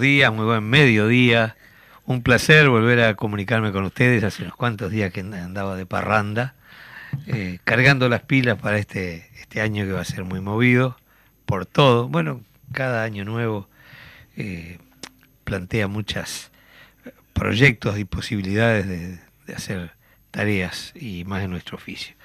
Buenos 0.00 0.16
días, 0.16 0.32
muy 0.32 0.46
buen 0.46 0.64
mediodía. 0.64 1.56
Un 2.06 2.22
placer 2.22 2.70
volver 2.70 3.02
a 3.02 3.16
comunicarme 3.16 3.70
con 3.70 3.84
ustedes. 3.84 4.24
Hace 4.24 4.44
unos 4.44 4.56
cuantos 4.56 4.90
días 4.90 5.12
que 5.12 5.20
andaba 5.20 5.76
de 5.76 5.84
parranda, 5.84 6.54
eh, 7.26 7.58
cargando 7.64 8.08
las 8.08 8.22
pilas 8.22 8.58
para 8.58 8.78
este, 8.78 9.28
este 9.38 9.60
año 9.60 9.84
que 9.84 9.92
va 9.92 10.00
a 10.00 10.06
ser 10.06 10.24
muy 10.24 10.40
movido 10.40 10.96
por 11.44 11.66
todo. 11.66 12.08
Bueno, 12.08 12.40
cada 12.72 13.02
año 13.02 13.26
nuevo 13.26 13.68
eh, 14.38 14.78
plantea 15.44 15.86
muchos 15.86 16.50
proyectos 17.34 17.98
y 17.98 18.06
posibilidades 18.06 18.88
de, 18.88 19.18
de 19.46 19.54
hacer 19.54 19.92
tareas 20.30 20.94
y 20.94 21.24
más 21.26 21.42
en 21.42 21.50
nuestro 21.50 21.76
oficio. 21.76 22.16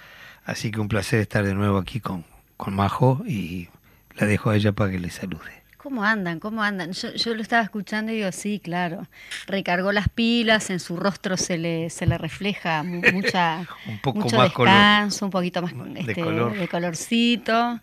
Así 0.46 0.72
que 0.72 0.80
un 0.80 0.88
placer 0.88 1.20
estar 1.20 1.44
de 1.44 1.54
nuevo 1.54 1.78
aquí 1.78 2.00
con, 2.00 2.24
con 2.56 2.74
Majo 2.74 3.22
y 3.28 3.68
la 4.16 4.28
dejo 4.28 4.52
a 4.52 4.56
ella 4.56 4.72
para 4.72 4.92
que 4.92 5.00
le 5.00 5.10
salude. 5.10 5.65
¿Cómo 5.86 6.04
andan? 6.04 6.40
¿Cómo 6.40 6.64
andan? 6.64 6.94
Yo, 6.94 7.36
lo 7.36 7.44
estaba 7.44 7.62
escuchando 7.62 8.12
y 8.12 8.16
digo, 8.16 8.32
sí, 8.32 8.60
claro. 8.60 9.06
Recargó 9.46 9.92
las 9.92 10.10
pilas, 10.10 10.72
en 10.72 10.80
su 10.80 10.98
rostro 10.98 11.38
se 11.38 11.60
le, 11.60 11.92
se 11.92 12.08
le 12.08 12.18
refleja 12.18 12.82
mucha, 12.82 13.68
un 13.88 14.00
poco 14.00 14.22
mucho 14.22 14.36
más 14.36 14.48
descanso, 14.48 15.26
un 15.26 15.32
poquito 15.32 15.62
más 15.62 15.74
de, 15.76 16.00
este, 16.00 16.24
de 16.24 16.68
colorcito. 16.70 17.80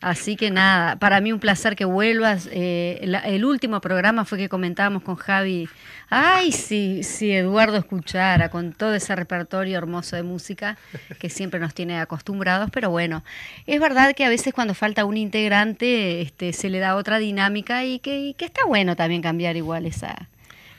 Así 0.00 0.34
que 0.34 0.50
nada, 0.50 0.96
para 0.96 1.20
mí 1.20 1.30
un 1.30 1.40
placer 1.40 1.76
que 1.76 1.84
vuelvas. 1.84 2.48
Eh, 2.50 2.98
el 3.02 3.44
último 3.44 3.82
programa 3.82 4.24
fue 4.24 4.38
que 4.38 4.48
comentábamos 4.48 5.02
con 5.02 5.16
Javi, 5.16 5.68
ay, 6.14 6.52
si, 6.52 7.02
si 7.02 7.32
Eduardo 7.32 7.78
escuchara 7.78 8.50
con 8.50 8.74
todo 8.74 8.94
ese 8.94 9.16
repertorio 9.16 9.78
hermoso 9.78 10.14
de 10.14 10.22
música 10.22 10.76
que 11.18 11.30
siempre 11.30 11.58
nos 11.58 11.72
tiene 11.72 11.98
acostumbrados, 11.98 12.68
pero 12.70 12.90
bueno, 12.90 13.24
es 13.66 13.80
verdad 13.80 14.14
que 14.14 14.26
a 14.26 14.28
veces 14.28 14.52
cuando 14.52 14.74
falta 14.74 15.06
un 15.06 15.16
integrante 15.16 16.20
este, 16.20 16.52
se 16.52 16.68
le 16.68 16.80
da 16.80 16.96
otra 16.96 17.18
dinámica 17.18 17.86
y 17.86 17.98
que, 17.98 18.36
está 18.38 18.66
bueno 18.66 18.94
también 18.94 19.22
cambiar 19.22 19.56
igual 19.56 19.86
esa... 19.86 20.28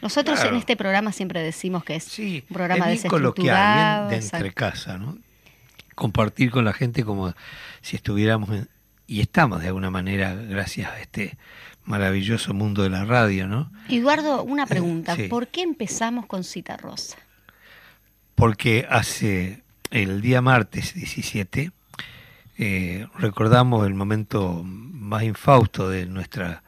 Nosotros 0.04 0.44
en 0.44 0.56
este 0.56 0.76
programa 0.76 1.12
siempre 1.12 1.42
decimos 1.42 1.84
que 1.84 1.96
es 1.96 2.20
un 2.20 2.44
programa 2.50 2.92
es 2.92 3.06
coloquial, 3.06 4.10
bien 4.10 4.20
de 4.20 4.26
entre 4.26 4.54
casa, 4.54 4.98
¿no? 4.98 5.18
Compartir 5.96 6.52
con 6.52 6.66
la 6.66 6.74
gente 6.74 7.06
como 7.06 7.34
si 7.82 7.96
estuviéramos 7.96 8.50
en, 8.50 8.68
y 9.08 9.22
estamos 9.22 9.62
de 9.62 9.68
alguna 9.68 9.90
manera 9.90 10.36
gracias 10.36 10.92
a 10.92 11.00
este 11.00 11.38
maravilloso 11.86 12.54
mundo 12.54 12.84
de 12.84 12.90
la 12.90 13.06
radio, 13.06 13.48
¿no? 13.48 13.72
Eduardo, 13.90 14.44
una 14.44 14.64
eh, 14.64 14.68
pregunta, 14.68 15.16
¿por 15.30 15.48
qué 15.48 15.62
empezamos 15.62 16.26
con 16.26 16.44
Cita 16.44 16.78
Rosa? 16.78 17.18
Porque 18.36 18.86
hace 18.90 19.64
el 19.92 20.22
día 20.22 20.42
martes 20.42 20.94
17 20.94 21.72
eh, 22.58 23.08
recordamos 23.18 23.86
el 23.88 23.94
momento 23.94 24.64
más 24.64 25.24
infausto 25.24 25.90
de 25.90 26.06
nuestra 26.06 26.64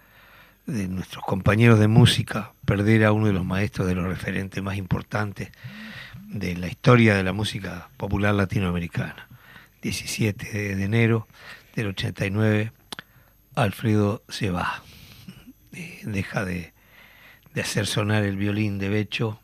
de 0.66 0.88
nuestros 0.88 1.24
compañeros 1.24 1.78
de 1.78 1.88
música, 1.88 2.54
perder 2.66 3.06
a 3.06 3.12
uno 3.12 3.28
de 3.28 3.34
los 3.34 3.46
maestros 3.46 3.88
de 3.88 3.94
los 3.94 4.06
referentes 4.06 4.64
más 4.64 4.78
importantes 4.78 5.52
de 6.28 6.56
la 6.58 6.68
historia 6.68 7.14
de 7.16 7.24
la 7.24 7.34
música 7.34 7.90
popular 7.98 8.34
latinoamericana. 8.34 9.28
17 9.84 10.76
de 10.76 10.84
enero 10.84 11.28
del 11.76 11.88
89, 11.88 12.72
Alfredo 13.54 14.24
se 14.28 14.50
va, 14.50 14.82
eh, 15.76 16.02
deja 16.04 16.46
de, 16.46 16.74
hacer 17.56 17.88
sonar 17.88 18.24
el 18.24 18.36
violín 18.36 18.80
de 18.80 18.90
Becho 18.90 19.40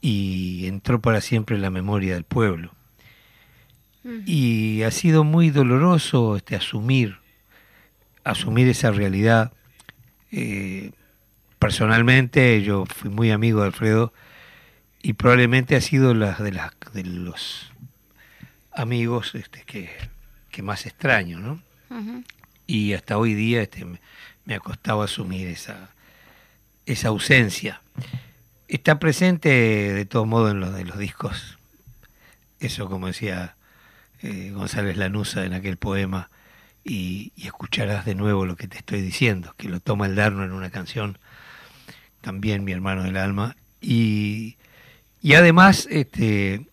y 0.00 0.66
entró 0.66 1.00
para 1.00 1.20
siempre 1.20 1.56
en 1.56 1.62
la 1.62 1.70
memoria 1.70 2.14
del 2.14 2.24
pueblo. 2.24 2.72
Y 4.24 4.82
ha 4.82 4.90
sido 4.90 5.24
muy 5.24 5.50
doloroso 5.50 6.36
este, 6.36 6.56
asumir, 6.56 7.18
asumir 8.24 8.66
esa 8.68 8.90
realidad. 8.90 9.52
Eh, 10.32 10.92
personalmente 11.58 12.62
yo 12.62 12.86
fui 12.86 13.10
muy 13.10 13.30
amigo 13.30 13.60
de 13.60 13.66
Alfredo 13.66 14.14
y 15.02 15.12
probablemente 15.12 15.76
ha 15.76 15.82
sido 15.82 16.14
la, 16.14 16.32
de, 16.32 16.52
las 16.52 16.72
de 16.94 17.04
los 17.04 17.72
amigos 18.72 19.34
este, 19.34 19.64
que 19.64 19.90
que 20.50 20.62
más 20.62 20.86
extraño, 20.86 21.38
¿no? 21.38 21.62
Y 22.66 22.92
hasta 22.92 23.18
hoy 23.18 23.34
día 23.34 23.62
este, 23.62 23.86
me, 24.44 24.54
ha 24.54 24.60
costado 24.60 25.02
asumir 25.02 25.48
esa, 25.48 25.90
esa 26.86 27.08
ausencia. 27.08 27.82
Está 28.68 28.98
presente 28.98 29.48
de 29.48 30.04
todos 30.04 30.26
modos 30.26 30.52
en 30.52 30.60
los, 30.60 30.74
de 30.74 30.84
los 30.84 30.98
discos. 30.98 31.58
Eso, 32.60 32.88
como 32.88 33.06
decía 33.08 33.56
eh, 34.22 34.52
González 34.54 34.96
Lanusa 34.96 35.44
en 35.44 35.54
aquel 35.54 35.76
poema, 35.76 36.30
y, 36.84 37.32
escucharás 37.36 38.04
de 38.04 38.14
nuevo 38.14 38.46
lo 38.46 38.56
que 38.56 38.68
te 38.68 38.78
estoy 38.78 39.02
diciendo, 39.02 39.54
que 39.56 39.68
lo 39.68 39.80
toma 39.80 40.06
el 40.06 40.16
Darno 40.16 40.44
en 40.44 40.52
una 40.52 40.70
canción, 40.70 41.18
también 42.20 42.64
mi 42.64 42.72
hermano 42.72 43.02
del 43.02 43.16
alma. 43.16 43.56
Y, 43.80 44.56
y 45.20 45.34
además, 45.34 45.86
este, 45.90 46.66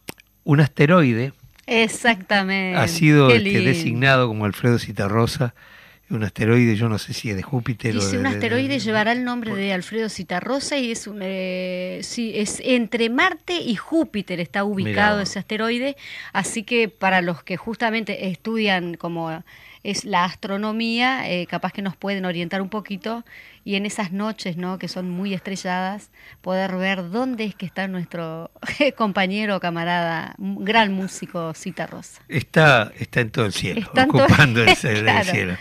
un 0.44 0.62
asteroide 0.62 1.34
Exactamente. 1.68 2.80
Ha 2.80 2.88
sido 2.88 3.30
este, 3.30 3.60
designado 3.60 4.30
como 4.30 4.46
Alfredo 4.46 4.80
Citarrosa, 4.80 5.54
un 6.10 6.24
asteroide, 6.24 6.76
yo 6.76 6.88
no 6.88 6.98
sé 6.98 7.14
si 7.14 7.30
es 7.30 7.36
de 7.36 7.44
Júpiter 7.44 7.98
o 7.98 8.06
de, 8.06 8.18
un 8.18 8.26
asteroide 8.26 8.80
llevará 8.80 9.12
el 9.12 9.24
nombre 9.24 9.54
de 9.56 9.74
Alfredo 9.74 10.10
Citarrosa 10.10 10.78
y 10.78 10.92
es 10.92 11.06
un, 11.06 11.20
eh, 11.22 12.00
sí, 12.04 12.32
es 12.36 12.62
entre 12.64 13.10
Marte 13.10 13.56
y 13.58 13.76
Júpiter 13.76 14.40
está 14.40 14.64
ubicado 14.64 15.20
ese 15.22 15.40
asteroide, 15.40 15.98
así 16.32 16.64
que 16.64 16.88
para 16.88 17.22
los 17.22 17.44
que 17.44 17.58
justamente 17.58 18.28
estudian 18.30 18.96
como 18.96 19.44
es 19.84 20.06
la 20.06 20.26
astronomía, 20.26 21.30
eh, 21.30 21.46
capaz 21.48 21.72
que 21.72 21.82
nos 21.82 21.96
pueden 21.96 22.26
orientar 22.26 22.62
un 22.62 22.70
poquito 22.70 23.24
y 23.64 23.76
en 23.76 23.86
esas 23.86 24.12
noches, 24.12 24.58
¿no? 24.58 24.80
que 24.80 24.88
son 24.88 25.10
muy 25.10 25.34
estrelladas, 25.34 26.10
poder 26.42 26.76
ver 26.76 27.10
dónde 27.10 27.46
es 27.46 27.56
que 27.56 27.66
está 27.66 27.88
nuestro 27.88 28.52
compañero, 28.98 29.60
camarada, 29.60 30.36
gran 30.38 30.94
músico 30.94 31.54
Cita 31.54 31.88
Rosa. 31.88 32.22
Está, 32.28 32.92
está 32.98 33.22
en 33.22 33.30
todo 33.30 33.46
el 33.46 33.54
cielo, 33.54 33.90
ocupando 33.92 34.64
el, 34.66 34.76
cielo. 34.76 35.58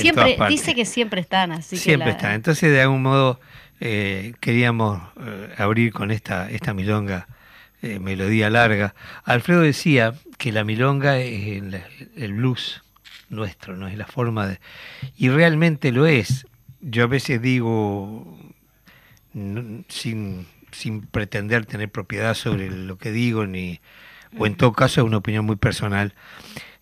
Siempre, 0.00 0.36
dice 0.48 0.74
que 0.74 0.84
siempre 0.84 1.20
están, 1.20 1.52
así 1.52 1.76
siempre 1.76 2.10
están. 2.10 2.32
Entonces, 2.32 2.70
de 2.70 2.82
algún 2.82 3.02
modo, 3.02 3.40
eh, 3.80 4.34
queríamos 4.40 5.00
eh, 5.20 5.54
abrir 5.56 5.92
con 5.92 6.10
esta, 6.10 6.50
esta 6.50 6.74
milonga, 6.74 7.28
melodía 8.00 8.48
larga. 8.48 8.94
Alfredo 9.24 9.60
decía 9.60 10.14
que 10.38 10.52
la 10.52 10.64
milonga 10.64 11.18
es 11.18 11.62
el 12.16 12.32
blues 12.32 12.82
nuestro, 13.28 13.76
no 13.76 13.88
es 13.88 13.98
la 13.98 14.06
forma 14.06 14.46
de... 14.46 14.60
Y 15.16 15.28
realmente 15.28 15.92
lo 15.92 16.06
es. 16.06 16.46
Yo 16.80 17.04
a 17.04 17.06
veces 17.06 17.42
digo, 17.42 18.38
sin, 19.88 20.46
sin 20.70 21.02
pretender 21.02 21.66
tener 21.66 21.90
propiedad 21.90 22.34
sobre 22.34 22.70
lo 22.70 22.98
que 22.98 23.10
digo, 23.10 23.46
ni, 23.46 23.80
o 24.38 24.46
en 24.46 24.56
todo 24.56 24.72
caso 24.72 25.00
es 25.00 25.06
una 25.06 25.18
opinión 25.18 25.44
muy 25.44 25.56
personal, 25.56 26.14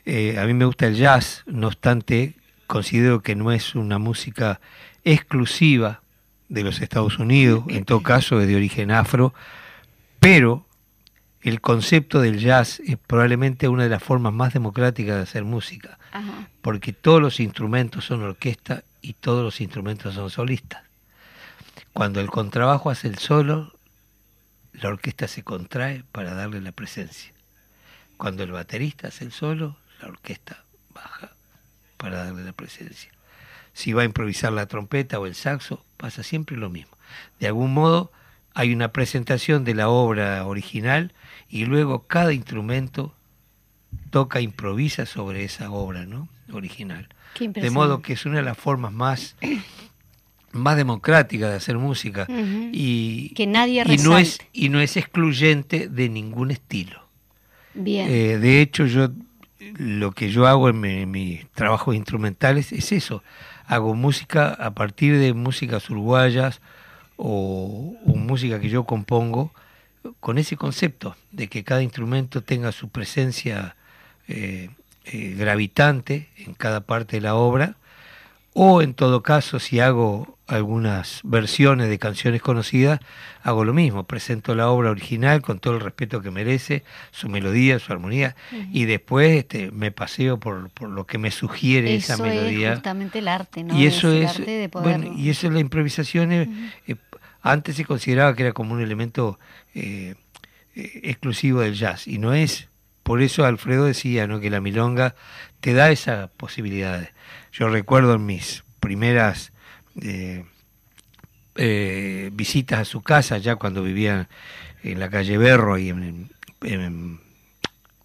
eh, 0.05 0.39
a 0.39 0.47
mí 0.47 0.55
me 0.55 0.65
gusta 0.65 0.87
el 0.87 0.97
jazz, 0.97 1.45
no 1.47 1.69
obstante, 1.69 2.35
considero 2.67 3.23
que 3.23 3.35
no 3.35 3.53
es 3.53 3.75
una 3.75 3.99
música 3.99 4.61
exclusiva 5.05 6.03
de 6.49 6.63
los 6.63 6.81
Estados 6.81 7.19
Unidos, 7.19 7.65
en 7.69 7.85
todo 7.85 8.03
caso 8.03 8.41
es 8.41 8.47
de 8.47 8.57
origen 8.57 8.91
afro, 8.91 9.33
pero 10.21 10.67
el 11.41 11.61
concepto 11.61 12.21
del 12.21 12.39
jazz 12.39 12.81
es 12.81 12.97
probablemente 12.99 13.69
una 13.69 13.85
de 13.85 13.89
las 13.89 14.03
formas 14.03 14.33
más 14.33 14.53
democráticas 14.53 15.17
de 15.17 15.23
hacer 15.23 15.45
música, 15.45 15.99
porque 16.61 16.93
todos 16.93 17.21
los 17.21 17.41
instrumentos 17.41 18.05
son 18.05 18.23
orquesta 18.23 18.85
y 19.01 19.15
todos 19.15 19.43
los 19.43 19.61
instrumentos 19.61 20.15
son 20.15 20.31
solistas. 20.31 20.83
Cuando 21.93 22.21
el 22.21 22.31
contrabajo 22.31 22.91
hace 22.91 23.09
el 23.09 23.19
solo, 23.19 23.73
la 24.73 24.89
orquesta 24.89 25.27
se 25.27 25.43
contrae 25.43 26.05
para 26.13 26.35
darle 26.35 26.61
la 26.61 26.73
presencia. 26.73 27.33
Cuando 28.17 28.45
el 28.45 28.53
baterista 28.53 29.09
hace 29.09 29.25
el 29.25 29.33
solo, 29.33 29.77
la 30.01 30.09
orquesta 30.09 30.65
baja 30.95 31.33
para 32.03 32.25
darle 32.25 32.45
la 32.45 32.53
presencia. 32.53 33.13
Si 33.73 33.93
va 33.93 34.03
a 34.03 34.05
improvisar 34.05 34.53
la 34.53 34.67
trompeta 34.67 35.21
o 35.21 35.27
el 35.27 35.37
saxo, 35.37 35.85
pasa 35.97 36.25
siempre 36.25 36.57
lo 36.57 36.69
mismo. 36.69 36.97
De 37.39 37.47
algún 37.47 37.73
modo 37.73 38.11
hay 38.55 38.75
una 38.75 38.93
presentación 38.93 39.65
de 39.65 39.75
la 39.75 39.89
obra 39.89 40.45
original 40.45 41.13
y 41.49 41.65
luego 41.65 42.07
cada 42.09 42.33
instrumento 42.33 43.15
toca, 44.11 44.41
improvisa 44.41 45.07
sobre 45.07 45.45
esa 45.45 45.71
obra 45.71 46.05
¿no? 46.05 46.29
original. 46.53 47.09
De 47.39 47.71
modo 47.71 48.03
que 48.03 48.15
es 48.15 48.27
una 48.27 48.39
de 48.39 48.43
las 48.43 48.59
formas 48.59 48.93
más, 48.93 49.37
más 50.51 50.77
democráticas 50.77 51.51
de 51.51 51.57
hacer 51.57 51.79
música 51.79 52.27
y, 52.29 53.31
que 53.35 53.47
nadie 53.47 53.85
y 53.87 53.97
no 53.99 54.19
es 54.19 54.39
y 54.53 54.69
no 54.71 54.81
es 54.81 54.97
excluyente 54.97 55.89
de 55.89 56.09
ningún 56.09 56.51
estilo. 56.51 57.01
Bien. 57.75 58.07
Eh, 58.11 58.39
de 58.39 58.61
hecho, 58.61 58.85
yo 58.87 59.09
lo 59.77 60.13
que 60.13 60.31
yo 60.31 60.47
hago 60.47 60.69
en 60.69 61.11
mis 61.11 61.49
trabajos 61.51 61.95
instrumentales 61.95 62.73
es 62.73 62.93
eso. 62.93 63.23
Hago 63.67 63.95
música 63.95 64.49
a 64.49 64.73
partir 64.73 65.19
de 65.19 65.35
músicas 65.35 65.89
uruguayas 65.91 66.61
o, 67.17 67.97
música 68.07 68.61
que 68.61 68.69
yo 68.69 68.85
compongo 68.85 69.53
con 70.21 70.39
ese 70.39 70.57
concepto 70.57 71.17
de 71.31 71.49
que 71.49 71.65
cada 71.65 71.83
instrumento 71.83 72.43
tenga 72.43 72.73
su 72.73 72.89
presencia 72.89 73.77
eh, 74.29 74.71
eh, 75.05 75.35
gravitante 75.37 76.29
en 76.37 76.55
cada 76.55 76.81
parte 76.81 77.17
de 77.17 77.23
la 77.23 77.35
obra 77.35 77.77
o 78.55 78.83
en 78.83 78.95
todo 78.95 79.23
caso, 79.23 79.59
si 79.59 79.81
hago 79.81 80.39
algunas 80.47 81.21
versiones 81.25 81.89
de 81.89 81.99
canciones 81.99 82.43
conocidas, 82.43 83.01
hago 83.43 83.65
lo 83.65 83.73
mismo, 83.73 84.05
presento 84.05 84.55
la 84.55 84.69
obra 84.69 84.91
original 84.91 85.41
con 85.41 85.59
todo 85.59 85.75
el 85.75 85.81
respeto 85.81 86.21
que 86.21 86.31
merece, 86.31 86.85
su 87.11 87.31
melodía, 87.31 87.79
su 87.79 87.93
armonía, 87.93 88.37
y 88.71 88.85
después 88.85 89.39
este, 89.39 89.71
me 89.71 89.91
paseo 89.91 90.39
por, 90.39 90.69
por, 90.71 90.91
lo 90.91 91.07
que 91.07 91.17
me 91.17 91.31
sugiere 91.31 91.95
esa 91.95 92.19
melodía. 92.19 92.71
Es 92.71 92.75
justamente 92.75 93.21
el 93.21 93.29
arte, 93.29 93.65
¿no? 93.65 93.79
Y 93.79 93.87
eso 93.87 94.13
es, 94.13 94.41
bueno, 94.73 95.15
y 95.17 95.31
eso 95.31 95.47
es 95.47 95.53
la 95.55 95.61
improvisación. 95.61 96.33
Eh, 96.33 96.49
antes 97.41 97.77
se 97.77 97.87
consideraba 97.87 98.37
que 98.37 98.43
era 98.43 98.53
como 98.53 98.75
un 98.75 98.83
elemento 98.83 99.39
eh, 99.75 100.15
eh, 100.75 101.01
exclusivo 101.05 101.61
del 101.61 101.75
jazz, 101.75 102.07
y 102.07 102.19
no 102.19 102.35
es. 102.35 102.69
Por 103.03 103.23
eso 103.23 103.45
Alfredo 103.45 103.87
decía 103.87 104.27
¿no? 104.27 104.39
que 104.39 104.51
la 104.51 104.61
milonga 104.61 105.15
te 105.61 105.73
da 105.73 105.91
esa 105.91 106.31
posibilidad. 106.37 107.09
Yo 107.53 107.69
recuerdo 107.69 108.15
en 108.15 108.27
mis 108.27 108.65
primeras 108.81 109.53
eh, 110.01 110.45
eh, 111.57 112.31
visitas 112.33 112.81
a 112.81 112.85
su 112.87 113.03
casa, 113.03 113.37
ya 113.37 113.57
cuando 113.57 113.83
vivía 113.83 114.29
en 114.83 114.99
la 114.99 115.11
calle 115.11 115.37
Berro 115.37 115.77
y 115.77 115.91
en, 115.91 116.31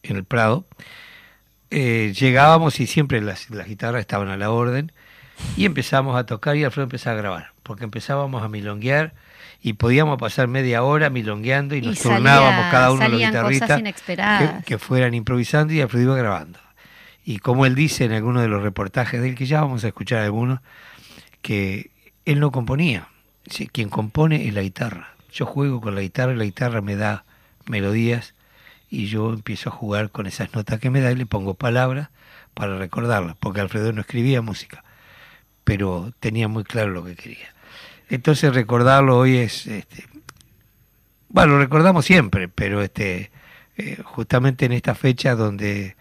el 0.03 0.23
Prado, 0.25 0.65
eh, 1.71 2.13
llegábamos 2.17 2.79
y 2.81 2.87
siempre 2.87 3.21
las, 3.21 3.47
guitarras 3.49 4.01
estaban 4.01 4.27
a 4.27 4.37
la 4.37 4.51
orden 4.51 4.91
y 5.55 5.65
empezamos 5.65 6.17
a 6.17 6.25
tocar 6.25 6.57
y 6.57 6.65
Alfredo 6.65 6.83
empezaba 6.83 7.17
a 7.17 7.21
grabar, 7.21 7.53
porque 7.63 7.85
empezábamos 7.85 8.43
a 8.43 8.49
milonguear 8.49 9.13
y 9.61 9.73
podíamos 9.73 10.17
pasar 10.17 10.47
media 10.47 10.83
hora 10.83 11.09
milongueando 11.09 11.75
y 11.75 11.81
nos 11.81 11.99
turnábamos 11.99 12.69
cada 12.69 12.91
uno 12.91 13.03
de 13.03 13.09
los 13.09 13.19
guitarristas 13.19 13.81
que, 13.81 14.63
que, 14.65 14.77
fueran 14.77 15.13
improvisando 15.13 15.73
y 15.73 15.81
Alfredo 15.81 16.03
iba 16.03 16.15
grabando. 16.17 16.66
Y 17.27 17.39
como 17.39 17.65
él 17.65 17.75
dice 17.75 18.05
en 18.05 18.13
alguno 18.13 18.39
de 18.39 18.47
los 18.47 18.63
reportajes 18.63 19.21
de 19.21 19.27
él, 19.27 19.35
que 19.35 19.45
ya 19.45 19.59
vamos 19.59 19.83
a 19.83 19.87
escuchar 19.87 20.19
algunos, 20.19 20.61
que 21.41 21.91
él 22.23 22.39
no 22.39 22.53
componía. 22.53 23.09
Quien 23.73 23.89
compone 23.89 24.47
es 24.47 24.53
la 24.53 24.61
guitarra. 24.61 25.09
Yo 25.33 25.45
juego 25.45 25.81
con 25.81 25.93
la 25.93 25.99
guitarra 25.99 26.31
y 26.31 26.37
la 26.37 26.45
guitarra 26.45 26.79
me 26.79 26.95
da 26.95 27.25
melodías 27.65 28.33
y 28.89 29.07
yo 29.07 29.33
empiezo 29.33 29.67
a 29.67 29.73
jugar 29.73 30.09
con 30.09 30.25
esas 30.25 30.53
notas 30.53 30.79
que 30.79 30.89
me 30.89 31.01
da 31.01 31.11
y 31.11 31.17
le 31.17 31.25
pongo 31.25 31.53
palabras 31.53 32.11
para 32.53 32.77
recordarlas, 32.77 33.35
porque 33.41 33.59
Alfredo 33.59 33.91
no 33.91 33.99
escribía 33.99 34.41
música, 34.41 34.85
pero 35.65 36.13
tenía 36.21 36.47
muy 36.47 36.63
claro 36.63 36.91
lo 36.91 37.03
que 37.03 37.17
quería. 37.17 37.53
Entonces 38.07 38.55
recordarlo 38.55 39.17
hoy 39.17 39.35
es, 39.35 39.67
este, 39.67 40.05
bueno, 41.27 41.55
lo 41.55 41.59
recordamos 41.59 42.05
siempre, 42.05 42.47
pero 42.47 42.81
este, 42.81 43.31
eh, 43.75 44.01
justamente 44.01 44.65
en 44.65 44.71
esta 44.71 44.95
fecha 44.95 45.35
donde 45.35 45.97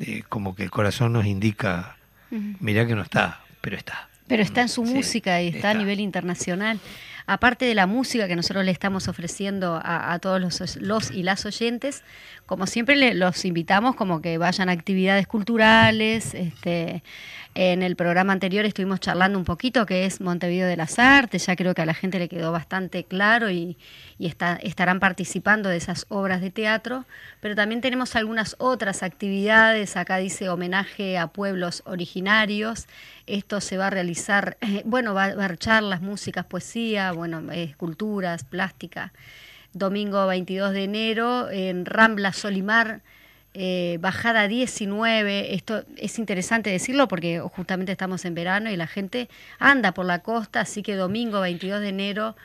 eh, 0.00 0.22
como 0.28 0.54
que 0.54 0.62
el 0.62 0.70
corazón 0.70 1.12
nos 1.12 1.26
indica, 1.26 1.96
mira 2.30 2.86
que 2.86 2.94
no 2.94 3.02
está, 3.02 3.40
pero 3.60 3.76
está. 3.76 4.08
Pero 4.26 4.42
está 4.42 4.62
en 4.62 4.68
su 4.68 4.84
música 4.84 5.42
y 5.42 5.48
está, 5.48 5.70
a 5.70 5.74
nivel 5.74 6.00
internacional. 6.00 6.78
Aparte 7.26 7.64
de 7.64 7.74
la 7.74 7.86
música 7.86 8.26
que 8.26 8.34
nosotros 8.34 8.64
le 8.64 8.70
estamos 8.70 9.08
ofreciendo 9.08 9.80
a, 9.84 10.18
todos 10.20 10.40
los, 10.40 10.76
los, 10.76 11.10
y 11.10 11.22
las 11.22 11.44
oyentes, 11.46 12.02
como 12.46 12.66
siempre 12.66 13.14
los 13.14 13.44
invitamos 13.44 13.94
como 13.94 14.22
que 14.22 14.38
vayan 14.38 14.68
a 14.68 14.72
actividades 14.72 15.26
culturales, 15.26 16.34
este, 16.34 17.02
en 17.54 17.82
el 17.82 17.96
programa 17.96 18.32
anterior 18.32 18.64
estuvimos 18.64 19.00
charlando 19.00 19.36
un 19.36 19.44
poquito 19.44 19.84
que 19.84 20.04
es 20.04 20.20
Montevideo 20.20 20.68
de 20.68 20.76
las 20.76 21.00
Artes, 21.00 21.46
ya 21.46 21.56
creo 21.56 21.74
que 21.74 21.82
a 21.82 21.86
la 21.86 21.94
gente 21.94 22.20
le 22.20 22.28
quedó 22.28 22.52
bastante 22.52 23.04
claro 23.04 23.50
y, 23.50 23.76
estarán 24.18 25.00
participando 25.00 25.70
de 25.70 25.78
esas 25.78 26.04
obras 26.10 26.42
de 26.42 26.50
teatro, 26.50 27.06
pero 27.40 27.56
también 27.56 27.80
tenemos 27.80 28.14
algunas 28.16 28.54
otras 28.58 29.02
actividades, 29.02 29.96
acá 29.96 30.18
dice 30.18 30.50
homenaje 30.50 31.16
a 31.16 31.28
pueblos 31.28 31.82
originarios, 31.86 32.86
esto 33.26 33.62
se 33.62 33.78
va 33.78 33.86
a 33.86 33.90
realizar, 33.90 34.58
bueno, 34.84 35.14
va 35.14 35.24
a 35.24 35.28
haber 35.28 35.56
charlas, 35.56 36.02
músicas, 36.02 36.44
poesía, 36.44 37.12
bueno, 37.12 37.50
esculturas, 37.50 38.44
plástica, 38.44 39.14
domingo 39.72 40.26
22 40.26 40.72
de 40.72 40.84
enero 40.84 41.50
en 41.50 41.86
Rambla 41.86 42.34
Solimar, 42.34 43.00
eh, 43.52 43.98
bajada 44.00 44.46
19, 44.46 45.54
esto 45.54 45.84
es 45.96 46.18
interesante 46.18 46.70
decirlo 46.70 47.08
porque 47.08 47.40
justamente 47.40 47.90
estamos 47.90 48.24
en 48.24 48.34
verano 48.34 48.70
y 48.70 48.76
la 48.76 48.86
gente 48.86 49.28
anda 49.58 49.92
por 49.92 50.06
la 50.06 50.20
costa, 50.20 50.60
así 50.60 50.82
que 50.82 50.94
domingo 50.94 51.40
22 51.40 51.80
de 51.80 51.88
enero 51.88 52.36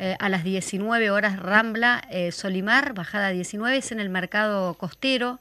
eh, 0.00 0.16
a 0.18 0.28
las 0.28 0.42
19 0.42 1.10
horas 1.10 1.38
Rambla, 1.38 2.02
eh, 2.10 2.32
Solimar, 2.32 2.92
bajada 2.94 3.30
19, 3.30 3.76
es 3.76 3.92
en 3.92 4.00
el 4.00 4.10
mercado 4.10 4.74
costero. 4.74 5.38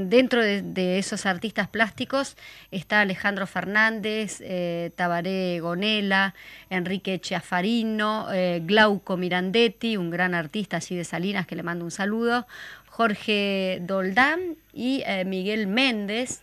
dentro 0.08 0.44
de, 0.44 1.00
esos 1.00 1.26
artistas 1.26 1.68
plásticos 1.68 2.38
está 2.70 3.02
Alejandro 3.02 3.48
Fernández, 3.48 4.40
eh, 4.42 4.92
Tabaré 4.96 5.60
Gonela, 5.60 6.36
Enrique 6.70 7.20
Chiafarino, 7.20 8.32
eh, 8.32 8.62
Glauco 8.64 9.18
Mirandetti, 9.18 9.98
un 9.98 10.12
gran 10.12 10.36
artista 10.36 10.78
así 10.78 10.96
de 10.96 11.04
Salinas 11.04 11.48
que 11.48 11.56
le 11.56 11.64
mando 11.64 11.84
un 11.84 11.92
saludo, 11.92 12.46
Jorge 12.92 13.80
Doldán 13.82 14.58
y 14.74 15.02
eh, 15.08 15.26
Miguel 15.26 15.66
Méndez 15.66 16.42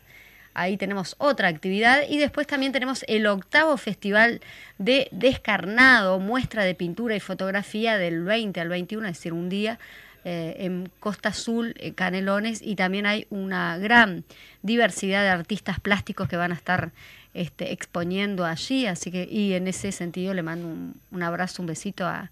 ahí 0.61 0.77
tenemos 0.77 1.15
otra 1.19 1.49
actividad. 1.49 2.03
Y 2.09 2.19
después 2.19 2.47
también 2.47 2.73
tenemos 2.73 3.05
el 3.09 3.27
octavo 3.27 3.77
festival 3.77 4.41
de 4.79 5.09
descarnado, 5.11 6.19
muestra 6.19 6.65
de 6.65 6.75
pintura 6.75 7.17
y 7.17 7.21
fotografía 7.21 7.99
del 7.99 8.23
20 8.25 8.61
al 8.61 8.69
21, 8.69 9.07
es 9.09 9.17
decir, 9.17 9.33
un 9.33 9.49
día 9.49 9.79
eh, 10.25 10.57
en 10.59 10.91
Costa 11.01 11.31
Azul, 11.31 11.75
Canelones, 11.95 12.61
y 12.63 12.77
también 12.77 13.07
hay 13.07 13.27
una 13.31 13.79
gran 13.79 14.25
diversidad 14.63 15.23
de 15.23 15.31
artistas 15.31 15.81
plásticos 15.81 16.29
que 16.29 16.37
van 16.37 16.53
a 16.53 16.55
estar 16.55 16.91
este, 17.35 17.73
exponiendo 17.73 18.45
allí, 18.45 18.87
así 18.87 19.11
que, 19.11 19.29
y 19.31 19.55
en 19.55 19.69
ese 19.69 19.93
sentido 19.93 20.35
le 20.35 20.43
mando 20.43 20.69
un 21.11 21.23
abrazo, 21.23 21.63
un 21.63 21.67
besito 21.67 22.07
a, 22.07 22.31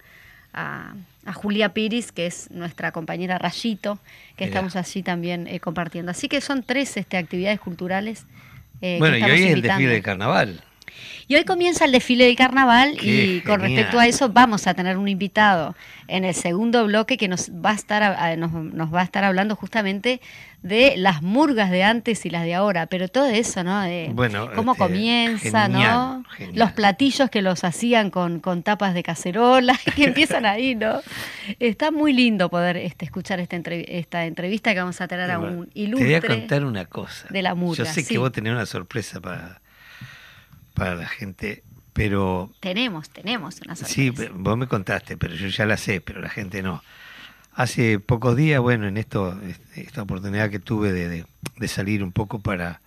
a, 0.57 0.95
Julia 1.35 1.71
Piris, 1.71 2.13
que 2.13 2.27
es 2.27 2.51
nuestra 2.53 2.93
compañera 2.93 3.37
Rayito, 3.37 3.99
que 4.37 4.45
estamos 4.45 4.77
allí 4.77 5.03
también 5.03 5.49
eh, 5.49 5.59
compartiendo. 5.59 6.13
Así 6.13 6.29
que 6.29 6.41
son 6.41 6.63
tres 6.63 6.97
este, 6.97 7.17
actividades 7.17 7.59
culturales. 7.59 8.27
Eh, 8.81 8.97
bueno, 9.01 9.17
y 9.17 9.23
hoy 9.25 9.43
es 9.43 9.53
el 9.53 9.63
desfile 9.63 9.95
de 9.95 10.03
carnaval. 10.03 10.63
Y 11.29 11.35
hoy 11.35 11.45
comienza 11.45 11.85
el 11.85 11.93
desfile 11.93 12.27
del 12.27 12.37
carnaval 12.37 12.97
y 13.03 13.41
con 13.41 13.61
respecto 13.61 13.99
a 13.99 14.07
eso 14.07 14.29
vamos 14.29 14.67
a 14.67 14.75
tener 14.75 14.97
un 14.97 15.09
invitado 15.09 15.75
en 16.09 16.25
el 16.25 16.35
segundo 16.35 16.85
bloque 16.87 17.17
que 17.17 17.29
nos 17.29 17.51
va 17.51 17.71
a 17.71 17.75
estar 17.75 18.39
nos, 18.39 18.95
va 18.95 19.01
a 19.01 19.05
estar 19.05 19.25
hablando 19.25 19.57
justamente 19.57 20.21
de 20.63 20.95
las 20.97 21.23
murgas 21.23 21.71
de 21.71 21.85
antes 21.85 22.27
y 22.27 22.31
las 22.31 22.43
de 22.43 22.55
ahora, 22.55 22.87
pero 22.87 23.09
todo 23.09 23.27
eso, 23.27 23.63
¿no? 23.63 23.83
De 23.83 24.11
bueno, 24.13 24.51
cómo 24.55 24.73
este, 24.73 24.85
comienza, 24.85 25.69
¿no? 25.69 26.25
Los 26.55 26.73
platillos 26.73 27.31
que 27.31 27.41
los 27.41 27.63
hacían 27.63 28.11
con, 28.11 28.41
con 28.41 28.63
tapas 28.63 28.95
de 28.95 29.03
cacerola, 29.03 29.79
que 29.95 30.05
empiezan 30.05 30.45
ahí, 30.45 30.75
¿no? 30.75 31.01
Está 31.61 31.91
muy 31.91 32.13
lindo 32.13 32.49
poder 32.49 32.77
este, 32.79 33.05
escuchar 33.05 33.39
esta, 33.39 33.57
esta 33.57 34.27
entrevista 34.27 34.73
que 34.75 34.81
vamos 34.81 35.01
a 35.01 35.07
tener 35.07 35.31
a 35.31 35.39
un 35.39 35.71
ilustre. 35.75 36.21
Te 36.21 36.27
voy 36.27 36.37
a 36.37 36.41
contar 36.41 36.65
una 36.65 36.85
cosa. 36.87 37.27
De 37.31 37.43
la 37.43 37.55
murga. 37.55 37.85
Yo 37.85 37.93
sé 37.93 38.05
que 38.05 38.19
vos 38.19 38.33
tenés 38.33 38.53
una 38.53 38.67
sorpresa 38.67 39.21
para 39.21 39.61
para 40.77 40.95
la 40.95 41.09
gente, 41.09 41.65
pero... 41.95 42.53
Tenemos, 42.61 43.09
tenemos 43.09 43.61
una 43.65 43.75
sorpresa. 43.75 43.95
Sí, 43.95 44.13
vos 44.35 44.59
me 44.59 44.69
contaste, 44.69 45.17
pero 45.17 45.35
yo 45.35 45.49
ya 45.49 45.65
la 45.65 45.79
sé, 45.79 46.03
pero 46.03 46.21
la 46.21 46.29
gente 46.29 46.63
no. 46.63 46.83
Hace 47.55 47.99
pocos 47.99 48.37
días, 48.37 48.61
bueno, 48.61 48.87
en 48.87 48.99
esto, 48.99 49.41
esta 49.75 50.03
oportunidad 50.03 50.51
que 50.51 50.59
tuve 50.59 50.93
de, 50.93 51.25
salir 51.67 52.05
un 52.05 52.13
poco 52.13 52.41
para, 52.41 52.83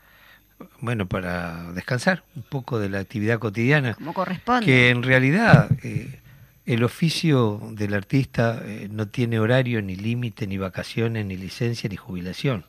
bueno, 0.79 1.07
para 1.07 1.71
descansar 1.73 2.23
un 2.35 2.43
poco 2.43 2.77
de 2.77 2.89
la 2.89 2.99
actividad 2.99 3.39
cotidiana. 3.39 3.95
Como 3.95 4.13
corresponde. 4.13 4.67
Que 4.67 4.91
en 4.91 5.01
realidad 5.01 5.71
eh, 5.81 6.19
el 6.67 6.83
oficio 6.83 7.59
del 7.71 7.95
artista 7.95 8.61
eh, 8.63 8.87
no 8.91 9.07
tiene 9.07 9.39
horario, 9.39 9.81
ni 9.81 9.95
límite, 9.95 10.45
ni 10.45 10.59
vacaciones, 10.59 11.25
ni 11.25 11.35
licencia, 11.35 11.89
ni 11.89 11.95
jubilación. 11.95 12.65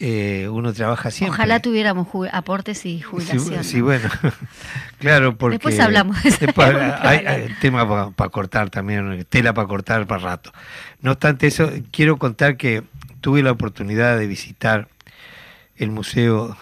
Eh, 0.00 0.48
uno 0.50 0.72
trabaja 0.72 1.10
siempre. 1.10 1.34
Ojalá 1.34 1.60
tuviéramos 1.60 2.08
aportes 2.32 2.84
y 2.84 3.00
jubilación. 3.00 3.62
Sí, 3.62 3.80
bueno, 3.80 4.08
claro, 4.98 5.36
porque... 5.38 5.54
Después 5.54 5.78
hablamos 5.78 6.22
de 6.22 6.30
hay, 7.00 7.54
tema 7.60 8.12
para 8.14 8.30
cortar 8.30 8.70
también, 8.70 9.24
tela 9.28 9.54
para 9.54 9.68
cortar 9.68 10.06
para 10.06 10.22
rato. 10.22 10.52
No 11.00 11.12
obstante 11.12 11.46
eso, 11.46 11.70
quiero 11.92 12.18
contar 12.18 12.56
que 12.56 12.82
tuve 13.20 13.42
la 13.42 13.52
oportunidad 13.52 14.18
de 14.18 14.26
visitar 14.26 14.88
el 15.76 15.90
museo 15.90 16.56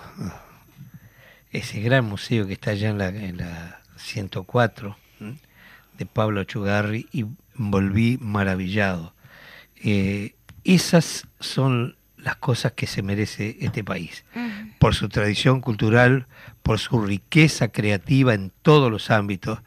ese 1.52 1.80
gran 1.80 2.04
museo 2.06 2.46
que 2.46 2.54
está 2.54 2.70
allá 2.70 2.88
en 2.88 2.98
la, 2.98 3.08
en 3.08 3.36
la 3.36 3.82
104 3.96 4.96
de 5.98 6.06
Pablo 6.06 6.44
Chugarri 6.44 7.06
y 7.12 7.26
volví 7.54 8.18
maravillado. 8.20 9.14
Eh, 9.76 10.34
esas 10.64 11.28
son 11.40 11.96
las 12.22 12.36
cosas 12.36 12.72
que 12.72 12.86
se 12.86 13.02
merece 13.02 13.56
este 13.60 13.82
país, 13.82 14.24
por 14.78 14.94
su 14.94 15.08
tradición 15.08 15.60
cultural, 15.60 16.26
por 16.62 16.78
su 16.78 17.00
riqueza 17.00 17.68
creativa 17.68 18.34
en 18.34 18.52
todos 18.62 18.90
los 18.90 19.10
ámbitos. 19.10 19.60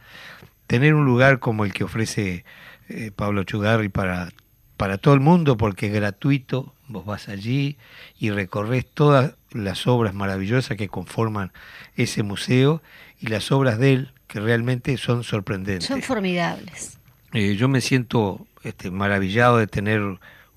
Tener 0.68 0.94
un 0.94 1.06
lugar 1.06 1.40
como 1.40 1.66
el 1.66 1.74
que 1.74 1.84
ofrece 1.84 2.46
eh, 2.90 3.12
Pablo 3.16 3.44
Chugarri 3.44 3.90
para, 3.90 4.30
para 4.78 4.98
todo 4.98 5.14
el 5.14 5.20
mundo, 5.20 5.58
porque 5.58 5.88
es 5.88 5.94
gratuito, 5.94 6.74
vos 6.88 7.06
vas 7.06 7.28
allí 7.28 7.78
y 8.20 8.32
recorres 8.32 8.86
todas 8.86 9.36
las 9.52 9.86
obras 9.88 10.14
maravillosas 10.14 10.78
que 10.78 10.88
conforman 10.88 11.52
ese 11.96 12.24
museo 12.24 12.82
y 13.20 13.28
las 13.28 13.52
obras 13.52 13.80
de 13.80 13.94
él, 13.94 14.12
que 14.28 14.40
realmente 14.40 14.98
son 14.98 15.24
sorprendentes. 15.24 15.88
Son 15.88 16.02
formidables. 16.02 16.98
Eh, 17.34 17.56
yo 17.56 17.68
me 17.68 17.82
siento 17.82 18.48
este, 18.64 18.92
maravillado 18.92 19.58
de 19.58 19.68
tener 19.68 20.02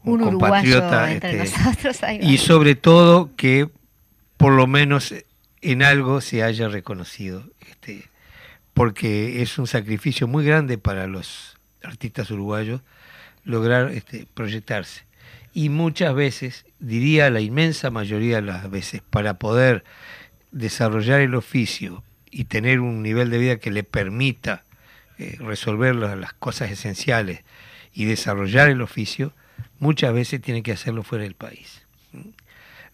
un, 0.05 0.21
compatriota 0.21 1.12
entre 1.12 1.43
este, 1.43 1.59
nosotros, 1.59 2.00
y 2.21 2.38
sobre 2.38 2.75
todo 2.75 3.31
que 3.37 3.69
por 4.37 4.52
lo 4.52 4.67
menos 4.67 5.14
en 5.61 5.83
algo 5.83 6.21
se 6.21 6.43
haya 6.43 6.69
reconocido, 6.69 7.45
este, 7.69 8.09
porque 8.75 9.43
es 9.43 9.59
un 9.59 9.67
sacrificio 9.67 10.28
muy 10.28 10.45
grande 10.45 10.78
para 10.78 11.07
los 11.07 11.59
artistas 11.83 12.31
uruguayos 12.31 12.81
lograr 13.45 13.90
este, 13.90 14.26
proyectarse. 14.35 15.05
Y 15.52 15.71
muchas 15.71 16.14
veces, 16.14 16.67
diría 16.78 17.31
la 17.31 17.40
inmensa 17.40 17.90
mayoría 17.90 18.37
de 18.37 18.43
las 18.43 18.71
veces, 18.71 19.02
para 19.11 19.35
poder 19.35 19.85
desarrollar 20.52 21.21
el 21.21 21.35
oficio 21.35 22.05
y 22.31 22.45
tener 22.45 22.81
un 22.81 23.02
nivel 23.02 23.31
de 23.31 23.38
vida 23.38 23.57
que 23.57 23.71
le 23.71 23.83
permita 23.83 24.64
eh, 25.19 25.37
resolver 25.40 25.97
las 25.97 26.33
cosas 26.35 26.71
esenciales 26.71 27.43
y 27.93 28.05
desarrollar 28.05 28.69
el 28.69 28.83
oficio, 28.83 29.33
muchas 29.78 30.12
veces 30.12 30.40
tiene 30.40 30.62
que 30.62 30.72
hacerlo 30.72 31.02
fuera 31.02 31.24
del 31.24 31.34
país. 31.34 31.82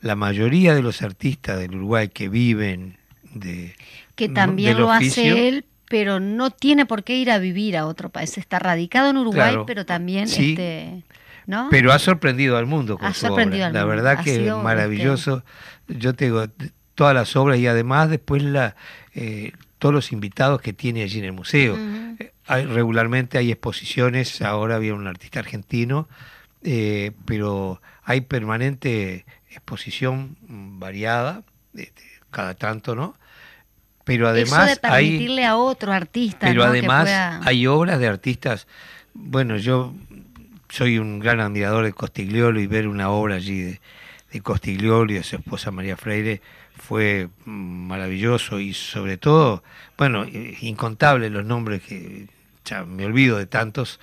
La 0.01 0.17
mayoría 0.17 0.75
de 0.75 0.83
los 0.83 1.03
artistas 1.03 1.59
del 1.59 1.77
Uruguay 1.77 2.09
que 2.09 2.29
viven 2.29 2.99
de... 3.33 3.75
Que 4.15 4.29
también 4.29 4.79
lo 4.79 4.91
hace 4.91 5.49
él, 5.49 5.65
pero 5.89 6.21
no 6.21 6.51
tiene 6.51 6.87
por 6.87 7.05
qué 7.05 7.17
ir 7.17 7.31
a 7.31 7.39
vivir 7.39 7.77
a 7.77 7.87
otro 7.87 8.11
país. 8.11 8.37
Está 8.39 8.59
radicado 8.59 9.11
en 9.11 9.17
Uruguay, 9.17 9.57
pero 9.67 9.87
también... 9.87 10.25
este, 10.25 11.03
¿no? 11.47 11.69
Pero 11.71 11.93
ha 11.93 11.99
sorprendido 11.99 12.57
al 12.57 12.67
mundo 12.67 12.99
con 12.99 13.13
su 13.15 13.27
obra. 13.27 13.71
la 13.71 13.85
verdad 13.85 14.23
que 14.23 14.47
es 14.47 14.55
maravilloso. 14.55 15.45
Yo 15.89 16.15
tengo 16.15 16.47
todas 16.95 17.15
las 17.15 17.35
obras 17.37 17.59
y 17.59 17.67
además 17.67 18.11
después 18.11 18.43
la, 18.43 18.77
eh, 19.15 19.53
todos 19.79 19.95
los 19.95 20.13
invitados 20.13 20.61
que 20.61 20.73
tiene 20.73 21.03
allí 21.03 21.19
en 21.19 21.25
el 21.27 21.33
museo. 21.33 21.77
Eh, 21.77 22.33
hay, 22.47 22.65
regularmente 22.67 23.39
hay 23.39 23.51
exposiciones, 23.51 24.41
ahora 24.43 24.77
había 24.77 24.95
un 24.95 25.07
artista 25.07 25.41
argentino, 25.41 26.09
eh, 26.65 27.13
pero 27.25 27.81
hay 28.03 28.23
permanente 28.23 29.25
exposición 29.51 30.37
variada, 30.41 31.43
cada 32.31 32.55
tanto, 32.55 32.95
¿no? 32.95 33.15
Pero 34.05 34.29
además 34.29 34.71
Eso 34.71 34.75
de 34.75 34.81
permitirle 34.81 35.43
hay, 35.43 35.49
a 35.49 35.57
otro 35.57 35.93
artista. 35.93 36.47
Pero 36.47 36.65
además 36.65 37.09
hay 37.43 37.67
obras 37.67 37.99
de 38.01 38.09
artistas. 38.09 38.67
Bueno, 39.15 39.57
yo 39.57 39.95
soy 40.69 40.99
un 40.99 41.21
gran 41.21 41.41
admirador 41.41 41.85
de 41.85 41.93
Costigliolo 41.93 42.61
y 42.61 42.67
ver 42.67 42.89
una 42.89 43.11
obra 43.11 43.37
allí 43.37 43.61
de, 43.61 43.81
de 44.33 44.41
Costigliolo 44.41 45.13
y 45.13 45.17
de 45.17 45.23
su 45.23 45.37
esposa 45.37 45.71
María 45.71 45.97
Freire 45.97 46.43
fue 46.77 47.29
maravilloso 47.45 48.59
y 48.59 48.75
sobre 48.75 49.17
todo, 49.17 49.63
bueno, 49.97 50.27
incontables 50.61 51.31
los 51.31 51.45
nombres 51.45 51.83
que 51.83 52.27
ya 52.65 52.85
me 52.85 53.05
olvido 53.05 53.39
de 53.39 53.47
tantos, 53.47 54.01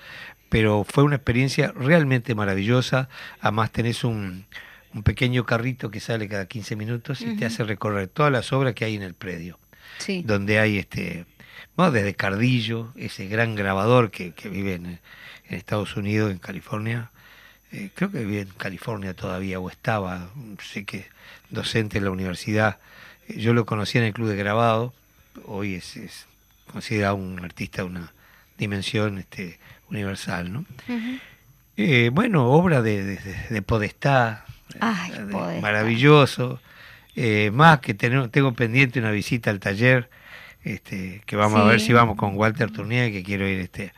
pero 0.52 0.84
fue 0.84 1.06
una 1.06 1.16
experiencia 1.16 1.72
realmente 1.72 2.36
maravillosa. 2.36 3.08
Además 3.40 3.72
tenés 3.72 4.04
un, 4.04 4.46
un 4.94 5.02
pequeño 5.02 5.46
carrito 5.46 5.90
que 5.90 6.02
sale 6.02 6.28
cada 6.28 6.46
15 6.46 6.76
minutos 6.76 7.22
y 7.22 7.38
te 7.38 7.46
hace 7.46 7.64
recorrer 7.64 8.10
todas 8.10 8.34
las 8.34 8.52
obras 8.52 8.76
que 8.76 8.84
hay 8.84 8.96
en 8.96 9.02
el 9.02 9.14
predio. 9.14 9.58
Sí. 10.00 10.24
Donde 10.26 10.60
hay 10.60 10.78
este, 10.78 11.26
bueno, 11.78 11.94
desde 11.94 12.16
Cardillo, 12.16 12.92
ese 12.98 13.28
gran 13.28 13.56
grabador 13.56 14.12
que, 14.12 14.34
vive 14.44 14.74
en, 14.74 14.86
en, 14.88 15.00
Estados 15.48 15.96
Unidos, 15.96 16.32
en 16.32 16.38
California, 16.38 17.12
eh, 17.72 17.90
creo 17.96 18.12
que 18.12 18.26
vive 18.26 18.42
en 18.42 18.50
California 18.50 19.14
todavía 19.14 19.58
o 19.58 19.70
estaba, 19.70 20.32
sé 20.62 20.84
que 20.84 21.06
docente 21.50 22.00
en 22.00 22.04
la 22.04 22.12
universidad. 22.12 22.80
Eh, 23.30 23.40
yo 23.40 23.54
lo 23.54 23.66
conocí 23.66 24.00
en 24.00 24.04
el 24.04 24.12
club 24.12 24.28
de 24.28 24.36
grabado, 24.36 24.94
hoy 25.46 25.76
es, 25.76 25.96
es 25.96 26.26
considerado 26.70 27.16
un 27.16 27.40
artista 27.40 27.84
de 27.84 27.88
una 27.88 28.14
dimensión 28.58 29.18
este, 29.18 29.58
universal. 29.92 30.52
¿no? 30.52 30.66
Eh, 31.78 32.10
bueno, 32.12 32.50
obra 32.50 32.82
de, 32.82 33.18
de, 33.50 33.62
Podestá, 33.62 34.46
maravilloso. 35.62 36.60
más 37.52 37.80
que 37.80 37.94
tengo, 37.94 38.30
tengo 38.30 38.54
pendiente 38.54 39.00
una 39.00 39.12
visita 39.12 39.52
al 39.52 39.60
taller, 39.60 40.10
este, 40.64 41.22
que 41.26 41.36
vamos 41.36 41.60
a 41.60 41.66
ver 41.66 41.80
si 41.80 41.94
vamos 41.94 42.18
con 42.18 42.36
Walter 42.36 42.72
Tournier, 42.72 43.12
que 43.12 43.24
quiero 43.24 43.48
ir 43.48 43.60
este, 43.60 43.94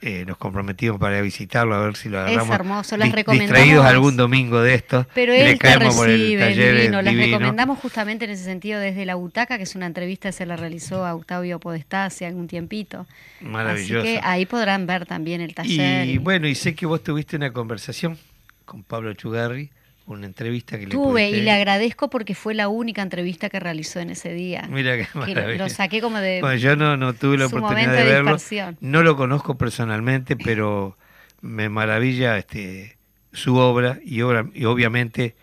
eh, 0.00 0.24
nos 0.26 0.36
comprometimos 0.36 1.00
para 1.00 1.20
visitarlo, 1.20 1.74
a 1.74 1.80
ver 1.80 1.96
si 1.96 2.08
lo 2.08 2.20
agarramos. 2.20 2.48
Es 2.48 2.54
hermoso, 2.54 2.96
les 2.96 3.12
Distraídos 3.12 3.84
algún 3.84 4.16
domingo 4.16 4.60
de 4.60 4.74
estos. 4.74 5.06
Pero 5.12 5.32
él 5.32 5.58
te 5.58 5.76
recibe, 5.76 6.54
divino. 6.54 7.02
Les 7.02 7.16
recomendamos 7.16 7.78
justamente 7.80 8.24
en 8.24 8.30
ese 8.30 8.44
sentido 8.44 8.78
desde 8.78 9.04
La 9.06 9.16
Butaca, 9.16 9.56
que 9.56 9.64
es 9.64 9.74
una 9.74 9.86
entrevista 9.86 10.28
que 10.28 10.32
se 10.32 10.46
la 10.46 10.56
realizó 10.56 11.04
a 11.04 11.14
Octavio 11.14 11.58
Podestá 11.58 12.04
hace 12.04 12.26
algún 12.26 12.46
tiempito. 12.46 13.06
Maravilloso. 13.40 14.02
Así 14.02 14.14
que 14.14 14.20
ahí 14.22 14.46
podrán 14.46 14.86
ver 14.86 15.04
también 15.04 15.40
el 15.40 15.54
taller. 15.54 16.06
Y, 16.06 16.12
y 16.12 16.18
bueno, 16.18 16.46
y 16.46 16.54
sé 16.54 16.74
que 16.74 16.86
vos 16.86 17.02
tuviste 17.02 17.36
una 17.36 17.52
conversación 17.52 18.18
con 18.64 18.84
Pablo 18.84 19.12
Chugarri 19.14 19.70
una 20.08 20.26
entrevista 20.26 20.78
que 20.78 20.86
le 20.86 20.90
Tuve 20.90 21.30
y 21.30 21.42
le 21.42 21.50
agradezco 21.50 22.08
porque 22.08 22.34
fue 22.34 22.54
la 22.54 22.68
única 22.68 23.02
entrevista 23.02 23.48
que 23.48 23.60
realizó 23.60 24.00
en 24.00 24.10
ese 24.10 24.32
día. 24.32 24.66
Mira 24.70 24.96
qué 24.96 25.06
maravilla. 25.14 25.64
lo 25.64 25.68
saqué 25.68 26.00
como 26.00 26.18
de. 26.18 26.40
Bueno, 26.40 26.56
yo 26.56 26.76
no, 26.76 26.96
no 26.96 27.12
tuve 27.12 27.38
la 27.38 27.46
oportunidad 27.46 27.92
de, 27.92 28.04
verlo. 28.04 28.36
No 28.80 29.02
lo 29.02 29.16
conozco 29.16 29.56
personalmente, 29.56 30.36
pero 30.36 30.96
me 31.40 31.68
maravilla 31.68 32.38
este 32.38 32.96
su 33.32 33.56
obra 33.56 33.98
y, 34.04 34.22
obra, 34.22 34.46
y 34.54 34.64
obviamente 34.64 35.36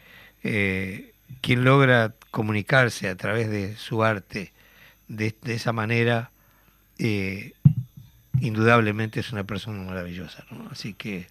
eh, 0.44 1.14
quien 1.42 1.64
logra 1.64 2.14
comunicarse 2.32 3.08
a 3.08 3.16
través 3.16 3.50
de 3.50 3.76
su 3.78 4.04
arte 4.04 4.52
de, 5.08 5.36
de 5.42 5.54
esa 5.54 5.72
manera, 5.72 6.32
eh, 6.98 7.54
indudablemente 8.42 9.20
es 9.20 9.32
una 9.32 9.44
persona 9.44 9.84
maravillosa. 9.84 10.46
¿no? 10.52 10.68
Así 10.72 10.94
que 10.94 11.28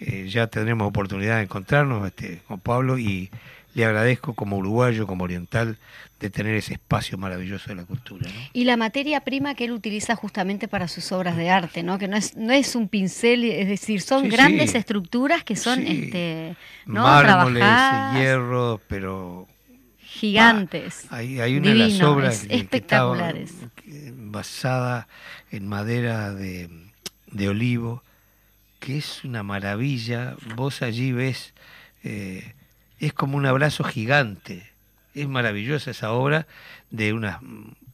eh, 0.00 0.28
ya 0.28 0.46
tendremos 0.46 0.88
oportunidad 0.88 1.36
de 1.36 1.42
encontrarnos 1.42 2.06
este, 2.06 2.40
con 2.46 2.60
Pablo 2.60 2.98
y 2.98 3.30
le 3.74 3.84
agradezco 3.84 4.34
como 4.34 4.56
uruguayo, 4.56 5.06
como 5.06 5.24
oriental, 5.24 5.76
de 6.20 6.30
tener 6.30 6.54
ese 6.54 6.74
espacio 6.74 7.16
maravilloso 7.18 7.68
de 7.68 7.76
la 7.76 7.84
cultura. 7.84 8.28
Y 8.52 8.64
la 8.64 8.76
materia 8.76 9.20
prima 9.20 9.54
que 9.54 9.64
él 9.64 9.72
utiliza 9.72 10.16
justamente 10.16 10.66
para 10.66 10.88
sus 10.88 11.12
obras 11.12 11.36
de 11.36 11.50
arte, 11.50 11.82
¿no? 11.82 11.98
que 11.98 12.08
no 12.08 12.16
es, 12.16 12.36
no 12.36 12.52
es 12.52 12.74
un 12.74 12.88
pincel, 12.88 13.44
es 13.44 13.68
decir, 13.68 14.00
son 14.00 14.28
grandes 14.28 14.74
estructuras 14.74 15.44
que 15.44 15.54
son 15.54 15.86
este, 15.86 16.56
¿no? 16.86 17.02
mármoles, 17.02 17.64
hierro, 18.14 18.80
pero 18.88 19.46
gigantes. 20.00 21.06
hay, 21.10 21.40
hay, 21.40 21.56
una 21.56 21.68
de 21.68 21.74
las 21.74 22.00
obras 22.00 22.46
espectaculares. 22.48 23.54
basada 24.16 25.06
en 25.52 25.68
madera 25.68 26.34
de, 26.34 26.68
de 27.30 27.48
olivo 27.48 28.02
que 28.78 28.98
es 28.98 29.24
una 29.24 29.42
maravilla. 29.42 30.36
Vos 30.56 30.82
allí 30.82 31.12
ves, 31.12 31.54
eh, 32.04 32.54
es 32.98 33.12
como 33.12 33.36
un 33.36 33.46
abrazo 33.46 33.84
gigante. 33.84 34.70
Es 35.14 35.28
maravillosa 35.28 35.90
esa 35.90 36.12
obra 36.12 36.46
de 36.90 37.12
unas 37.12 37.40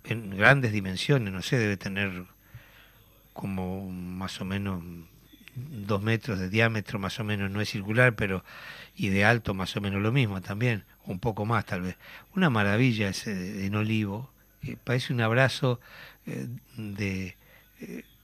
en 0.05 0.37
grandes 0.37 0.73
dimensiones, 0.73 1.33
no 1.33 1.43
sé, 1.43 1.59
debe 1.59 1.77
tener 1.77 2.25
como 3.33 3.91
más 3.91 4.41
o 4.41 4.45
menos 4.45 4.83
dos 5.57 6.03
metros 6.03 6.39
de 6.39 6.51
diámetro, 6.51 6.99
más 6.99 7.19
o 7.21 7.25
menos, 7.25 7.51
no 7.51 7.61
es 7.61 7.71
circular, 7.71 8.15
pero 8.15 8.45
y 8.97 9.09
de 9.09 9.25
alto 9.25 9.55
más 9.55 9.77
o 9.77 9.81
menos 9.81 10.03
lo 10.03 10.13
mismo 10.13 10.41
también, 10.41 10.85
un 11.05 11.19
poco 11.19 11.47
más 11.47 11.65
tal 11.65 11.83
vez. 11.83 11.97
Una 12.37 12.51
maravilla 12.51 13.09
ese 13.09 13.67
en 13.67 13.75
olivo, 13.75 14.31
eh, 14.63 14.77
parece 14.83 15.13
un 15.13 15.21
abrazo 15.21 15.81
eh, 16.27 16.49
de 16.77 17.37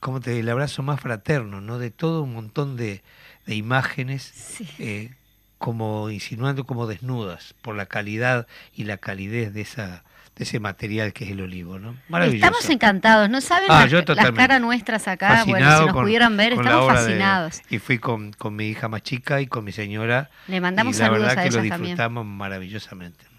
como 0.00 0.20
te 0.20 0.38
el 0.38 0.48
abrazo 0.48 0.82
más 0.82 1.00
fraterno, 1.00 1.60
¿no? 1.60 1.78
De 1.78 1.90
todo 1.90 2.22
un 2.22 2.34
montón 2.34 2.76
de, 2.76 3.02
imágenes, 3.46 4.60
eh, 4.78 5.10
como 5.58 6.10
insinuando 6.10 6.64
como 6.64 6.86
desnudas, 6.86 7.54
por 7.62 7.76
la 7.76 7.86
calidad 7.86 8.46
y 8.74 8.84
la 8.84 8.96
calidez 8.96 9.52
de 9.52 9.60
esa 9.60 10.04
de 10.36 10.44
ese 10.44 10.58
material 10.58 11.12
que 11.12 11.24
es 11.24 11.32
el 11.32 11.42
olivo, 11.42 11.78
¿no? 11.78 11.96
Maravilloso. 12.08 12.46
Estamos 12.46 12.70
encantados, 12.70 13.28
¿no 13.28 13.42
saben 13.42 13.66
ah, 13.68 13.86
las, 13.86 14.32
caras 14.32 14.58
nuestras 14.58 15.06
acá? 15.06 15.44
Bueno, 15.44 15.78
si 15.78 15.84
nos 15.84 15.94
pudieran 15.94 16.34
ver, 16.34 16.54
estamos 16.54 16.86
fascinados. 16.86 17.60
y 17.68 17.78
fui 17.78 17.98
con, 17.98 18.32
con, 18.32 18.56
mi 18.56 18.68
hija 18.68 18.88
más 18.88 19.02
chica 19.02 19.42
y 19.42 19.46
con 19.46 19.64
mi 19.64 19.72
señora. 19.72 20.30
Le 20.46 20.62
mandamos 20.62 20.96
y 20.96 20.98
la 21.00 21.06
saludos 21.06 21.26
verdad 21.26 21.44
a 21.44 21.48
que 21.48 21.54
lo 21.54 21.60
disfrutamos 21.60 22.24
maravillosamente. 22.24 23.29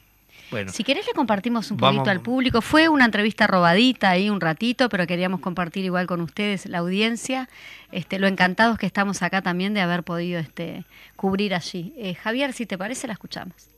Bueno, 0.52 0.72
si 0.72 0.84
querés 0.84 1.08
le 1.08 1.14
compartimos 1.14 1.72
un 1.72 1.78
poquito 1.78 2.10
al 2.10 2.20
público. 2.20 2.62
Fue 2.62 2.90
una 2.90 3.06
entrevista 3.06 3.48
robadita 3.48 4.10
ahí 4.10 4.30
un 4.30 4.42
ratito, 4.42 4.90
pero 4.90 5.08
queríamos 5.08 5.40
compartir 5.40 5.86
igual 5.86 6.08
con 6.08 6.22
ustedes 6.22 6.66
la 6.66 6.80
audiencia. 6.80 7.50
Este, 7.92 8.20
lo 8.20 8.28
encantados 8.28 8.78
que 8.78 8.86
estamos 8.86 9.22
acá 9.22 9.42
también 9.42 9.74
de 9.74 9.82
haber 9.82 10.04
podido 10.04 10.40
este, 10.40 10.84
cubrir 11.16 11.56
allí. 11.56 11.94
Eh, 11.98 12.16
Javier, 12.16 12.54
si 12.54 12.66
te 12.66 12.78
parece, 12.78 13.08
la 13.08 13.14
escuchamos. 13.14 13.72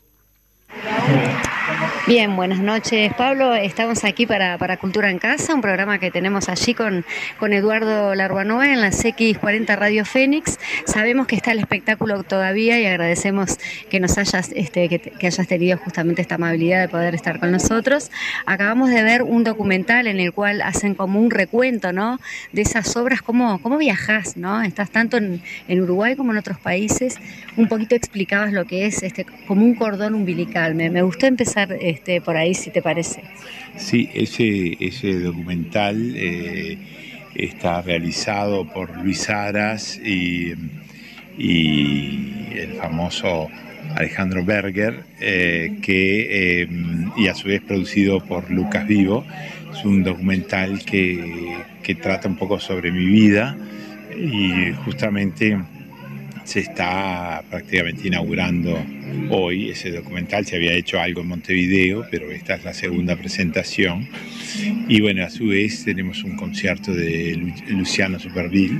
Bien, 2.06 2.36
buenas 2.36 2.60
noches 2.60 3.14
Pablo. 3.14 3.56
Estamos 3.56 4.04
aquí 4.04 4.26
para, 4.26 4.58
Cultura 4.78 5.10
en 5.10 5.20
Casa, 5.20 5.56
un 5.56 5.62
programa 5.62 6.00
que 6.00 6.12
tenemos 6.12 6.50
allí 6.50 6.74
con, 6.74 7.06
con 7.40 7.54
Eduardo 7.54 8.14
Larbanova 8.14 8.72
en 8.74 8.82
la 8.82 8.90
X40 8.90 9.78
Radio 9.78 10.04
Fénix. 10.04 10.60
Sabemos 10.86 11.28
que 11.28 11.38
está 11.38 11.54
el 11.54 11.60
espectáculo 11.60 12.24
todavía 12.24 12.80
y 12.80 12.86
agradecemos 12.86 13.58
que 13.90 14.02
nos 14.02 14.18
hayas, 14.18 14.52
este, 14.54 14.90
que, 14.90 15.28
hayas 15.28 15.48
tenido 15.48 15.78
justamente 15.78 16.22
esta 16.22 16.36
amabilidad 16.36 16.82
de 16.82 16.90
poder 16.90 17.16
estar 17.16 17.40
con 17.40 17.52
nosotros. 17.52 18.12
Acabamos 18.46 18.90
de 18.90 19.02
ver 19.02 19.24
un 19.24 19.44
documental 19.46 20.08
en 20.08 20.20
el 20.20 20.34
cual 20.34 20.62
hacen 20.62 20.96
como 20.96 21.22
un 21.22 21.32
recuento 21.32 21.94
¿no? 21.94 22.20
de 22.52 22.64
esas 22.64 22.96
obras, 22.98 23.22
cómo, 23.22 23.62
cómo 23.62 23.78
viajás, 23.78 24.36
¿no? 24.36 24.62
Estás 24.62 24.90
tanto 24.90 25.18
en, 25.18 25.42
Uruguay 25.70 26.16
como 26.16 26.32
en 26.32 26.38
otros 26.38 26.60
países. 26.60 27.18
Un 27.56 27.68
poquito 27.68 27.96
explicabas 27.96 28.52
lo 28.52 28.66
que 28.66 28.86
es 28.86 29.04
este, 29.04 29.26
como 29.48 29.64
un 29.64 29.76
cordón 29.76 30.16
umbilical. 30.16 30.63
Me, 30.72 31.02
gustó 31.02 31.26
empezar 31.26 31.78
este, 31.82 32.22
por 32.22 32.38
ahí, 32.38 32.54
si 32.54 32.70
te 32.70 32.82
parece. 32.82 33.24
Sí, 33.76 34.10
ese, 34.14 34.78
ese 34.80 35.20
documental 35.20 36.14
eh, 36.16 36.78
está 37.36 37.82
realizado 37.82 38.66
por 38.72 38.98
Luis 38.98 39.30
Aras 39.30 40.00
y, 40.00 40.54
el 41.38 42.74
famoso 42.80 43.50
Alejandro 43.96 44.46
Berger, 44.46 45.04
eh, 45.20 45.80
que, 45.82 46.62
eh, 46.62 46.68
y 47.18 47.28
a 47.28 47.34
su 47.34 47.48
vez 47.48 47.62
producido 47.62 48.24
por 48.24 48.52
Lucas 48.52 48.88
Vivo. 48.88 49.26
Es 49.76 49.84
un 49.84 50.04
documental 50.04 50.86
que, 50.86 51.58
que 51.82 51.96
trata 51.96 52.28
un 52.28 52.38
poco 52.38 52.60
sobre 52.60 52.92
mi 52.92 53.06
vida 53.06 53.58
y 54.16 54.72
justamente 54.86 55.58
se 56.44 56.60
está 56.60 57.44
prácticamente 57.50 58.08
inaugurando 58.08 58.78
hoy 59.30 59.70
ese 59.70 59.92
documental. 59.92 60.46
Se 60.46 60.56
había 60.56 60.74
hecho 60.74 61.00
algo 61.00 61.22
en 61.22 61.28
Montevideo, 61.28 62.06
pero 62.12 62.32
esta 62.32 62.56
es 62.56 62.64
la 62.64 62.74
segunda 62.74 63.16
presentación. 63.16 64.08
Y 64.88 65.02
bueno, 65.02 65.24
a 65.24 65.30
su 65.30 65.48
vez 65.48 65.84
tenemos 65.86 66.24
un 66.24 66.36
concierto 66.36 66.94
de 66.94 67.54
Luciano 67.70 68.20
Superville. 68.20 68.78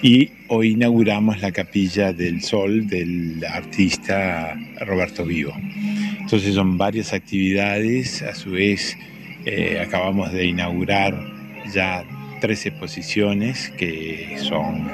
Y 0.00 0.30
hoy 0.46 0.72
inauguramos 0.72 1.40
la 1.40 1.50
Capilla 1.50 2.12
del 2.12 2.40
Sol 2.42 2.86
del 2.86 3.44
artista 3.44 4.56
Roberto 4.80 5.24
Vivo. 5.24 5.52
Entonces 6.20 6.54
son 6.54 6.78
varias 6.78 7.12
actividades, 7.12 8.22
a 8.22 8.34
su 8.34 8.52
vez 8.52 8.96
eh, 9.44 9.80
acabamos 9.84 10.32
de 10.32 10.46
inaugurar 10.46 11.18
ya 11.74 12.04
tres 12.40 12.66
exposiciones 12.66 13.70
que 13.70 14.36
son 14.38 14.86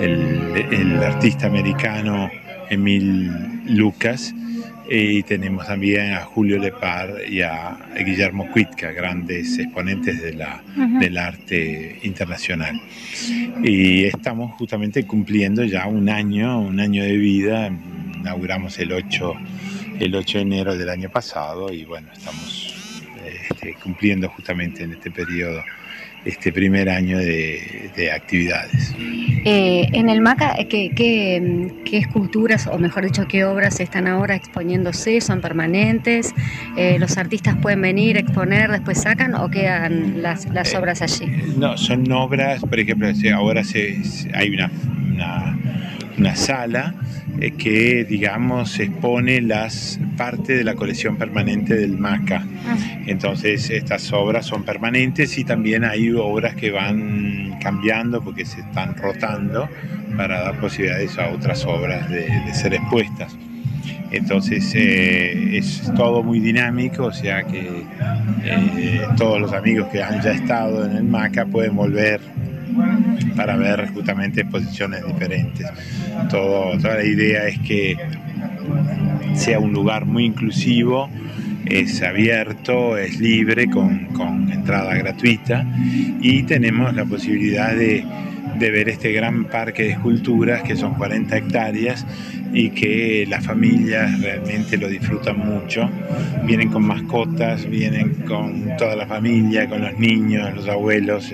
el, 0.00 1.02
artista 1.02 1.46
americano 1.46 2.30
Emil 2.70 3.30
Lucas 3.66 4.34
y 4.88 5.22
tenemos 5.24 5.66
también 5.66 6.12
a 6.14 6.20
Julio 6.20 6.58
Lepar 6.58 7.22
y 7.28 7.42
a 7.42 7.76
Guillermo 8.04 8.48
Cuitca, 8.52 8.92
grandes 8.92 9.58
exponentes 9.58 10.22
de 10.22 10.34
la, 10.34 10.62
del 11.00 11.18
arte 11.18 11.98
internacional. 12.04 12.80
Y 13.64 14.04
estamos 14.04 14.52
justamente 14.56 15.04
cumpliendo 15.04 15.64
ya 15.64 15.86
un 15.86 16.08
año, 16.08 16.60
un 16.60 16.78
año 16.78 17.02
de 17.02 17.16
vida. 17.16 17.70
Inauguramos 18.16 18.78
el 18.78 18.92
8, 18.92 19.34
el 19.98 20.14
8 20.14 20.38
de 20.38 20.42
enero 20.42 20.78
del 20.78 20.88
año 20.88 21.10
pasado 21.10 21.72
y 21.72 21.84
bueno, 21.84 22.08
estamos 22.12 23.12
este, 23.24 23.74
cumpliendo 23.82 24.28
justamente 24.28 24.84
en 24.84 24.92
este 24.92 25.10
periodo 25.10 25.62
este 26.26 26.52
primer 26.52 26.88
año 26.88 27.18
de, 27.18 28.10
actividades. 28.14 28.94
Eh, 29.44 29.88
en 29.92 30.10
el 30.10 30.20
MACA, 30.20 30.54
¿qué, 30.68 30.90
¿qué, 30.94 31.96
esculturas, 31.96 32.66
o 32.66 32.78
mejor 32.78 33.04
dicho, 33.04 33.26
qué 33.26 33.44
obras 33.44 33.80
están 33.80 34.06
ahora 34.06 34.34
exponiéndose? 34.34 35.20
¿Son 35.20 35.40
permanentes? 35.40 36.34
Eh, 36.76 36.98
¿Los 36.98 37.16
artistas 37.16 37.56
pueden 37.56 37.80
venir, 37.80 38.18
exponer, 38.18 38.70
después 38.70 39.00
sacan 39.00 39.34
o 39.34 39.48
quedan 39.48 40.22
las, 40.22 40.46
las 40.52 40.74
eh, 40.74 40.78
obras 40.78 41.00
allí? 41.00 41.26
No, 41.56 41.76
son 41.78 42.10
obras, 42.12 42.60
por 42.60 42.78
ejemplo, 42.78 43.08
ahora 43.34 43.64
se, 43.64 43.98
hay 44.34 44.50
una, 44.50 44.70
una 45.12 45.58
sala 46.34 46.94
eh, 47.40 47.52
que, 47.52 48.04
digamos, 48.04 48.78
expone 48.80 49.40
las 49.42 50.00
parte 50.16 50.56
de 50.56 50.64
la 50.64 50.74
colección 50.74 51.16
permanente 51.16 51.74
del 51.74 51.98
MACA. 51.98 52.44
Ah. 52.66 52.76
Entonces, 53.06 53.68
estas 53.70 54.12
obras 54.12 54.46
son 54.46 54.64
permanentes 54.64 55.36
y 55.38 55.44
también 55.44 55.84
hay 55.84 56.10
obras 56.12 56.54
que 56.54 56.70
van 56.70 57.58
cambiando 57.60 58.22
porque 58.22 58.44
se 58.44 58.60
están 58.60 58.96
rotando 58.96 59.68
para 60.16 60.40
dar 60.40 60.60
posibilidades 60.60 61.18
a 61.18 61.28
otras 61.28 61.64
obras 61.66 62.08
de, 62.08 62.26
ser 62.54 62.74
expuestas. 62.74 63.36
Entonces 64.12 64.72
eh, 64.74 65.58
es 65.58 65.92
todo 65.96 66.22
muy 66.22 66.38
dinámico, 66.38 67.06
o 67.06 67.12
sea 67.12 67.42
que 67.42 67.82
eh, 68.44 69.00
todos 69.16 69.40
los 69.40 69.52
amigos 69.52 69.88
que 69.88 70.02
han 70.02 70.22
ya 70.22 70.30
estado 70.30 70.86
en 70.86 70.96
el 70.96 71.04
MACA 71.04 71.44
pueden 71.46 71.74
volver 71.74 72.20
para 73.36 73.56
ver 73.56 73.88
justamente 73.88 74.42
exposiciones 74.42 75.04
diferentes. 75.06 75.66
Todo, 76.30 76.76
toda 76.78 76.96
la 76.96 77.04
idea 77.04 77.46
es 77.46 77.58
que 77.60 77.96
sea 79.34 79.58
un 79.58 79.72
lugar 79.72 80.06
muy 80.06 80.24
inclusivo, 80.24 81.08
es 81.66 82.02
abierto, 82.02 82.96
es 82.96 83.20
libre, 83.20 83.68
con, 83.68 84.06
con 84.06 84.50
entrada 84.50 84.94
gratuita 84.94 85.66
y 86.20 86.44
tenemos 86.44 86.94
la 86.94 87.04
posibilidad 87.04 87.74
de, 87.74 88.04
de, 88.58 88.70
ver 88.70 88.88
este 88.88 89.12
gran 89.12 89.44
parque 89.44 89.82
de 89.82 89.90
esculturas 89.90 90.62
que 90.62 90.76
son 90.76 90.94
40 90.94 91.36
hectáreas 91.36 92.06
y 92.52 92.70
que 92.70 93.26
las 93.28 93.44
familias 93.44 94.20
realmente 94.20 94.78
lo 94.78 94.88
disfrutan 94.88 95.38
mucho. 95.38 95.90
Vienen 96.44 96.70
con 96.70 96.86
mascotas, 96.86 97.68
vienen 97.68 98.14
con 98.26 98.76
toda 98.78 98.96
la 98.96 99.06
familia, 99.06 99.68
con 99.68 99.82
los 99.82 99.98
niños, 99.98 100.54
los 100.54 100.68
abuelos. 100.68 101.32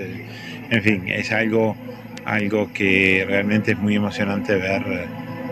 En 0.73 0.81
fin, 0.83 1.07
es 1.07 1.31
algo, 1.31 1.79
algo 2.23 2.71
que 2.73 3.23
realmente 3.27 3.71
es 3.73 3.77
muy 3.77 3.95
emocionante 3.95 4.55
ver 4.57 4.83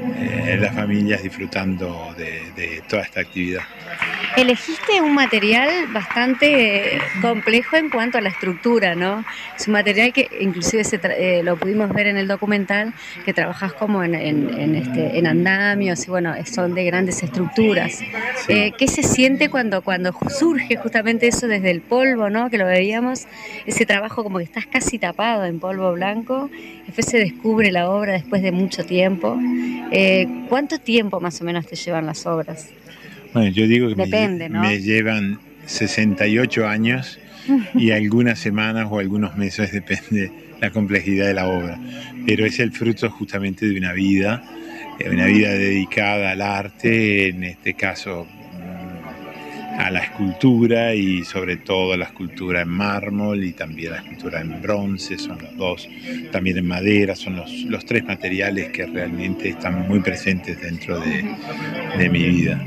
eh, 0.02 0.58
las 0.60 0.74
familias 0.76 1.22
disfrutando 1.24 2.14
de 2.16 2.84
toda 2.88 3.04
esta 3.04 3.22
actividad. 3.22 3.66
Elegiste 4.38 5.02
un 5.02 5.14
material 5.14 5.70
bastante 5.92 7.00
complejo 7.22 7.76
en 7.76 7.90
cuanto 7.90 8.18
a 8.18 8.22
la 8.22 8.30
estructura, 8.30 8.96
¿no? 8.96 9.26
Es 9.58 9.68
un 9.68 9.74
material 9.74 10.14
que 10.14 10.30
inclusive 10.40 10.84
eh, 11.18 11.42
lo 11.44 11.58
pudimos 11.58 11.92
ver 11.94 12.08
en 12.08 12.18
el 12.18 12.28
documental, 12.28 12.94
que 13.26 13.34
trabajas 13.34 13.74
como 13.74 14.04
en, 14.04 14.16
este, 14.16 15.18
en 15.18 15.28
andamios 15.28 16.08
y 16.08 16.10
bueno, 16.10 16.34
son 16.46 16.74
de 16.74 16.86
grandes 16.86 17.22
estructuras. 17.24 18.00
Eh, 18.48 18.72
¿Qué 18.78 18.88
se 18.88 19.04
siente 19.04 19.50
cuando, 19.50 19.82
cuando 19.82 20.16
surge 20.30 20.78
justamente 20.78 21.28
eso 21.28 21.48
desde 21.48 21.72
el 21.72 21.82
polvo, 21.82 22.30
¿no? 22.30 22.50
Que 22.50 22.58
lo 22.58 22.66
veíamos, 22.66 23.28
ese 23.66 23.86
trabajo 23.86 24.24
como 24.24 24.38
que 24.38 24.46
estás 24.46 24.66
casi 24.66 24.98
tapado 24.98 25.44
en 25.44 25.60
polvo 25.60 25.92
blanco, 25.94 26.50
después 26.86 27.06
se 27.06 27.18
descubre 27.18 27.72
la 27.72 27.90
obra 27.90 28.14
después 28.14 28.42
de 28.42 28.54
mucho 28.54 28.86
tiempo. 28.86 29.38
Eh, 29.92 30.46
¿Cuánto 30.48 30.80
tiempo 30.80 31.20
más 31.20 31.42
o 31.42 31.44
menos 31.44 31.68
te 31.68 31.76
llevan 31.76 32.06
las 32.06 32.26
obras? 32.26 32.70
Bueno, 33.34 33.50
yo 33.52 33.66
digo 33.66 33.96
que 33.96 34.50
me, 34.50 34.80
llevan 34.80 35.40
68 35.66 36.68
años 36.68 37.18
y 37.74 37.92
algunas 37.92 38.40
semanas 38.40 38.88
o 38.90 39.00
algunos 39.00 39.38
meses, 39.38 39.72
depende 39.72 40.32
la 40.60 40.70
complejidad 40.72 41.28
de 41.28 41.34
la 41.34 41.48
obra. 41.48 41.80
Pero 42.26 42.46
es 42.46 42.60
el 42.60 42.72
fruto 42.72 43.10
justamente 43.10 43.68
de 43.68 43.78
una 43.78 43.94
vida, 43.94 44.44
una 45.10 45.26
vida 45.26 45.50
dedicada 45.50 46.32
al 46.32 46.42
arte, 46.42 47.30
en 47.30 47.46
este 47.46 47.74
caso 47.74 48.28
mm, 48.28 49.80
a 49.80 49.90
la 49.92 50.00
escultura 50.00 50.94
y 50.94 51.24
sobre 51.24 51.56
todo 51.56 51.96
la 51.96 52.06
escultura 52.06 52.62
en 52.62 52.70
mármol 52.70 53.44
y 53.46 53.54
también 53.54 53.92
la 53.92 53.98
escultura 54.00 54.42
en 54.42 54.62
bronce, 54.62 55.18
son 55.18 55.42
los 55.42 55.56
dos, 55.56 55.90
también 56.32 56.58
en 56.58 56.68
madera, 56.68 57.16
son 57.16 57.38
los, 57.38 57.50
los 57.64 57.86
tres 57.86 58.04
materiales 58.04 58.70
que 58.70 58.86
realmente 58.86 59.50
están 59.50 59.88
muy 59.88 60.02
presentes 60.02 60.62
dentro 60.62 61.00
de, 61.00 61.26
de 61.98 62.10
mi 62.10 62.24
vida. 62.24 62.62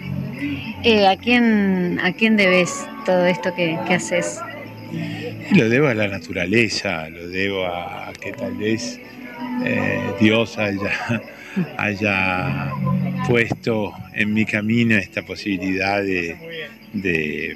Eh, 0.83 1.07
¿a, 1.07 1.17
quién, 1.17 1.99
¿A 2.03 2.13
quién 2.13 2.37
debes 2.37 2.87
todo 3.07 3.27
esto 3.27 3.55
que, 3.55 3.77
haces? 3.89 4.41
Lo 5.53 5.69
debo 5.69 5.89
a 5.89 5.95
la 5.95 6.09
naturaleza, 6.09 7.09
lo 7.09 7.29
debo 7.29 7.67
a 7.67 8.13
que 8.21 8.33
tal 8.33 8.55
vez 8.57 9.01
eh, 9.65 10.01
Dios 10.21 10.59
haya, 10.59 11.23
haya 11.79 12.71
puesto 13.27 13.93
en 14.15 14.35
mi 14.35 14.45
camino 14.45 14.97
esta 14.97 15.23
posibilidad 15.23 16.03
de, 16.03 16.37
de, 16.93 17.55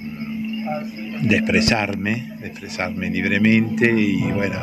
de, 1.22 1.36
expresarme, 1.36 2.32
de 2.40 2.48
expresarme 2.48 3.10
libremente 3.10 3.90
y 3.90 4.20
bueno, 4.32 4.58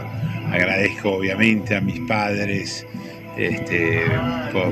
agradezco 0.51 1.13
obviamente 1.13 1.75
a 1.75 1.81
mis 1.81 1.99
padres 2.01 2.85
este, 3.37 4.01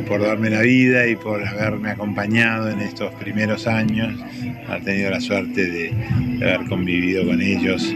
por, 0.08 0.22
darme 0.22 0.50
la 0.50 0.62
vida 0.62 1.08
y 1.08 1.16
por 1.16 1.46
haberme 1.46 1.92
acompañado 1.92 2.70
en 2.70 2.80
estos 2.80 3.14
primeros 3.16 3.68
años, 3.68 4.14
haber 4.68 4.84
tenido 4.84 5.10
la 5.10 5.20
suerte 5.20 5.66
de, 5.66 5.94
haber 6.42 6.68
convivido 6.68 7.26
con 7.26 7.42
ellos 7.42 7.94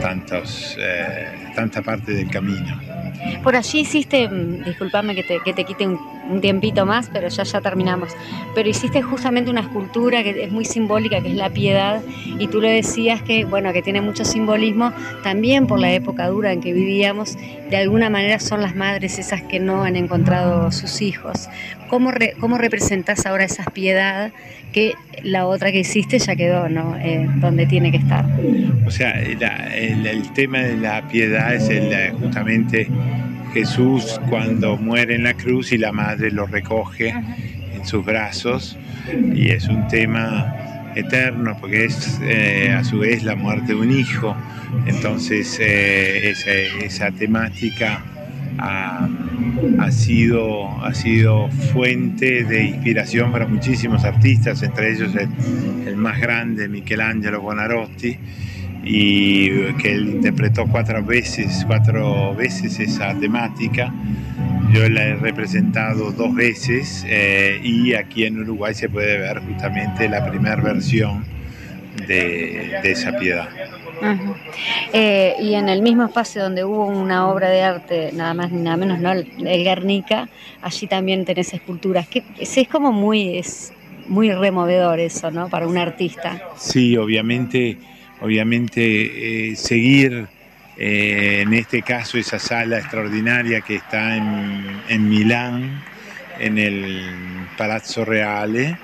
tantos, 0.00 0.76
eh, 0.80 1.45
tanta 1.56 1.80
parte 1.80 2.12
del 2.12 2.30
camino. 2.30 2.78
Por 3.42 3.56
allí 3.56 3.80
hiciste, 3.80 4.28
mm, 4.28 4.64
disculpame 4.64 5.14
que 5.14 5.22
te, 5.22 5.40
que 5.42 5.54
te 5.54 5.64
quite 5.64 5.86
un, 5.86 6.40
tiempito 6.40 6.84
más, 6.84 7.08
pero 7.12 7.28
ya 7.28 7.44
ya 7.44 7.60
terminamos, 7.60 8.10
pero 8.54 8.68
hiciste 8.68 9.00
justamente 9.00 9.48
una 9.48 9.60
escultura 9.60 10.24
que 10.24 10.44
es 10.44 10.50
muy 10.50 10.64
simbólica, 10.64 11.20
que 11.22 11.28
es 11.28 11.34
la 11.36 11.50
piedad, 11.50 12.02
y 12.38 12.48
tú 12.48 12.60
lo 12.60 12.68
decías 12.68 13.22
que, 13.22 13.44
bueno, 13.44 13.72
que 13.72 13.80
tiene 13.80 14.00
mucho 14.00 14.24
simbolismo, 14.24 14.92
también 15.22 15.68
por 15.68 15.78
la 15.78 15.92
época 15.92 16.26
dura 16.28 16.52
en 16.52 16.60
que 16.60 16.72
vivíamos, 16.72 17.38
de 17.70 17.76
alguna 17.76 18.10
manera 18.10 18.40
son 18.40 18.60
las 18.60 18.74
madres 18.74 19.20
esas 19.20 19.42
que 19.42 19.60
no 19.60 19.84
han 19.84 19.94
encontrado 19.94 20.72
sus 20.72 21.00
hijos. 21.00 21.48
¿Cómo, 21.88 22.10
cómo 22.40 22.58
representas 22.58 23.24
ahora 23.24 23.44
esa 23.44 23.64
piedad 23.64 24.32
que 24.72 24.94
la 25.22 25.46
otra 25.46 25.72
que 25.72 25.80
hiciste 25.80 26.18
ya 26.18 26.36
quedó, 26.36 26.68
¿no? 26.68 26.96
Eh, 26.96 27.26
donde 27.36 27.66
tiene 27.66 27.90
que 27.90 27.98
estar. 27.98 28.24
O 28.86 28.90
sea, 28.90 29.20
el, 29.22 30.32
tema 30.34 30.58
de 30.58 30.76
la 30.76 31.06
piedad 31.08 31.54
es 31.54 31.68
el, 31.68 32.12
justamente 32.12 32.88
Jesús 33.52 34.20
cuando 34.28 34.76
muere 34.76 35.14
en 35.14 35.24
la 35.24 35.34
cruz 35.34 35.72
y 35.72 35.78
la 35.78 35.92
madre 35.92 36.30
lo 36.30 36.46
recoge 36.46 37.08
en 37.08 37.86
sus 37.86 38.04
brazos 38.04 38.76
y 39.34 39.50
es 39.50 39.66
un 39.68 39.88
tema 39.88 40.54
eterno 40.94 41.56
porque 41.60 41.86
es 41.86 42.20
eh, 42.22 42.74
a 42.76 42.84
su 42.84 42.98
vez 43.00 43.22
la 43.22 43.34
muerte 43.34 43.68
de 43.68 43.76
un 43.76 43.98
hijo. 43.98 44.36
Entonces 44.86 45.58
eh, 45.60 46.30
esa, 46.30 46.50
esa 46.84 47.10
temática 47.12 48.02
ha, 48.58 49.90
sido, 49.90 50.84
ha 50.84 50.94
sido 50.94 51.48
fuente 51.48 52.44
de 52.44 52.64
inspiración 52.64 53.32
para 53.32 53.46
muchísimos 53.46 54.04
artistas, 54.04 54.62
entre 54.62 54.92
ellos 54.92 55.12
el, 55.14 55.96
más 55.96 56.20
grande, 56.20 56.68
Michelangelo 56.68 57.40
Bonarotti, 57.40 58.16
y 58.84 59.72
que 59.74 59.92
él 59.92 60.08
interpretó 60.08 60.66
cuatro 60.66 61.04
veces, 61.04 61.64
cuatro 61.66 62.34
veces 62.34 62.78
esa 62.78 63.18
temática. 63.18 63.92
Yo 64.72 64.88
la 64.88 65.04
he 65.04 65.16
representado 65.16 66.12
dos 66.12 66.34
veces 66.34 67.04
eh, 67.08 67.60
y 67.62 67.94
aquí 67.94 68.24
en 68.24 68.40
Uruguay 68.40 68.74
se 68.74 68.88
puede 68.88 69.18
ver 69.18 69.40
justamente 69.40 70.08
la 70.08 70.28
primera 70.28 70.56
versión 70.56 71.35
de 71.96 72.80
esa 72.84 73.16
piedad. 73.18 73.48
Eh, 74.92 75.36
y 75.40 75.54
en 75.54 75.68
el 75.68 75.82
mismo 75.82 76.04
espacio 76.04 76.42
donde 76.42 76.64
hubo 76.64 76.86
una 76.86 77.28
obra 77.28 77.48
de 77.48 77.62
arte, 77.62 78.10
nada 78.12 78.34
más 78.34 78.50
ni 78.50 78.62
nada 78.62 78.76
menos, 78.76 78.98
¿no? 78.98 79.12
el 79.12 79.64
Guernica, 79.64 80.28
allí 80.62 80.86
también 80.86 81.24
tenés 81.24 81.52
esculturas. 81.54 82.06
Que 82.06 82.22
es, 82.38 82.56
es 82.56 82.68
como 82.68 82.92
muy, 82.92 83.38
es 83.38 83.72
muy 84.06 84.32
removedor 84.32 85.00
eso, 85.00 85.30
¿no? 85.30 85.48
Para 85.48 85.66
un 85.66 85.78
artista. 85.78 86.40
Sí, 86.56 86.96
obviamente, 86.96 87.78
obviamente 88.20 89.50
eh, 89.50 89.56
seguir 89.56 90.28
eh, 90.78 91.40
en 91.42 91.54
este 91.54 91.82
caso 91.82 92.18
esa 92.18 92.38
sala 92.38 92.78
extraordinaria 92.78 93.62
que 93.62 93.76
está 93.76 94.16
en, 94.16 94.82
en 94.88 95.08
Milán, 95.08 95.82
en 96.38 96.58
el 96.58 97.02
Palazzo 97.56 98.04
Reale 98.04 98.78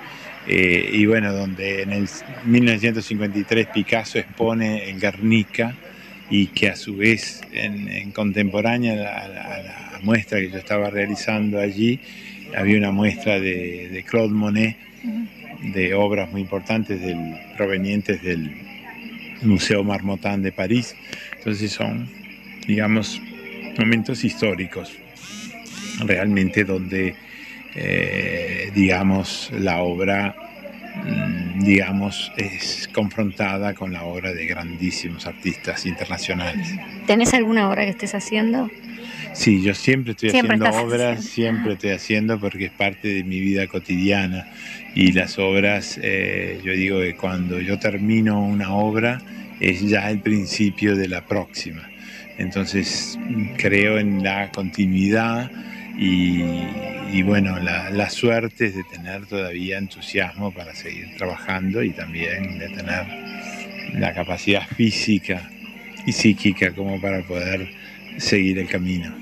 eh, 0.47 0.89
y 0.91 1.05
bueno, 1.05 1.33
donde 1.33 1.83
en 1.83 1.93
el 1.93 2.09
1953 2.45 3.67
Picasso 3.73 4.19
expone 4.19 4.89
en 4.89 4.99
Guernica 4.99 5.75
y 6.29 6.47
que 6.47 6.69
a 6.69 6.75
su 6.75 6.97
vez 6.97 7.41
en, 7.51 8.11
contemporánea 8.11 8.93
a 8.93 9.27
la, 9.27 9.99
muestra 10.01 10.39
que 10.39 10.51
yo 10.51 10.57
estaba 10.57 10.89
realizando 10.89 11.59
allí 11.59 12.01
había 12.57 12.77
una 12.77 12.91
muestra 12.91 13.39
de, 13.39 14.03
Claude 14.05 14.33
Monet 14.33 14.75
de 15.73 15.93
obras 15.93 16.29
muy 16.29 16.41
importantes 16.41 16.99
del, 16.99 17.35
provenientes 17.55 18.21
del 18.21 18.51
Museo 19.43 19.83
Marmottan 19.83 20.41
de 20.41 20.51
París. 20.51 20.95
Entonces 21.37 21.71
son, 21.71 22.09
digamos, 22.67 23.21
momentos 23.77 24.23
históricos 24.23 24.93
realmente 26.05 26.63
donde 26.63 27.15
eh, 27.75 28.71
digamos, 28.75 29.49
la 29.57 29.81
obra, 29.81 30.35
mm, 31.03 31.63
digamos, 31.63 32.31
es 32.37 32.89
confrontada 32.93 33.73
con 33.73 33.93
la 33.93 34.03
obra 34.03 34.31
de 34.33 34.45
grandísimos 34.45 35.25
artistas 35.25 35.85
internacionales. 35.85 36.67
¿Tenés 37.07 37.33
alguna 37.33 37.69
obra 37.69 37.83
que 37.85 37.91
estés 37.91 38.15
haciendo? 38.15 38.69
Sí, 39.33 39.63
yo 39.63 39.73
siempre 39.73 40.11
estoy 40.11 40.29
haciendo 40.29 40.69
obras, 40.69 41.25
siempre 41.25 41.73
estoy 41.73 41.89
haciendo 41.89 42.39
porque 42.39 42.65
es 42.65 42.71
parte 42.71 43.07
de 43.07 43.23
mi 43.23 43.39
vida 43.39 43.65
cotidiana 43.65 44.47
y 44.93 45.11
las 45.11 45.39
obras, 45.39 45.99
eh, 46.01 46.61
yo 46.63 46.73
digo 46.73 46.99
que 46.99 47.15
cuando 47.15 47.59
yo 47.59 47.79
termino 47.79 48.45
una 48.45 48.73
obra 48.75 49.21
es 49.59 49.81
ya 49.81 50.11
el 50.11 50.19
principio 50.19 50.95
de 50.95 51.07
la 51.07 51.25
próxima. 51.25 51.89
Entonces 52.37 53.17
creo 53.57 53.97
en 53.97 54.23
la 54.23 54.51
continuidad 54.51 55.49
y, 55.97 57.21
bueno, 57.23 57.59
la, 57.59 58.09
suerte 58.09 58.67
es 58.67 58.75
de 58.75 58.83
tener 58.83 59.25
todavía 59.25 59.77
entusiasmo 59.77 60.51
para 60.51 60.73
seguir 60.75 61.15
trabajando 61.17 61.83
y 61.83 61.91
también 61.91 62.59
de 62.59 62.69
tener 62.69 63.05
la 63.93 64.13
capacidad 64.13 64.67
física 64.67 65.49
y 66.05 66.11
psíquica 66.11 66.71
como 66.73 66.99
para 66.99 67.21
poder 67.23 67.69
seguir 68.17 68.59
el 68.59 68.67
camino. 68.67 69.13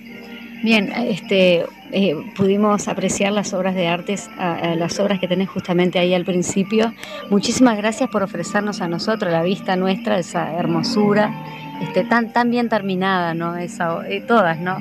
Bien, 0.63 0.91
este, 0.91 1.65
eh, 1.91 2.15
pudimos 2.35 2.87
apreciar 2.87 3.33
las 3.33 3.53
obras 3.53 3.73
de 3.73 3.87
artes, 3.87 4.29
las 4.37 4.99
obras 4.99 5.19
que 5.19 5.27
tenés 5.27 5.49
justamente 5.49 5.97
ahí 5.97 6.13
al 6.13 6.23
principio. 6.23 6.93
Muchísimas 7.29 7.77
gracias 7.77 8.09
por 8.09 8.21
ofrecernos 8.21 8.79
a 8.81 8.87
nosotros 8.87 9.31
la 9.31 9.41
vista 9.41 9.75
nuestra, 9.75 10.19
esa 10.19 10.53
hermosura, 10.53 11.33
este, 11.81 12.03
tan, 12.03 12.31
tan 12.31 12.49
bien 12.49 12.69
terminada, 12.69 13.33
¿no? 13.33 13.57
Esa, 13.57 14.07
eh, 14.07 14.21
todas, 14.21 14.59
¿no? 14.59 14.77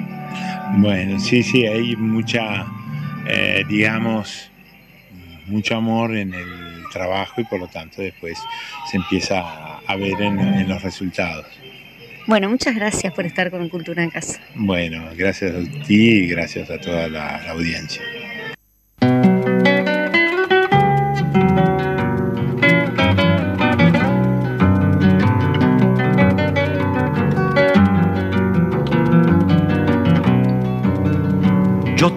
Bueno, 0.76 1.18
sí, 1.18 1.42
sí, 1.42 1.66
hay 1.66 1.96
mucha, 1.96 2.66
eh, 3.26 3.64
digamos, 3.68 4.50
mucho 5.46 5.76
amor 5.76 6.16
en 6.16 6.32
el 6.34 6.84
trabajo 6.92 7.40
y 7.40 7.44
por 7.44 7.60
lo 7.60 7.66
tanto 7.66 8.02
después 8.02 8.38
se 8.90 8.96
empieza 8.96 9.40
a 9.86 9.96
ver 9.96 10.20
en, 10.20 10.68
los 10.68 10.82
resultados. 10.82 11.46
Bueno, 12.26 12.48
muchas 12.48 12.74
gracias 12.76 13.12
por 13.12 13.26
estar 13.26 13.50
con 13.50 13.68
Cultura 13.68 14.04
en 14.04 14.10
Casa. 14.10 14.40
Bueno, 14.54 15.02
gracias 15.16 15.52
a 15.54 15.84
ti 15.86 16.10
y 16.10 16.26
gracias 16.28 16.70
a 16.70 16.78
toda 16.78 17.08
la 17.08 17.50
audiencia. 17.50 18.02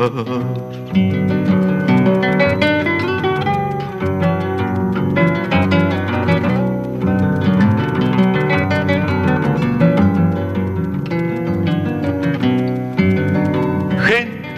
Gente 0.00 0.16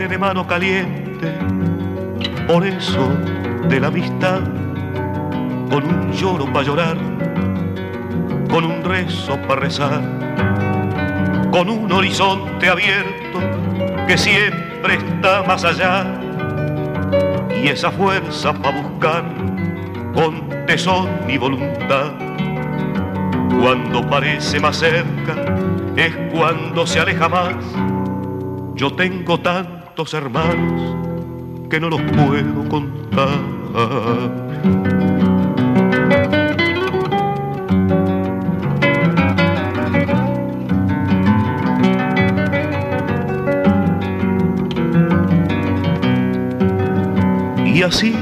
de 0.07 0.17
mano 0.17 0.47
caliente, 0.47 1.33
por 2.47 2.65
eso 2.65 3.09
de 3.69 3.81
la 3.81 3.89
amistad, 3.89 4.43
con 5.69 5.85
un 5.85 6.13
lloro 6.13 6.53
para 6.53 6.65
llorar, 6.65 6.97
con 8.49 8.65
un 8.65 8.85
rezo 8.85 9.37
para 9.49 9.63
rezar, 9.63 10.03
con 11.51 11.69
un 11.69 11.91
horizonte 11.91 12.69
abierto 12.69 13.41
que 14.07 14.17
siempre 14.17 14.62
está 14.91 15.43
más 15.43 15.65
allá 15.65 16.05
y 17.63 17.69
esa 17.69 17.91
fuerza 17.91 18.53
para 18.53 18.83
buscar 18.83 19.25
con 20.15 20.49
tesón 20.67 21.09
y 21.29 21.39
voluntad. 21.39 22.13
Cuando 23.61 24.09
parece 24.09 24.59
más 24.59 24.77
cerca 24.79 25.35
es 25.97 26.17
cuando 26.33 26.87
se 26.87 27.01
aleja 27.01 27.29
más. 27.29 27.55
Yo 28.75 28.93
tengo 28.95 29.39
tantos 29.39 30.15
hermanos 30.15 30.97
que 31.71 31.79
no 31.79 31.89
los 31.89 32.01
puedo 32.01 32.69
contar. 32.69 34.42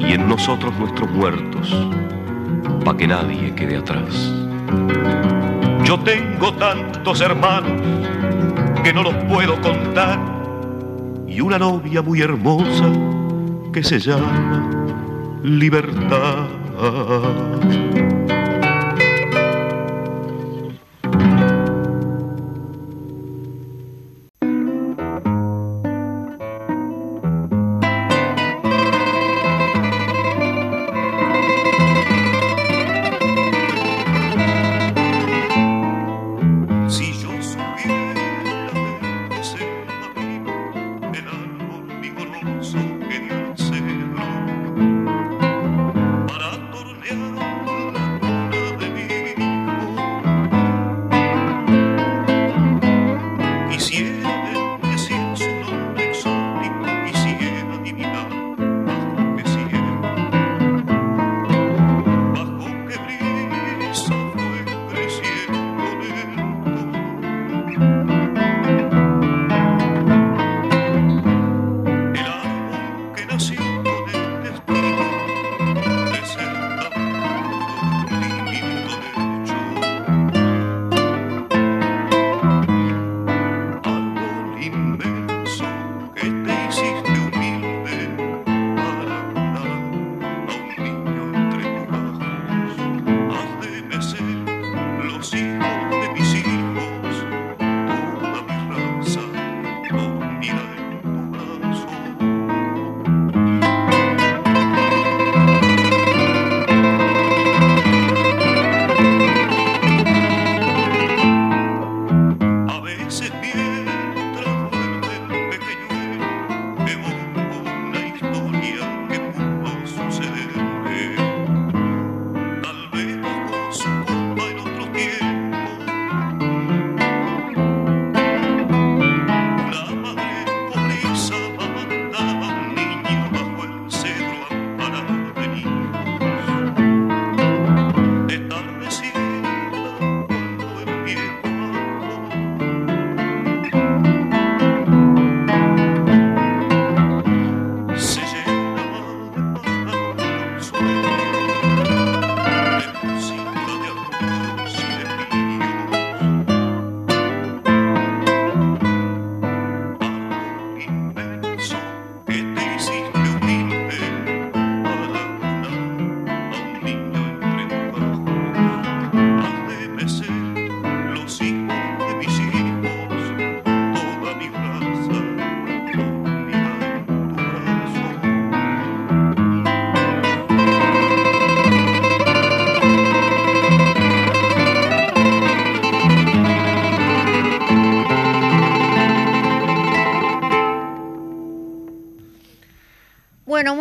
y 0.00 0.12
en 0.12 0.28
nosotros 0.28 0.76
nuestros 0.78 1.10
muertos, 1.10 1.88
pa' 2.84 2.96
que 2.96 3.06
nadie 3.06 3.54
quede 3.54 3.76
atrás. 3.76 4.32
Yo 5.84 5.98
tengo 6.00 6.52
tantos 6.54 7.20
hermanos 7.20 7.80
que 8.82 8.92
no 8.92 9.02
los 9.02 9.14
puedo 9.24 9.60
contar 9.60 10.18
y 11.26 11.40
una 11.40 11.58
novia 11.58 12.02
muy 12.02 12.20
hermosa 12.20 12.90
que 13.72 13.82
se 13.82 13.98
llama 13.98 14.70
libertad. 15.42 16.48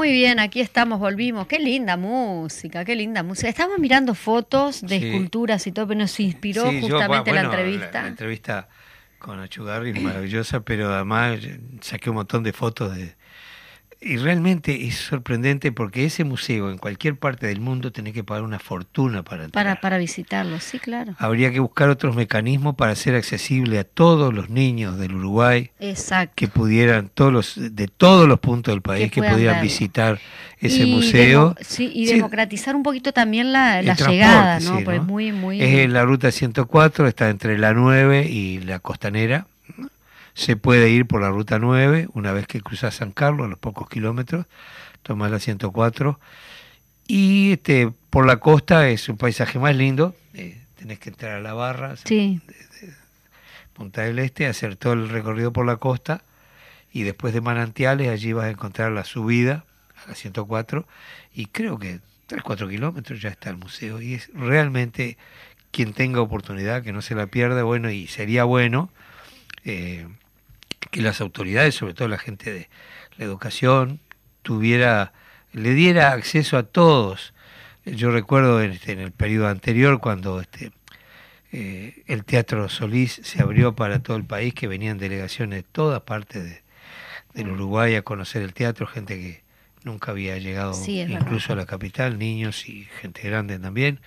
Muy 0.09 0.17
bien, 0.17 0.39
aquí 0.39 0.59
estamos, 0.59 0.97
volvimos. 0.97 1.45
Qué 1.45 1.59
linda 1.59 1.95
música, 1.95 2.83
qué 2.83 2.95
linda 2.95 3.21
música. 3.21 3.47
Estamos 3.47 3.77
mirando 3.77 4.15
fotos 4.15 4.81
de 4.81 4.95
esculturas 4.95 5.67
y 5.67 5.71
todo, 5.71 5.87
pero 5.87 5.99
nos 5.99 6.19
inspiró 6.19 6.63
justamente 6.81 7.31
la 7.31 7.41
entrevista. 7.41 8.01
La, 8.01 8.07
entrevista 8.07 8.69
con 9.19 9.39
Achugarri 9.39 9.91
es 9.91 10.01
maravillosa, 10.01 10.61
pero 10.61 10.91
además 10.91 11.41
saqué 11.81 12.09
un 12.09 12.15
montón 12.15 12.41
de 12.41 12.53
fotos 12.53 12.97
de, 12.97 13.13
y 14.01 14.15
realmente 14.15 14.87
es 14.87 14.95
sorprendente 14.95 15.73
porque 15.73 16.05
ese 16.05 16.23
museo 16.23 16.71
en 16.71 16.77
cualquier 16.77 17.17
parte 17.17 17.47
del 17.47 17.59
mundo 17.59 17.91
tiene 17.91 18.13
que 18.13 18.23
pagar 18.23 18.43
una 18.43 18.57
fortuna 18.57 19.23
para 19.23 19.45
entrar. 19.45 19.65
Para, 19.65 19.81
para 19.81 19.97
visitarlo, 19.97 20.59
sí, 20.61 20.79
claro. 20.79 21.15
Habría 21.17 21.51
que 21.51 21.59
buscar 21.59 21.89
otros 21.89 22.15
mecanismos 22.15 22.75
para 22.75 22.93
hacer 22.93 23.15
accesible 23.15 23.77
a 23.77 23.83
todos 23.83 24.33
los 24.33 24.49
niños 24.49 24.97
del 24.97 25.15
Uruguay. 25.15 25.71
Exacto. 25.79 26.33
Que 26.37 26.47
pudieran, 26.47 27.09
todos 27.13 27.33
los, 27.33 27.75
de 27.75 27.87
todos 27.87 28.25
los 28.25 28.39
puntos 28.39 28.73
del 28.73 28.81
país, 28.81 29.11
que, 29.11 29.21
pudieran 29.21 29.61
visitar 29.61 30.17
ese 30.59 30.85
museo. 30.85 31.55
sí, 31.59 31.91
y 31.93 32.05
democratizar 32.05 32.77
un 32.77 32.83
poquito 32.83 33.11
también 33.11 33.51
la, 33.51 33.81
llegada, 33.81 34.61
¿no? 34.61 34.79
Porque 34.85 34.97
Es 34.97 35.03
muy, 35.03 35.33
muy... 35.33 35.61
Es 35.61 35.89
la 35.89 36.05
ruta 36.05 36.31
104, 36.31 37.05
está 37.05 37.29
entre 37.29 37.57
la 37.57 37.73
9 37.73 38.27
y 38.29 38.59
la 38.59 38.79
costanera 38.79 39.45
se 40.39 40.55
puede 40.55 40.89
ir 40.89 41.05
por 41.05 41.21
la 41.21 41.29
ruta 41.29 41.59
9, 41.59 42.07
una 42.13 42.31
vez 42.31 42.47
que 42.47 42.61
cruzas 42.61 42.95
San 42.95 43.11
Carlos, 43.11 43.45
a 43.45 43.49
los 43.49 43.59
pocos 43.59 43.89
kilómetros, 43.89 44.45
tomas 45.03 45.29
la 45.29 45.39
104. 45.39 46.17
Y 47.07 47.53
este, 47.53 47.91
por 48.09 48.25
la 48.25 48.37
costa 48.37 48.87
es 48.87 49.09
un 49.09 49.17
paisaje 49.17 49.59
más 49.59 49.75
lindo, 49.75 50.15
eh, 50.33 50.61
tenés 50.75 50.99
que 50.99 51.09
entrar 51.09 51.33
a 51.33 51.39
la 51.41 51.53
barra 51.53 51.95
de, 52.05 52.39
Punta 53.73 54.03
del 54.03 54.19
Este, 54.19 54.47
hacer 54.47 54.77
todo 54.77 54.93
el 54.93 55.09
recorrido 55.09 55.51
por 55.51 55.65
la 55.65 55.75
costa 55.75 56.23
y 56.91 57.03
después 57.03 57.33
de 57.33 57.41
Manantiales 57.41 58.07
allí 58.07 58.31
vas 58.31 58.45
a 58.45 58.49
encontrar 58.49 58.93
la 58.93 59.03
subida 59.03 59.65
a 60.05 60.09
la 60.09 60.15
104, 60.15 60.87
y 61.33 61.47
creo 61.47 61.77
que 61.77 61.99
3, 62.27 62.41
4 62.43 62.69
kilómetros 62.69 63.21
ya 63.21 63.29
está 63.29 63.49
el 63.49 63.57
museo, 63.57 64.01
y 64.01 64.13
es 64.13 64.29
realmente 64.33 65.17
quien 65.71 65.93
tenga 65.93 66.21
oportunidad 66.21 66.81
que 66.81 66.93
no 66.93 67.01
se 67.01 67.13
la 67.13 67.27
pierda, 67.27 67.63
bueno, 67.63 67.91
y 67.91 68.07
sería 68.07 68.45
bueno 68.45 68.89
eh, 69.65 70.07
que 70.91 71.01
las 71.01 71.21
autoridades, 71.21 71.75
sobre 71.75 71.93
todo 71.93 72.07
la 72.07 72.17
gente 72.17 72.51
de 72.51 72.69
la 73.17 73.25
educación, 73.25 73.99
tuviera, 74.41 75.13
le 75.53 75.73
diera 75.73 76.11
acceso 76.11 76.57
a 76.57 76.63
todos. 76.63 77.33
Yo 77.85 78.11
recuerdo 78.11 78.61
en, 78.61 78.71
este, 78.71 78.91
en 78.91 78.99
el 78.99 79.11
periodo 79.11 79.47
anterior 79.47 79.99
cuando 79.99 80.41
este, 80.41 80.71
eh, 81.51 82.03
el 82.07 82.23
Teatro 82.25 82.69
Solís 82.69 83.21
se 83.23 83.41
abrió 83.41 83.75
para 83.75 83.99
todo 83.99 84.17
el 84.17 84.25
país, 84.25 84.53
que 84.53 84.67
venían 84.67 84.97
delegaciones 84.97 85.59
de 85.59 85.63
todas 85.63 86.01
partes 86.01 86.43
de, 86.43 86.61
del. 87.33 87.49
Uruguay 87.49 87.95
a 87.95 88.03
conocer 88.03 88.41
el 88.41 88.53
teatro, 88.53 88.85
gente 88.85 89.17
que 89.17 89.43
nunca 89.83 90.11
había 90.11 90.37
llegado 90.37 90.73
incluso 90.87 91.53
a 91.53 91.55
la 91.55 91.65
capital, 91.65 92.19
niños 92.19 92.67
y 92.67 92.85
gente 93.01 93.21
grande 93.23 93.57
también. 93.59 93.99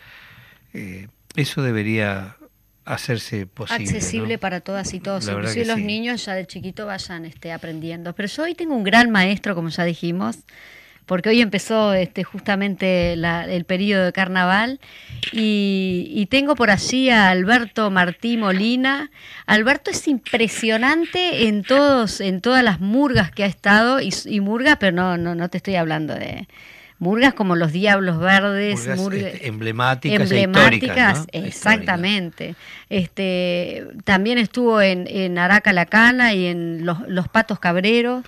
Eh, 0.74 1.08
eso 1.34 1.62
debería 1.62 2.36
hacerse 2.84 3.46
posible. 3.46 3.84
Accesible 3.84 4.38
para 4.38 4.60
todas 4.60 4.92
y 4.94 5.00
todos, 5.00 5.28
inclusive 5.28 5.66
los 5.66 5.78
niños 5.78 6.24
ya 6.24 6.34
de 6.34 6.46
chiquito 6.46 6.86
vayan 6.86 7.24
este, 7.24 7.52
aprendiendo. 7.52 8.14
Pero 8.14 8.28
yo 8.28 8.42
hoy 8.44 8.54
tengo 8.54 8.74
un 8.74 8.84
gran 8.84 9.10
maestro, 9.10 9.54
como 9.54 9.68
ya 9.68 9.84
dijimos, 9.84 10.38
porque 11.06 11.28
hoy 11.28 11.40
empezó 11.40 11.94
este, 11.94 12.24
justamente 12.24 13.12
el 13.14 13.64
periodo 13.64 14.06
de 14.06 14.12
carnaval 14.12 14.80
y, 15.32 16.26
tengo 16.30 16.54
por 16.54 16.70
allí 16.70 17.10
a 17.10 17.28
Alberto 17.28 17.90
Martí 17.90 18.36
Molina. 18.36 19.10
Alberto 19.46 19.90
es 19.90 20.08
impresionante 20.08 21.48
en 21.48 21.62
todos, 21.62 22.20
en 22.20 22.40
todas 22.40 22.64
las 22.64 22.80
murgas 22.80 23.30
que 23.30 23.44
ha 23.44 23.46
estado 23.46 24.00
y, 24.00 24.14
y 24.24 24.40
murga, 24.40 24.76
pero 24.76 24.92
no, 24.92 25.18
no, 25.18 25.34
no 25.34 25.50
te 25.50 25.58
estoy 25.58 25.74
hablando 25.74 26.14
de 26.14 26.48
murgas 27.02 27.34
como 27.34 27.56
los 27.56 27.72
Diablos 27.72 28.20
Verdes, 28.20 28.86
murgas, 28.96 29.34
este, 29.34 29.48
emblemáticas, 29.48 30.30
e 30.30 30.42
emblemáticas 30.44 31.26
exactamente. 31.32 32.54
Este, 32.88 33.88
también 34.04 34.38
estuvo 34.38 34.80
en, 34.80 35.08
en 35.08 35.36
Araca 35.36 35.72
la 35.72 35.86
Cana 35.86 36.32
y 36.32 36.46
en 36.46 36.86
Los, 36.86 37.00
los 37.08 37.26
Patos 37.26 37.58
Cabreros. 37.58 38.24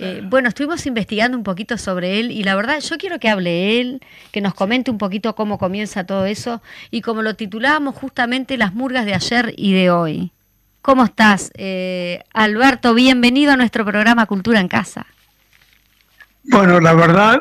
Eh, 0.00 0.22
bueno, 0.24 0.48
estuvimos 0.48 0.84
investigando 0.86 1.38
un 1.38 1.44
poquito 1.44 1.78
sobre 1.78 2.18
él 2.18 2.32
y 2.32 2.42
la 2.42 2.56
verdad 2.56 2.80
yo 2.80 2.98
quiero 2.98 3.20
que 3.20 3.28
hable 3.28 3.80
él, 3.80 4.00
que 4.32 4.40
nos 4.40 4.54
comente 4.54 4.90
un 4.90 4.98
poquito 4.98 5.36
cómo 5.36 5.56
comienza 5.56 6.04
todo 6.04 6.26
eso 6.26 6.62
y 6.90 7.02
como 7.02 7.22
lo 7.22 7.36
titulábamos 7.36 7.94
justamente 7.94 8.56
las 8.56 8.74
murgas 8.74 9.06
de 9.06 9.14
ayer 9.14 9.54
y 9.56 9.72
de 9.72 9.90
hoy. 9.90 10.32
¿Cómo 10.82 11.04
estás, 11.04 11.52
eh, 11.54 12.24
Alberto? 12.32 12.92
Bienvenido 12.92 13.52
a 13.52 13.56
nuestro 13.56 13.84
programa 13.84 14.26
Cultura 14.26 14.58
en 14.58 14.66
Casa. 14.66 15.06
Bueno, 16.42 16.80
la 16.80 16.94
verdad 16.94 17.40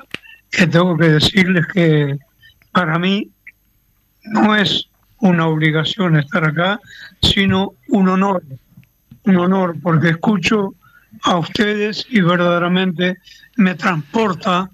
que 0.52 0.68
tengo 0.68 0.97
que 0.97 1.10
decirles 1.10 1.66
que 1.68 2.18
para 2.72 2.97
mí 3.00 3.30
no 4.24 4.56
es 4.56 4.88
una 5.20 5.47
obligación 5.47 6.18
estar 6.18 6.45
acá, 6.45 6.80
sino 7.22 7.74
un 7.89 8.10
honor, 8.10 8.43
un 9.24 9.38
honor, 9.38 9.76
porque 9.82 10.10
escucho 10.10 10.76
a 11.24 11.38
ustedes 11.38 12.06
y 12.10 12.22
verdaderamente 12.22 13.18
me 13.58 13.76
transporta 13.76 14.70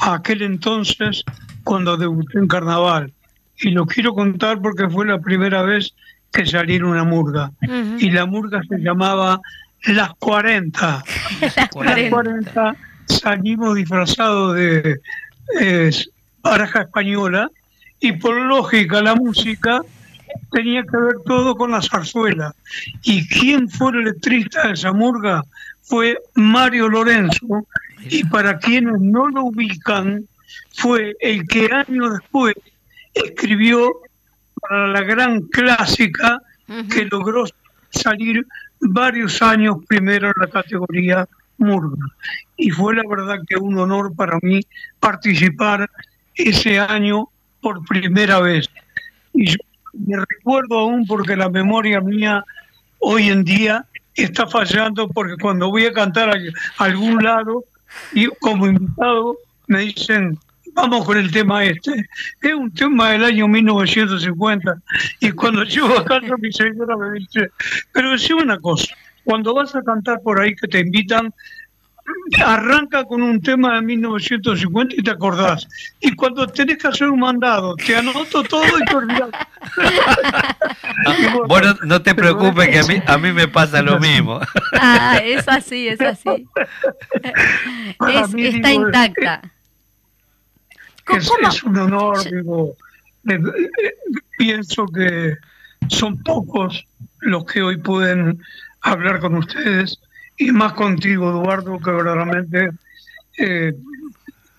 a 0.00 0.14
aquel 0.14 0.42
entonces 0.42 1.24
cuando 1.64 1.96
debuté 1.96 2.38
en 2.38 2.48
carnaval. 2.48 3.12
Y 3.58 3.70
lo 3.70 3.86
quiero 3.86 4.14
contar 4.14 4.60
porque 4.60 4.88
fue 4.88 5.06
la 5.06 5.18
primera 5.18 5.62
vez 5.62 5.94
que 6.30 6.44
salí 6.44 6.74
en 6.74 6.84
una 6.84 7.04
murga. 7.04 7.50
Y 7.98 8.10
la 8.10 8.26
murga 8.26 8.60
se 8.68 8.78
llamaba 8.78 9.40
Las 9.86 10.10
40. 10.18 11.04
Las 11.40 11.68
40 11.70 12.76
salimos 13.06 13.74
disfrazados 13.74 14.56
de 14.56 15.00
baraja 16.42 16.82
española 16.82 17.50
y 18.00 18.12
por 18.12 18.36
lógica 18.36 19.02
la 19.02 19.14
música 19.14 19.82
tenía 20.52 20.82
que 20.82 20.96
ver 20.96 21.16
todo 21.24 21.56
con 21.56 21.70
la 21.70 21.82
zarzuela. 21.82 22.54
¿Y 23.02 23.26
quién 23.28 23.68
fue 23.68 23.92
el 23.92 24.04
letrista 24.04 24.66
de 24.66 24.74
esa 24.74 24.92
murga? 24.92 25.42
Fue 25.82 26.18
Mario 26.34 26.88
Lorenzo, 26.88 27.66
y 28.08 28.24
para 28.24 28.58
quienes 28.58 29.00
no 29.00 29.28
lo 29.28 29.44
ubican, 29.44 30.26
fue 30.74 31.16
el 31.20 31.46
que 31.46 31.70
años 31.72 32.18
después 32.18 32.54
escribió 33.14 33.92
para 34.60 34.88
la 34.88 35.02
gran 35.02 35.42
clásica 35.42 36.40
que 36.90 37.04
logró 37.06 37.44
salir 37.90 38.44
varios 38.80 39.40
años 39.42 39.76
primero 39.86 40.28
en 40.28 40.34
la 40.40 40.48
categoría 40.48 41.28
Murga. 41.58 41.96
Y 42.56 42.70
fue 42.70 42.94
la 42.94 43.02
verdad 43.08 43.38
que 43.46 43.56
un 43.56 43.78
honor 43.78 44.14
para 44.14 44.38
mí 44.42 44.60
participar 45.00 45.88
ese 46.34 46.78
año 46.78 47.28
por 47.60 47.84
primera 47.86 48.40
vez. 48.40 48.68
Y 49.32 49.54
me 49.92 50.16
recuerdo 50.16 50.78
aún 50.78 51.06
porque 51.06 51.36
la 51.36 51.48
memoria 51.48 52.00
mía 52.00 52.44
hoy 52.98 53.28
en 53.28 53.44
día 53.44 53.84
está 54.14 54.46
fallando 54.46 55.08
porque 55.08 55.36
cuando 55.40 55.70
voy 55.70 55.86
a 55.86 55.92
cantar 55.92 56.30
a, 56.30 56.38
algún 56.78 57.22
lado 57.22 57.64
y 58.12 58.26
como 58.40 58.66
invitado 58.66 59.36
me 59.68 59.80
dicen 59.80 60.38
vamos 60.76 61.06
con 61.06 61.16
el 61.16 61.30
tema 61.30 61.64
este. 61.64 62.06
Es 62.42 62.54
un 62.54 62.72
tema 62.72 63.10
del 63.10 63.24
año 63.24 63.48
1950 63.48 64.76
y 65.20 65.32
cuando 65.32 65.64
llego 65.64 65.98
a 65.98 66.04
casa 66.04 66.36
mi 66.38 66.52
señora 66.52 66.96
me 66.96 67.18
dice, 67.18 67.50
pero 67.92 68.12
decime 68.12 68.42
una 68.42 68.58
cosa, 68.58 68.94
cuando 69.26 69.54
vas 69.54 69.74
a 69.74 69.82
cantar 69.82 70.20
por 70.22 70.40
ahí 70.40 70.54
que 70.54 70.68
te 70.68 70.78
invitan, 70.78 71.34
arranca 72.44 73.04
con 73.04 73.20
un 73.20 73.42
tema 73.42 73.74
de 73.74 73.82
1950 73.82 74.94
y 74.96 75.02
te 75.02 75.10
acordás. 75.10 75.66
Y 75.98 76.14
cuando 76.14 76.46
tenés 76.46 76.78
que 76.78 76.86
hacer 76.86 77.08
un 77.08 77.18
mandado, 77.18 77.74
te 77.74 77.96
anoto 77.96 78.44
todo 78.44 78.62
y 78.62 78.84
te 78.84 78.94
olvidás. 78.94 79.30
bueno, 81.48 81.76
no 81.84 82.00
te 82.00 82.14
preocupes 82.14 82.68
que 82.68 82.78
a 82.78 82.84
mí, 82.84 83.02
a 83.04 83.18
mí 83.18 83.32
me 83.32 83.48
pasa 83.48 83.82
lo 83.82 83.98
mismo. 83.98 84.38
ah, 84.74 85.18
es 85.24 85.48
así, 85.48 85.88
es 85.88 86.00
así. 86.00 86.46
está 88.38 88.72
intacta. 88.72 89.42
Es, 91.16 91.28
es, 91.48 91.64
un 91.64 91.78
honor, 91.78 92.30
digo, 92.30 92.76
pienso 94.38 94.86
que 94.86 95.36
son 95.88 96.22
pocos 96.22 96.86
los 97.20 97.44
que 97.44 97.62
hoy 97.62 97.76
pueden 97.76 98.40
hablar 98.82 99.20
con 99.20 99.36
ustedes 99.36 99.98
y 100.36 100.52
más 100.52 100.74
contigo, 100.74 101.30
Eduardo, 101.30 101.78
que 101.78 101.90
verdaderamente 101.90 102.70
eh, 103.38 103.72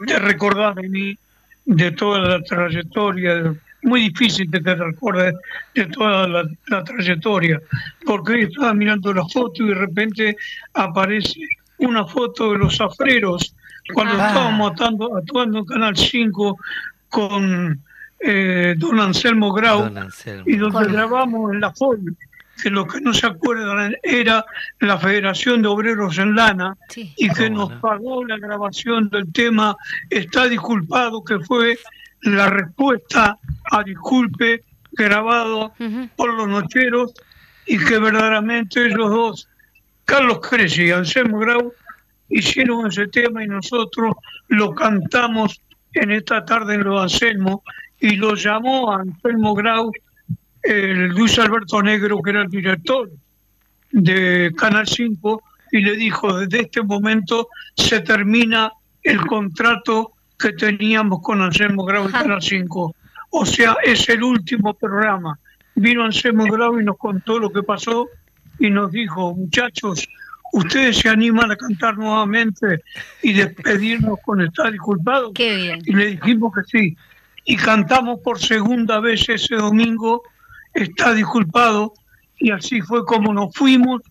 te 0.05 0.20
recordás 0.20 0.76
de 0.76 0.89
mí, 0.89 1.18
de 1.65 1.91
toda 1.91 2.20
la 2.20 2.41
trayectoria, 2.41 3.53
muy 3.84 4.09
difícil 4.09 4.49
que 4.49 4.59
te 4.59 4.76
recuerdes 4.76 5.36
de 5.76 5.86
toda 5.88 6.28
la, 6.28 6.84
trayectoria, 6.84 7.61
porque 8.05 8.34
hoy 8.34 8.41
estaba 8.43 8.74
mirando 8.74 9.13
la 9.13 9.26
foto 9.26 9.63
y 9.63 9.70
de 9.70 9.76
repente 9.76 10.38
aparece 10.74 11.39
una 11.78 12.05
foto 12.05 12.53
de 12.53 12.59
los 12.59 12.78
zafreros 12.78 13.55
cuando 13.93 14.22
ah. 14.22 14.28
estábamos 14.28 14.72
actuando 15.15 15.59
en 15.59 15.65
Canal 15.65 15.95
5 15.95 16.57
con 17.09 17.82
eh, 18.20 18.76
don 18.78 18.99
Anselmo 18.99 19.53
Grau 19.53 19.91
y 20.45 20.55
donde 20.55 20.91
grabamos 20.91 21.53
en 21.53 21.61
la 21.61 21.72
foto 21.72 22.01
que 22.61 22.69
lo 22.69 22.87
que 22.87 22.99
no 23.01 23.13
se 23.13 23.27
acuerdan 23.27 23.95
era 24.03 24.45
la 24.79 24.97
Federación 24.97 25.61
de 25.61 25.67
Obreros 25.67 26.17
en 26.17 26.35
Lana 26.35 26.75
y 26.95 27.29
que 27.29 27.49
nos 27.49 27.71
pagó 27.73 28.25
la 28.25 28.37
grabación 28.37 29.09
del 29.09 29.31
tema 29.31 29.75
Está 30.09 30.47
disculpado, 30.47 31.23
que 31.23 31.39
fue 31.39 31.77
la 32.21 32.49
respuesta 32.49 33.37
a 33.71 33.83
disculpe 33.83 34.63
grabado 34.91 35.73
por 36.15 36.33
los 36.33 36.47
nocheros 36.47 37.13
y 37.65 37.77
que 37.77 37.99
verdaderamente 37.99 38.85
ellos 38.85 39.09
dos, 39.09 39.49
Carlos 40.05 40.39
Cresci 40.39 40.85
y 40.85 40.91
Anselmo 40.91 41.37
Grau, 41.39 41.73
hicieron 42.29 42.87
ese 42.87 43.07
tema 43.07 43.43
y 43.43 43.47
nosotros 43.47 44.15
lo 44.47 44.73
cantamos 44.73 45.61
en 45.93 46.11
esta 46.11 46.43
tarde 46.45 46.75
en 46.75 46.83
los 46.83 47.01
Anselmo 47.01 47.63
y 47.99 48.15
lo 48.15 48.35
llamó 48.35 48.93
Anselmo 48.93 49.53
Grau 49.53 49.91
el 50.68 51.07
Luis 51.07 51.39
Alberto 51.39 51.82
Negro, 51.82 52.22
que 52.22 52.32
era 52.32 52.41
el 52.41 52.49
director 52.49 53.09
de 53.91 54.51
Canal 54.57 54.86
5, 54.88 55.41
y 55.72 55.82
le 55.82 55.95
dijo, 55.95 56.38
desde 56.39 56.63
este 56.63 56.82
momento 56.82 57.47
se 57.76 58.01
termina 58.01 58.72
el 59.01 59.20
contrato 59.26 60.11
que 60.38 60.53
teníamos 60.53 61.22
con 61.22 61.41
Anselmo 61.41 61.86
Grau 61.86 62.09
y 62.09 62.11
Canal 62.11 62.41
5. 62.41 62.95
O 63.32 63.45
sea, 63.45 63.78
es 63.84 64.07
el 64.09 64.24
último 64.24 64.74
programa. 64.74 65.39
Vino 65.76 66.03
Anselmo 66.03 66.45
Grau 66.45 66.80
y 66.80 66.84
nos 66.84 66.97
contó 66.97 67.39
lo 67.39 67.49
que 67.49 67.63
pasó 67.63 68.07
y 68.59 68.70
nos 68.70 68.91
dijo, 68.91 69.34
muchachos, 69.36 70.05
ustedes 70.53 70.97
se 70.97 71.09
animan 71.09 71.51
a 71.51 71.55
cantar 71.55 71.97
nuevamente 71.97 72.82
y 73.22 73.34
despedirnos 73.34 74.20
con 74.26 74.41
estar 74.41 74.72
disculpados. 74.72 75.32
Y 75.38 75.93
le 75.93 76.07
dijimos 76.07 76.53
que 76.53 76.63
sí. 76.63 76.97
Y 77.45 77.55
cantamos 77.55 78.20
por 78.20 78.39
segunda 78.39 78.99
vez 78.99 79.30
ese 79.30 79.55
domingo 79.55 80.24
está 80.84 81.13
disculpado 81.13 81.93
y 82.38 82.51
así 82.51 82.82
fue 82.82 83.05
como 83.05 83.34
nos 83.34 83.53
fuimos 83.53 84.01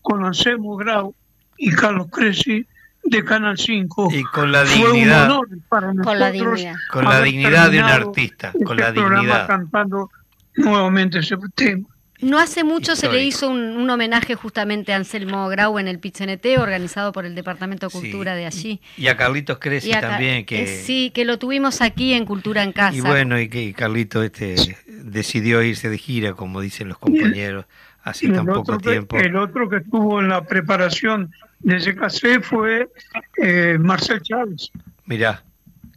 con 0.00 0.24
Anselmo 0.24 0.76
Grau 0.76 1.14
y 1.56 1.70
Carlos 1.70 2.08
Cresci 2.10 2.66
de 3.04 3.24
Canal 3.24 3.58
5. 3.58 4.08
Y 4.12 4.22
con 4.24 4.52
la 4.52 4.64
dignidad. 4.64 5.30
para 5.68 5.92
con 5.94 6.18
la 6.18 6.30
dignidad. 6.30 6.74
Con 6.90 7.04
la 7.04 7.20
dignidad 7.22 7.70
de 7.70 7.78
un 7.78 7.84
artista. 7.84 8.52
Con 8.64 8.76
la 8.76 8.88
este 8.88 9.00
dignidad. 9.00 9.46
cantando 9.46 10.10
nuevamente 10.56 11.18
ese 11.18 11.36
tema. 11.54 11.88
No 12.22 12.38
hace 12.38 12.62
mucho 12.62 12.94
se 12.94 13.08
le 13.10 13.24
hizo 13.24 13.50
un, 13.50 13.90
homenaje 13.90 14.36
justamente 14.36 14.92
a 14.92 14.96
Anselmo 14.96 15.48
Grau 15.48 15.78
en 15.78 15.88
el 15.88 15.98
PITCNT, 15.98 16.46
organizado 16.58 17.12
por 17.12 17.26
el 17.26 17.34
Departamento 17.34 17.88
de 17.88 17.92
Cultura 17.92 18.34
de 18.36 18.46
allí. 18.46 18.80
Y 18.96 19.08
a 19.08 19.16
Carlitos 19.16 19.58
Cresci 19.58 19.90
también. 19.90 20.46
que 20.46 20.62
eh, 20.62 20.66
Sí, 20.66 21.10
que 21.10 21.24
lo 21.24 21.38
tuvimos 21.38 21.82
aquí 21.82 22.14
en 22.14 22.24
Cultura 22.24 22.62
en 22.62 22.72
Casa. 22.72 22.96
Y 22.96 23.00
bueno, 23.00 23.40
y 23.40 23.48
que 23.48 23.72
Carlitos 23.74 24.24
este, 24.24 24.76
decidió 24.86 25.62
irse 25.62 25.90
de 25.90 25.98
gira, 25.98 26.34
como 26.34 26.60
dicen 26.60 26.88
los 26.88 26.98
compañeros, 26.98 27.66
hace 28.04 28.28
tan 28.28 28.46
poco 28.46 28.78
tiempo. 28.78 29.16
el 29.18 29.36
otro 29.36 29.68
que 29.68 29.76
estuvo 29.78 30.20
en 30.20 30.28
la 30.28 30.44
preparación 30.44 31.32
de 31.58 31.76
ese 31.76 31.94
casé 31.94 32.40
fue 32.40 32.88
eh, 33.36 33.78
Marcel 33.80 34.22
Chávez. 34.22 34.70
Mirá, 35.06 35.42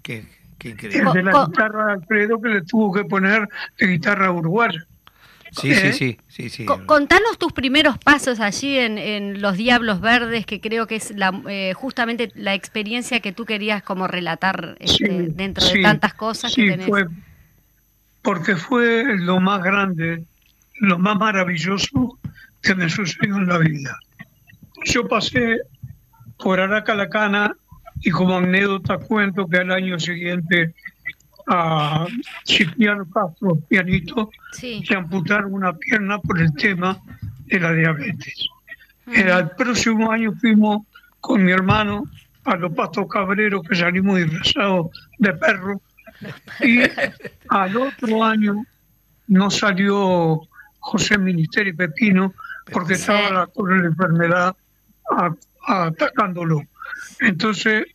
qué, 0.02 0.26
qué 0.58 0.70
increíble. 0.70 1.08
El 1.08 1.14
de 1.14 1.24
la 1.24 1.46
guitarra 1.46 1.86
de 1.86 1.94
Alfredo 1.94 2.42
que 2.42 2.50
le 2.50 2.62
tuvo 2.64 2.92
que 2.92 3.04
poner 3.06 3.48
de 3.78 3.88
guitarra 3.88 4.32
uruguaya. 4.32 4.86
Sí, 5.62 5.74
sí, 5.74 5.94
sí, 5.94 6.18
sí, 6.28 6.50
sí. 6.50 6.66
Contanos 6.66 7.38
tus 7.38 7.54
primeros 7.54 7.98
pasos 7.98 8.40
allí 8.40 8.78
en, 8.78 9.42
Los 9.42 9.58
Diablos 9.58 10.02
Verdes, 10.02 10.46
que 10.46 10.60
creo 10.60 10.88
que 10.88 10.96
es 10.96 11.12
la, 11.16 11.42
eh, 11.48 11.74
justamente 11.74 12.32
la 12.36 12.54
experiencia 12.54 13.20
que 13.22 13.32
tú 13.32 13.46
querías 13.46 13.82
como 13.82 14.08
relatar 14.08 14.76
este, 14.80 15.30
dentro 15.30 15.66
de 15.66 15.82
tantas 15.82 16.14
cosas 16.14 16.54
que 16.54 16.72
tenés. 16.72 16.88
Fue, 16.88 17.06
porque 18.22 18.56
fue 18.56 19.18
lo 19.18 19.40
más 19.40 19.64
grande, 19.64 20.24
lo 20.80 21.00
más 21.00 21.18
maravilloso 21.18 22.20
que 22.62 22.76
me 22.76 22.90
sucedió 22.90 23.38
en 23.38 23.48
la 23.48 23.58
vida. 23.60 23.98
Yo 24.86 25.08
pasé 25.08 25.60
por 26.38 26.60
Aracalacana 26.60 27.56
y 28.02 28.12
como 28.12 28.38
anécdota 28.38 28.98
cuento 28.98 29.48
que 29.48 29.58
al 29.58 29.72
año 29.72 30.00
siguiente 30.00 30.74
a 31.48 32.08
Cipriano 32.46 33.06
Castro, 33.10 33.56
pianito, 33.68 34.30
se 34.52 34.96
amputaron 34.96 35.54
una 35.54 35.74
pierna 35.74 36.20
por 36.20 36.40
el 36.40 36.54
tema 36.56 36.98
de 37.46 37.60
la 37.60 37.74
diabetes. 37.74 38.48
El 39.08 39.50
próximo 39.52 40.12
año 40.12 40.34
fuimos 40.40 40.82
con 41.20 41.44
mi 41.44 41.52
hermano 41.52 42.06
a 42.46 42.56
los 42.56 42.74
pastos 42.74 43.08
cabreros 43.08 43.62
que 43.68 43.76
salimos 43.76 44.18
disfrazados 44.18 44.88
de 45.20 45.34
perro. 45.34 45.82
Y 46.62 46.82
al 47.50 47.78
otro 47.78 48.24
año 48.24 48.66
no 49.28 49.52
salió 49.52 50.42
José 50.80 51.18
Ministerio 51.18 51.74
y 51.74 51.76
Pepino 51.76 52.34
porque 52.72 52.94
estaba 52.94 53.30
la, 53.30 53.48
con 53.48 53.70
la 53.70 53.88
enfermedad 53.88 54.56
atacándolo. 55.68 56.64
Entonces 57.20 57.86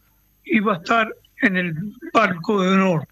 iba 0.44 0.74
a 0.74 0.76
estar 0.76 1.08
en 1.42 1.56
el 1.56 1.74
palco 2.12 2.62
de 2.62 2.68
honor 2.72 3.08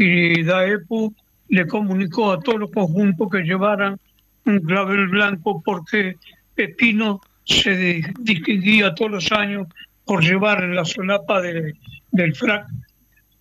y 0.00 0.44
DAEPU 0.44 1.12
le 1.48 1.66
comunicó 1.66 2.30
a 2.30 2.38
todos 2.38 2.60
los 2.60 2.70
conjuntos 2.70 3.28
que 3.32 3.42
llevaran 3.42 3.98
un 4.44 4.60
clavel 4.60 5.08
blanco 5.08 5.60
porque 5.64 6.16
Pepino 6.54 7.20
se 7.44 8.00
distinguía 8.20 8.94
todos 8.94 9.10
los 9.10 9.32
años 9.32 9.66
por 10.04 10.22
llevar 10.22 10.62
en 10.62 10.76
la 10.76 10.84
solapa 10.84 11.40
de, 11.40 11.74
del 12.12 12.32
frac 12.36 12.68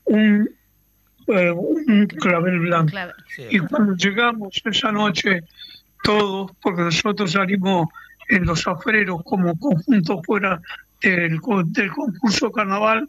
un, 0.05 0.49
eh, 1.27 1.51
un 1.51 2.07
clavel 2.07 2.59
blanco. 2.61 2.97
Y 3.51 3.59
cuando 3.59 3.95
llegamos 3.95 4.59
esa 4.65 4.91
noche, 4.91 5.41
todos, 6.03 6.53
porque 6.59 6.81
nosotros 6.81 7.33
salimos 7.33 7.87
en 8.29 8.47
los 8.47 8.67
aferos 8.67 9.21
como 9.25 9.55
conjunto 9.59 10.23
fuera 10.23 10.59
del, 11.03 11.39
del 11.67 11.91
concurso 11.91 12.51
carnaval, 12.51 13.07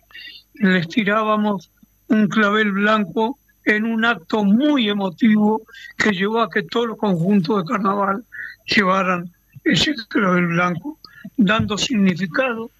les 0.53 0.87
tirábamos 0.89 1.71
un 2.09 2.29
clavel 2.29 2.73
blanco 2.73 3.39
en 3.65 3.85
un 3.85 4.05
acto 4.05 4.45
muy 4.45 4.89
emotivo 4.89 5.63
que 5.97 6.13
llevó 6.13 6.41
a 6.41 6.51
que 6.51 6.63
todos 6.63 6.89
los 6.89 6.99
conjuntos 6.99 7.59
de 7.59 7.71
carnaval 7.71 8.25
llevaran 8.65 9.31
ese 9.65 9.95
clavel 10.09 10.47
blanco, 10.47 10.99
dando 11.37 11.77
significado 11.77 12.71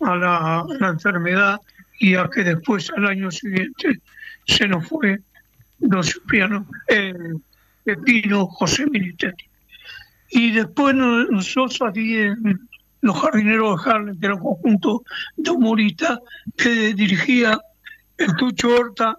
a 0.00 0.16
la, 0.16 0.88
enfermedad 0.88 1.60
y 1.98 2.14
a 2.14 2.28
que 2.28 2.44
después 2.44 2.90
al 2.96 3.06
año 3.06 3.30
siguiente 3.30 4.00
se 4.46 4.68
nos 4.68 4.86
fue 4.86 5.18
los 5.80 6.20
pianos, 6.28 6.64
el 6.88 7.40
Pepino 7.84 8.46
José 8.46 8.86
Militari. 8.86 9.34
Y 10.30 10.50
después 10.52 10.94
nosotros 10.94 11.80
aquí 11.82 12.16
en 12.16 12.68
Los 13.00 13.18
Jardineros 13.18 13.82
de 13.82 13.90
Harlem, 13.90 14.20
que 14.20 14.26
era 14.26 14.34
un 14.34 14.42
conjunto 14.42 15.02
de 15.36 15.50
humoristas 15.50 16.18
que 16.56 16.92
dirigía 16.92 17.58
el 18.18 18.36
Tucho 18.36 18.74
Horta 18.74 19.16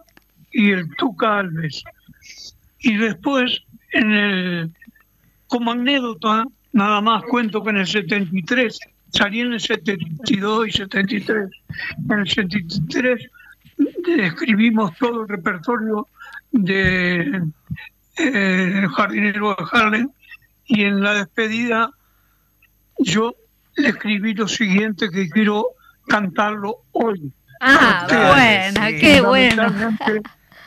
y 0.51 0.71
el 0.71 0.95
Tuca 0.95 1.39
Alves. 1.39 1.83
Y 2.79 2.97
después, 2.97 3.63
en 3.93 4.11
el, 4.11 4.71
como 5.47 5.71
anécdota, 5.71 6.45
nada 6.73 7.01
más 7.01 7.23
cuento 7.23 7.63
que 7.63 7.71
en 7.71 7.77
el 7.77 7.87
73, 7.87 8.79
salí 9.11 9.41
en 9.41 9.53
el 9.53 9.59
72 9.59 10.67
y 10.67 10.71
73, 10.71 11.49
en 12.09 12.19
el 12.19 12.29
73 12.29 13.29
escribimos 14.17 14.95
todo 14.97 15.23
el 15.23 15.29
repertorio 15.29 16.07
de 16.51 17.41
eh, 18.17 18.87
Jardinero 18.95 19.55
de 19.57 19.65
Harlem 19.71 20.09
y 20.65 20.83
en 20.83 21.01
la 21.01 21.13
despedida 21.13 21.91
yo 22.99 23.35
le 23.75 23.89
escribí 23.89 24.33
lo 24.33 24.47
siguiente 24.47 25.09
que 25.09 25.29
quiero 25.29 25.67
cantarlo 26.07 26.83
hoy. 26.91 27.31
Ah, 27.59 28.07
buena, 28.09 28.87
qué 28.99 29.21
bueno. 29.21 29.97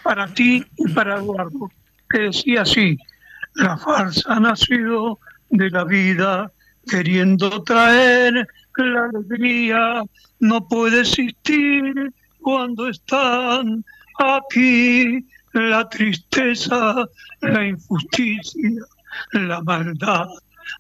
Para 0.03 0.27
ti 0.35 0.65
y 0.77 0.93
para 0.93 1.17
Eduardo, 1.17 1.71
que 2.11 2.19
decía 2.21 2.63
así, 2.63 2.99
la 3.55 3.77
farsa 3.79 4.35
ha 4.35 4.41
nacido 4.41 5.19
de 5.51 5.71
la 5.71 5.85
vida 5.85 6.51
queriendo 6.89 7.63
traer 7.63 8.47
la 8.77 9.05
alegría, 9.05 10.03
no 10.41 10.67
puede 10.67 11.01
existir 11.01 12.13
cuando 12.41 12.89
están 12.89 13.85
aquí 14.19 15.25
la 15.53 15.89
tristeza, 15.89 17.05
la 17.41 17.67
injusticia, 17.67 18.71
la 19.33 19.61
maldad. 19.63 20.27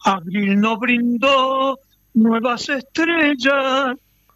Abril 0.05 0.61
no 0.61 0.79
brindó 0.79 1.79
nuevas 2.15 2.69
estrellas 2.69 3.95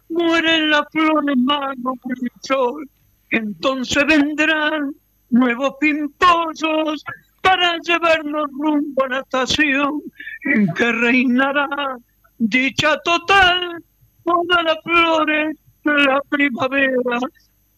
mueren 0.09 0.69
las 0.69 0.83
flores 0.91 1.37
mano 1.37 1.93
por 2.01 2.15
sol, 2.41 2.89
entonces 3.31 4.05
vendrán 4.05 4.93
nuevos 5.29 5.73
pimpollos 5.79 7.03
para 7.41 7.77
llevarnos 7.79 8.49
rumbo 8.51 9.05
a 9.05 9.09
la 9.09 9.19
estación 9.19 10.01
en 10.43 10.73
que 10.73 10.91
reinará 10.91 11.97
dicha 12.37 12.97
total, 13.03 13.83
todas 14.23 14.63
las 14.63 14.77
flores 14.83 15.57
de 15.83 15.93
la 15.93 16.21
primavera, 16.29 17.19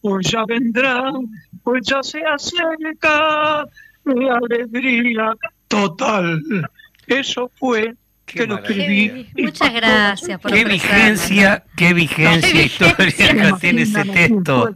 pues 0.00 0.30
ya 0.30 0.44
vendrán, 0.46 1.28
pues 1.62 1.86
ya 1.86 2.02
se 2.02 2.20
acerca 2.24 3.64
la 4.04 4.36
alegría 4.36 5.34
total. 5.68 6.42
Eso 7.06 7.50
fue 7.54 7.94
Muchas 9.36 9.72
gracias 9.72 10.40
por 10.40 10.52
Qué 10.52 10.64
vigencia, 10.64 11.64
qué 11.76 11.92
vigencia 11.92 12.62
histórica 12.62 13.56
tiene 13.60 13.82
ese 13.82 14.04
texto. 14.04 14.74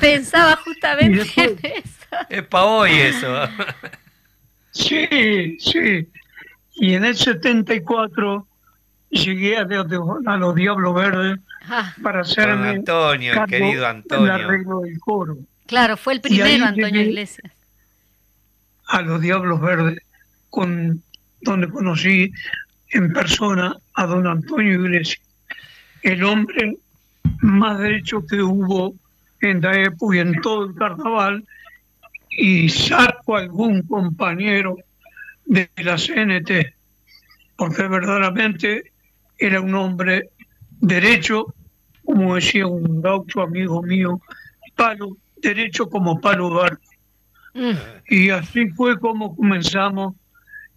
Pensaba 0.00 0.56
justamente 0.56 1.22
en 1.36 1.58
eso. 1.62 2.06
Es 2.28 2.42
para 2.44 2.64
hoy 2.64 2.92
eso. 2.92 3.48
Sí, 4.70 5.58
sí. 5.58 6.08
Y 6.74 6.94
en 6.94 7.04
el 7.04 7.16
74 7.16 8.46
llegué 9.10 9.56
a, 9.58 9.64
los 9.64 10.54
Diablos 10.54 10.94
Verdes 10.94 11.38
ah. 11.68 11.94
para 12.02 12.20
hacerme 12.20 12.70
Antonio, 12.70 13.34
querido 13.46 13.86
Antonio. 13.86 14.34
el 14.34 14.42
arreglo 14.42 14.80
del 14.80 14.98
coro. 14.98 15.36
Claro, 15.66 15.96
fue 15.96 16.14
el 16.14 16.20
primero 16.20 16.64
Antonio 16.64 17.02
Iglesias. 17.02 17.52
A 18.86 19.02
los 19.02 19.20
Diablos 19.20 19.60
Verdes 19.60 19.98
con 20.50 21.02
donde 21.42 21.68
conocí 21.68 22.32
en 22.90 23.12
persona 23.12 23.76
a 23.94 24.06
don 24.06 24.26
Antonio 24.26 24.74
Iglesias, 24.82 25.20
el 26.02 26.24
hombre 26.24 26.76
más 27.40 27.78
derecho 27.78 28.24
que 28.26 28.42
hubo 28.42 28.94
en 29.40 29.60
Daepu 29.60 30.14
y 30.14 30.18
en 30.20 30.40
todo 30.40 30.66
el 30.66 30.74
carnaval, 30.74 31.44
y 32.30 32.68
saco 32.68 33.36
algún 33.36 33.82
compañero 33.82 34.76
de 35.44 35.68
la 35.76 35.96
CNT, 35.96 36.74
porque 37.56 37.86
verdaderamente 37.88 38.92
era 39.38 39.60
un 39.60 39.74
hombre 39.74 40.30
derecho, 40.80 41.54
como 42.04 42.36
decía 42.36 42.66
un 42.66 43.02
gaucho 43.02 43.42
amigo 43.42 43.82
mío, 43.82 44.20
palo, 44.76 45.16
derecho 45.36 45.88
como 45.88 46.20
palo 46.20 46.50
barco. 46.50 46.82
Mm. 47.54 47.72
Y 48.08 48.30
así 48.30 48.68
fue 48.70 48.98
como 48.98 49.36
comenzamos 49.36 50.14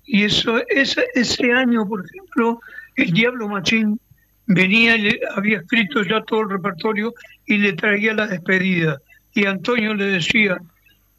y 0.06 0.24
eso, 0.24 0.62
ese, 0.70 1.06
ese 1.16 1.51
año, 1.51 1.88
por 1.88 2.06
ejemplo, 2.06 2.62
el 2.95 3.12
Diablo 3.12 3.47
Machín 3.47 3.99
venía, 4.47 4.95
y 4.95 5.20
había 5.36 5.60
escrito 5.60 6.03
ya 6.03 6.22
todo 6.22 6.41
el 6.41 6.49
repertorio 6.49 7.14
y 7.45 7.58
le 7.58 7.74
traía 7.74 8.14
la 8.14 8.28
despedida. 8.28 8.99
Y 9.34 9.45
Antonio 9.45 9.93
le 9.93 10.06
decía, 10.06 10.58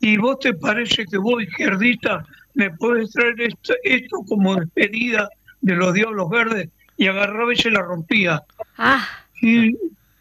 ¿y 0.00 0.16
vos 0.16 0.38
te 0.40 0.54
parece 0.54 1.04
que 1.06 1.18
vos, 1.18 1.42
izquierdita, 1.42 2.24
me 2.54 2.70
puedes 2.70 3.10
traer 3.10 3.40
esto, 3.40 3.74
esto 3.82 4.18
como 4.28 4.56
despedida 4.56 5.28
de 5.60 5.74
los 5.74 5.92
Diablos 5.92 6.30
Verdes? 6.30 6.68
Y 6.96 7.08
agarraba 7.08 7.52
y 7.52 7.56
se 7.56 7.70
la 7.70 7.82
rompía. 7.82 8.42
Ah. 8.78 9.06
Y, 9.42 9.76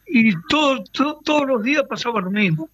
y 0.07 0.33
todo, 0.49 0.83
todos 1.23 1.47
los 1.47 1.63
días 1.63 1.83
pasaba 1.87 2.19
lo 2.19 2.31
mismo. 2.31 2.69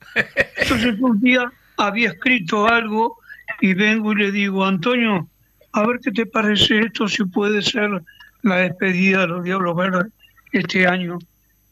Entonces 0.57 0.99
un 0.99 1.19
día 1.19 1.51
había 1.77 2.09
escrito 2.09 2.67
algo 2.67 3.17
y 3.59 3.73
vengo 3.73 4.13
y 4.13 4.15
le 4.15 4.31
digo, 4.31 4.65
Antonio, 4.65 5.27
a 5.73 5.87
ver 5.87 5.99
qué 5.99 6.11
te 6.11 6.25
parece 6.25 6.79
esto, 6.79 7.07
si 7.07 7.23
puede 7.25 7.61
ser 7.61 8.01
la 8.43 8.55
despedida 8.57 9.21
de 9.21 9.27
los 9.27 9.43
Diablos 9.43 9.75
Verdes 9.75 10.11
este 10.51 10.87
año. 10.87 11.19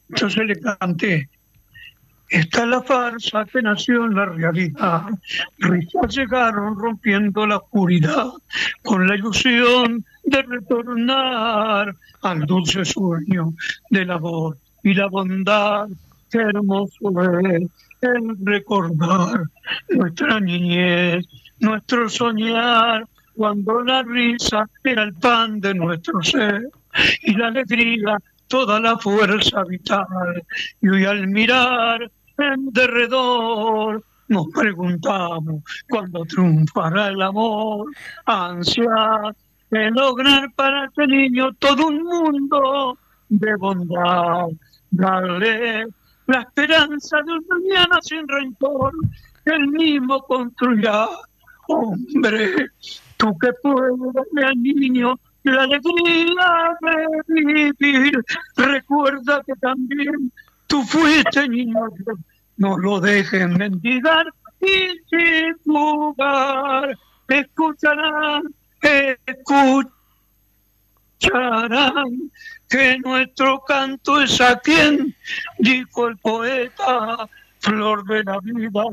Entonces 0.08 0.46
le 0.46 0.60
canté, 0.60 1.28
esta 2.30 2.62
es 2.62 2.68
la 2.68 2.82
farsa 2.82 3.44
que 3.44 3.60
nació 3.60 4.04
en 4.04 4.14
la 4.14 4.26
realidad. 4.26 5.02
Risas 5.58 6.14
llegaron 6.14 6.78
rompiendo 6.78 7.44
la 7.44 7.56
oscuridad 7.56 8.28
con 8.82 9.06
la 9.08 9.16
ilusión 9.16 10.04
de 10.24 10.42
retornar 10.42 11.94
al 12.22 12.40
dulce 12.46 12.84
sueño 12.84 13.52
del 13.90 14.12
amor 14.12 14.56
y 14.84 14.94
la 14.94 15.08
bondad. 15.08 15.88
Qué 16.30 16.38
hermoso 16.38 17.10
es 17.40 17.68
el 18.02 18.36
recordar 18.44 19.42
nuestra 19.88 20.38
niñez, 20.38 21.26
nuestro 21.58 22.08
soñar, 22.08 23.08
cuando 23.40 23.80
la 23.80 24.02
risa 24.02 24.68
era 24.84 25.02
el 25.02 25.14
pan 25.14 25.62
de 25.62 25.72
nuestro 25.72 26.22
ser 26.22 26.68
y 27.22 27.32
la 27.32 27.46
alegría 27.46 28.18
toda 28.48 28.78
la 28.78 28.98
fuerza 28.98 29.64
vital. 29.64 30.44
Y 30.82 30.88
hoy 30.90 31.06
al 31.06 31.26
mirar 31.26 32.02
en 32.36 32.70
derredor 32.70 34.04
nos 34.28 34.46
preguntamos 34.48 35.62
cuándo 35.88 36.22
triunfará 36.26 37.08
el 37.08 37.22
amor, 37.22 37.86
ansia 38.26 39.34
de 39.70 39.90
lograr 39.90 40.52
para 40.54 40.84
este 40.84 41.06
niño 41.06 41.50
todo 41.54 41.86
un 41.86 42.02
mundo 42.04 42.98
de 43.30 43.56
bondad, 43.56 44.48
darle 44.90 45.86
la 46.26 46.42
esperanza 46.42 47.16
de 47.22 47.32
un 47.32 47.46
mañana 47.48 48.00
sin 48.02 48.28
rencor, 48.28 48.92
que 49.46 49.54
él 49.54 49.66
mismo 49.68 50.20
construirá. 50.24 51.08
Hombre, 51.68 52.68
tú 53.20 53.38
que 53.38 53.52
puedes 53.62 53.96
niño 54.56 55.20
la 55.42 55.62
alegría 55.62 56.76
de 56.80 57.72
vivir, 57.78 58.24
recuerda 58.56 59.42
que 59.46 59.54
también 59.54 60.32
tú 60.66 60.82
fuiste 60.84 61.48
niño 61.48 61.88
no 62.56 62.78
lo 62.78 63.00
dejen 63.00 63.56
mendigar 63.56 64.26
y 64.60 64.98
sin 65.08 65.54
lugar 65.64 66.96
escucharán, 67.28 68.42
escucharán 69.26 69.80
que 72.68 72.98
nuestro 72.98 73.60
canto 73.60 74.20
es 74.20 74.40
a 74.40 74.58
quien 74.60 75.14
dijo 75.58 76.08
el 76.08 76.16
poeta, 76.18 77.28
flor 77.58 78.04
de 78.04 78.24
la 78.24 78.38
vida, 78.42 78.84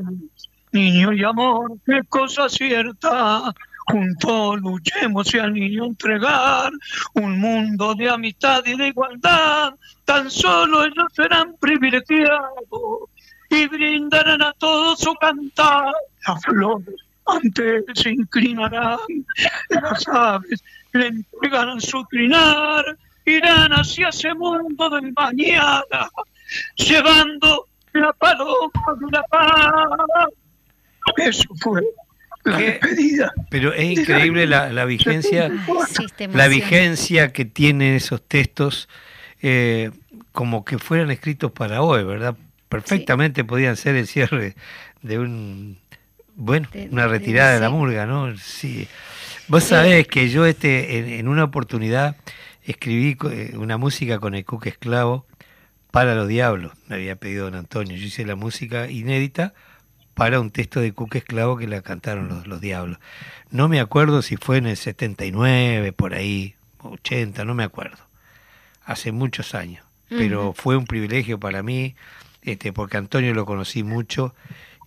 niño 0.72 1.12
y 1.14 1.24
amor, 1.24 1.78
qué 1.86 2.02
cosa 2.08 2.48
cierta. 2.48 3.54
Juntos 3.90 4.60
luchemos 4.60 5.34
y 5.34 5.38
al 5.38 5.54
niño 5.54 5.86
entregar 5.86 6.70
un 7.14 7.40
mundo 7.40 7.94
de 7.94 8.10
amistad 8.10 8.62
y 8.66 8.76
de 8.76 8.88
igualdad. 8.88 9.74
Tan 10.04 10.30
solo 10.30 10.84
ellos 10.84 11.06
serán 11.14 11.56
privilegiados 11.58 13.08
y 13.48 13.66
brindarán 13.66 14.42
a 14.42 14.52
todos 14.54 14.98
su 15.00 15.14
cantar. 15.14 15.92
Las 16.26 16.44
flores 16.44 16.94
antes 17.28 17.84
se 17.94 18.10
inclinarán, 18.10 18.98
las 19.68 20.08
aves 20.08 20.62
le 20.92 21.06
entregarán 21.08 21.80
su 21.80 22.04
trinar, 22.04 22.84
irán 23.24 23.72
hacia 23.72 24.08
ese 24.08 24.34
mundo 24.34 24.90
del 24.90 25.12
mañana, 25.12 26.10
llevando 26.76 27.66
la 27.92 28.12
paloma 28.14 28.70
de 29.00 29.06
la 29.12 29.22
paz. 29.24 30.28
Eso 31.16 31.48
fue 31.60 31.82
la 32.48 32.58
despedida. 32.58 33.32
Pero 33.50 33.72
es 33.72 33.98
increíble 33.98 34.46
la, 34.46 34.72
la 34.72 34.84
vigencia, 34.84 35.50
la 36.32 36.48
vigencia 36.48 37.32
que 37.32 37.44
tienen 37.44 37.94
esos 37.94 38.22
textos, 38.26 38.88
eh, 39.42 39.90
como 40.32 40.64
que 40.64 40.78
fueran 40.78 41.10
escritos 41.10 41.52
para 41.52 41.82
hoy, 41.82 42.04
¿verdad? 42.04 42.36
perfectamente 42.68 43.44
podían 43.44 43.76
ser 43.76 43.96
el 43.96 44.06
cierre 44.06 44.54
de 45.02 45.18
un 45.18 45.78
bueno 46.34 46.68
una 46.90 47.08
retirada 47.08 47.54
de, 47.54 47.60
la 47.60 47.70
murga 47.70 48.06
no 48.06 48.36
sí. 48.36 48.88
Vos 49.48 49.64
sabés 49.64 50.06
que 50.06 50.28
yo 50.28 50.44
este 50.44 51.18
en, 51.18 51.28
una 51.28 51.44
oportunidad 51.44 52.16
escribí 52.64 53.16
eh, 53.30 53.54
una 53.56 53.78
música 53.78 54.18
con 54.18 54.34
el 54.34 54.44
cuque 54.44 54.68
esclavo 54.68 55.26
para 55.90 56.14
los 56.14 56.28
diablos 56.28 56.72
me 56.86 56.96
había 56.96 57.16
pedido 57.16 57.46
don 57.46 57.54
Antonio. 57.54 57.96
Yo 57.96 58.06
hice 58.06 58.26
la 58.26 58.36
música 58.36 58.90
inédita 58.90 59.54
para 60.18 60.40
un 60.40 60.50
texto 60.50 60.80
de 60.80 60.92
cuque 60.92 61.18
esclavo 61.18 61.56
que 61.56 61.66
la 61.66 61.80
cantaron 61.80 62.28
los, 62.28 62.46
los 62.46 62.60
diablos. 62.60 62.98
No 63.50 63.68
me 63.68 63.80
acuerdo 63.80 64.20
si 64.20 64.36
fue 64.36 64.58
en 64.58 64.66
el 64.66 64.76
79 64.76 65.92
por 65.92 66.12
ahí 66.12 66.56
80 66.82 67.44
no 67.44 67.54
me 67.54 67.64
acuerdo. 67.64 67.98
Hace 68.84 69.12
muchos 69.12 69.54
años. 69.54 69.84
Pero 70.10 70.54
fue 70.54 70.76
un 70.76 70.86
privilegio 70.86 71.38
para 71.38 71.62
mí 71.62 71.94
este, 72.42 72.72
porque 72.72 72.96
Antonio 72.96 73.34
lo 73.34 73.44
conocí 73.44 73.82
mucho 73.82 74.34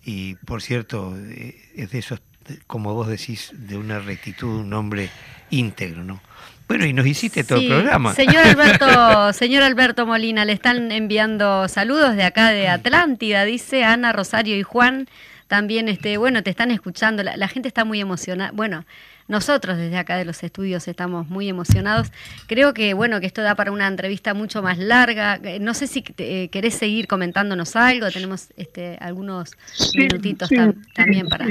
y 0.04 0.34
por 0.34 0.62
cierto 0.62 1.16
eh, 1.16 1.54
es 1.76 1.92
de 1.92 2.00
esos, 2.00 2.20
como 2.66 2.94
vos 2.94 3.08
decís, 3.08 3.50
de 3.52 3.76
una 3.76 3.98
rectitud, 3.98 4.60
un 4.60 4.72
hombre 4.72 5.10
íntegro, 5.50 6.04
¿no? 6.04 6.20
Bueno, 6.68 6.86
y 6.86 6.92
nos 6.92 7.06
hiciste 7.06 7.44
todo 7.44 7.58
el 7.60 7.66
programa. 7.66 8.14
Señor 8.14 8.46
Alberto, 8.46 9.32
señor 9.34 9.62
Alberto 9.62 10.06
Molina, 10.06 10.44
le 10.44 10.52
están 10.52 10.90
enviando 10.90 11.68
saludos 11.68 12.16
de 12.16 12.22
acá 12.22 12.50
de 12.50 12.68
Atlántida, 12.68 13.44
dice 13.44 13.84
Ana, 13.84 14.12
Rosario 14.12 14.56
y 14.56 14.62
Juan. 14.62 15.08
También, 15.48 15.88
este, 15.90 16.16
bueno, 16.16 16.42
te 16.42 16.48
están 16.48 16.70
escuchando, 16.70 17.22
la 17.22 17.48
gente 17.48 17.68
está 17.68 17.84
muy 17.84 18.00
emocionada. 18.00 18.52
Bueno, 18.54 18.86
nosotros 19.28 19.76
desde 19.76 19.96
acá 19.96 20.16
de 20.16 20.24
los 20.24 20.42
estudios 20.42 20.86
estamos 20.88 21.28
muy 21.28 21.48
emocionados. 21.48 22.12
Creo 22.46 22.74
que 22.74 22.94
bueno 22.94 23.20
que 23.20 23.26
esto 23.26 23.42
da 23.42 23.54
para 23.54 23.72
una 23.72 23.86
entrevista 23.86 24.34
mucho 24.34 24.62
más 24.62 24.78
larga. 24.78 25.40
Eh, 25.42 25.58
no 25.60 25.74
sé 25.74 25.86
si 25.86 26.04
eh, 26.18 26.48
querés 26.50 26.74
seguir 26.74 27.06
comentándonos 27.06 27.76
algo. 27.76 28.10
Tenemos 28.10 28.48
este, 28.56 28.98
algunos 29.00 29.52
minutitos 29.94 30.50
también 30.94 31.28
para. 31.28 31.46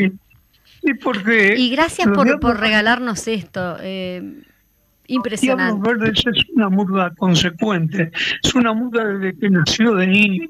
porque 1.04 1.56
y 1.58 1.70
gracias 1.70 2.08
por, 2.10 2.40
por, 2.40 2.60
regalarnos 2.60 3.28
esto. 3.28 3.78
Eh, 3.82 4.44
impresionante. 5.08 5.90
Verdes 5.90 6.24
es 6.26 6.46
una 6.56 6.70
muda 6.70 7.14
consecuente. 7.18 8.12
Es 8.44 8.56
una 8.56 8.74
muda 8.74 9.06
desde 9.06 9.38
que 9.40 9.50
nació 9.50 9.96
de 9.96 10.08
niño. 10.08 10.50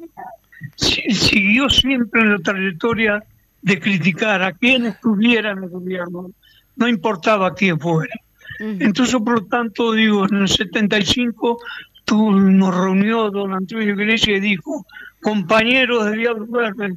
Siguió 0.76 1.70
siempre 1.70 2.22
en 2.22 2.34
la 2.34 2.40
trayectoria 2.40 3.24
de 3.62 3.80
criticar 3.80 4.42
a 4.42 4.54
quien 4.54 4.86
estuviera 4.86 5.52
en 5.52 5.64
el 5.64 5.70
gobierno 5.70 6.32
no 6.76 6.88
importaba 6.88 7.54
quién 7.54 7.80
fuera. 7.80 8.14
Entonces, 8.60 9.16
por 9.24 9.42
lo 9.42 9.46
tanto, 9.46 9.92
digo, 9.94 10.26
en 10.30 10.42
el 10.42 10.48
75 10.48 11.60
tú, 12.06 12.32
nos 12.32 12.76
reunió 12.76 13.32
don 13.32 13.54
Antonio 13.54 13.94
Iglesia 13.94 14.38
y 14.38 14.40
dijo, 14.40 14.86
compañeros 15.22 16.06
de 16.06 16.18
Diablo 16.18 16.46
Verde, 16.48 16.96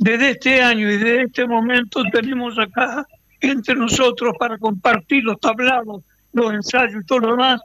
desde 0.00 0.30
este 0.30 0.62
año 0.62 0.90
y 0.90 0.96
desde 0.96 1.22
este 1.24 1.46
momento 1.46 2.02
tenemos 2.10 2.58
acá 2.58 3.06
entre 3.38 3.74
nosotros 3.74 4.34
para 4.38 4.56
compartir 4.56 5.22
los 5.24 5.38
tablados, 5.38 6.02
los 6.32 6.54
ensayos 6.54 7.02
y 7.02 7.06
todo 7.06 7.20
lo 7.20 7.30
demás, 7.32 7.60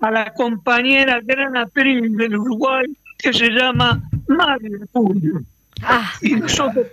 a 0.00 0.10
la 0.10 0.34
compañera 0.34 1.20
gran 1.22 1.56
actriz 1.56 2.16
del 2.16 2.36
Uruguay 2.36 2.86
que 3.18 3.32
se 3.32 3.50
llama 3.50 4.02
María 4.26 4.78
Julio. 4.92 5.42
Ah. 5.82 6.12
Y 6.20 6.34
nosotros 6.34 6.88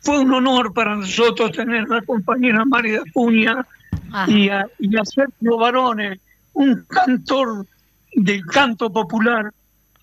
fue 0.00 0.20
un 0.20 0.32
honor 0.32 0.72
para 0.72 0.94
nosotros 0.94 1.50
tener 1.50 1.82
a 1.82 1.96
la 1.96 2.02
compañera 2.02 2.64
María 2.64 3.00
Acuña 3.00 3.66
ah. 4.12 4.26
y, 4.28 4.48
a, 4.48 4.64
y 4.78 4.96
a 4.96 5.04
Sergio 5.04 5.58
Barone, 5.58 6.20
un 6.52 6.84
cantor 6.84 7.66
del 8.14 8.46
canto 8.46 8.92
popular 8.92 9.52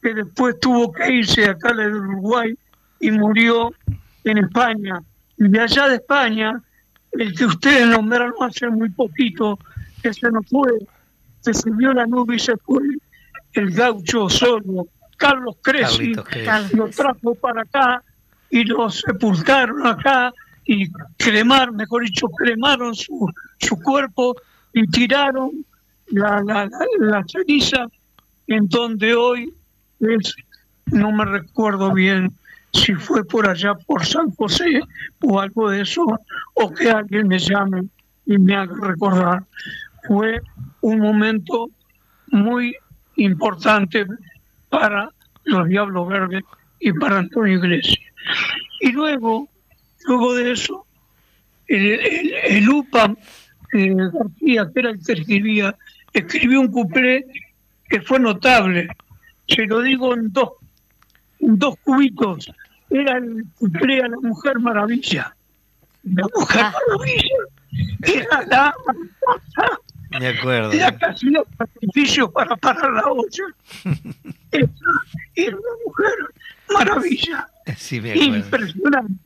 que 0.02 0.14
después 0.14 0.60
tuvo 0.60 0.92
que 0.92 1.10
irse 1.14 1.46
acá 1.46 1.74
de 1.74 1.88
Uruguay 1.88 2.54
y 3.00 3.12
murió 3.12 3.74
en 4.24 4.38
España. 4.40 5.02
Y 5.38 5.48
de 5.48 5.60
allá 5.62 5.88
de 5.88 5.96
España, 5.96 6.62
el 7.12 7.34
que 7.36 7.46
ustedes 7.46 7.88
nombraron 7.88 8.34
hace 8.42 8.70
muy 8.70 8.90
poquito, 8.90 9.58
que 10.02 10.14
se 10.14 10.30
nos 10.32 10.46
fue, 10.48 10.70
se 11.42 11.54
subió 11.54 11.94
la 11.94 12.06
nube 12.06 12.36
y 12.36 12.40
se 12.40 12.56
fue, 12.58 12.82
el 13.54 13.72
gaucho 13.72 14.30
solo, 14.30 14.88
Carlos 15.18 15.58
Cresci, 15.62 16.14
lo 16.74 16.90
trajo 16.90 17.36
para 17.36 17.64
acá 17.64 18.04
y 18.50 18.64
lo 18.64 18.90
sepultaron 18.90 19.86
acá 19.86 20.34
y 20.66 20.90
cremaron, 21.18 21.76
mejor 21.76 22.04
dicho, 22.04 22.28
cremaron 22.30 22.94
su, 22.96 23.28
su 23.58 23.80
cuerpo 23.82 24.36
y 24.74 24.88
tiraron 24.88 25.66
la, 26.08 26.42
la, 26.42 26.70
la, 27.00 27.24
ceniza 27.28 27.88
en 28.48 28.68
donde 28.68 29.14
hoy 29.16 29.54
es, 30.00 30.36
no 30.86 31.12
me 31.12 31.26
recuerdo 31.26 31.92
bien 31.92 32.32
si 32.80 32.94
fue 32.96 33.24
por 33.26 33.48
allá 33.48 33.76
por 33.76 34.06
San 34.06 34.32
José 34.32 34.82
o 35.22 35.40
algo 35.40 35.70
de 35.70 35.82
eso, 35.82 36.06
o 36.54 36.72
que 36.72 36.90
alguien 36.90 37.28
me 37.28 37.40
llame 37.40 37.84
y 38.26 38.38
me 38.38 38.56
haga 38.56 38.76
recordar. 38.82 39.44
Fue 40.08 40.42
un 40.82 41.00
momento 41.00 41.70
muy 42.28 42.76
importante 43.16 44.06
para 44.70 45.10
los 45.44 45.68
Diablos 45.68 46.08
Verdes 46.08 46.44
y 46.80 46.94
para 46.94 47.20
Antonio 47.20 47.58
Iglesias. 47.58 48.00
Y 48.82 48.92
luego, 48.92 49.50
luego 50.08 50.36
de 50.36 50.52
eso, 50.52 50.86
el, 51.68 52.00
el, 52.46 52.70
UPA 52.70 53.14
eh, 53.74 53.96
García, 53.96 54.70
que 54.74 54.80
era 54.80 54.90
el 54.92 55.04
que 55.04 55.14
escribía, 55.14 55.76
escribió 56.14 56.62
un 56.62 56.72
cuplé 56.72 57.26
que 57.90 58.02
fue 58.02 58.20
notable. 58.20 58.88
Se 59.48 59.66
lo 59.66 59.82
digo 59.82 60.14
en 60.14 60.32
dos, 60.32 60.52
en 61.40 61.58
dos 61.58 61.76
cubitos. 61.84 62.52
Era 62.90 63.18
el 63.18 63.46
cuplé 63.56 64.02
a 64.02 64.08
la 64.08 64.18
Mujer 64.22 64.60
Maravilla. 64.60 65.36
La 66.04 66.28
Mujer 66.36 66.62
ah. 66.64 66.74
Maravilla 66.88 67.38
era 68.02 68.46
la 68.48 68.74
me 70.20 70.28
acuerdo. 70.28 70.72
Era 70.72 70.98
casi 70.98 71.28
un 71.28 71.44
sacrificio 71.58 72.32
para 72.32 72.56
parar 72.58 72.92
la 72.94 73.06
olla. 73.08 73.44
era 75.36 75.56
una 75.56 75.70
mujer 75.86 76.14
maravilla. 76.74 77.48
Sí, 77.78 78.02
me 78.02 78.12
acuerdo. 78.12 78.36
Impresionante. 78.38 79.24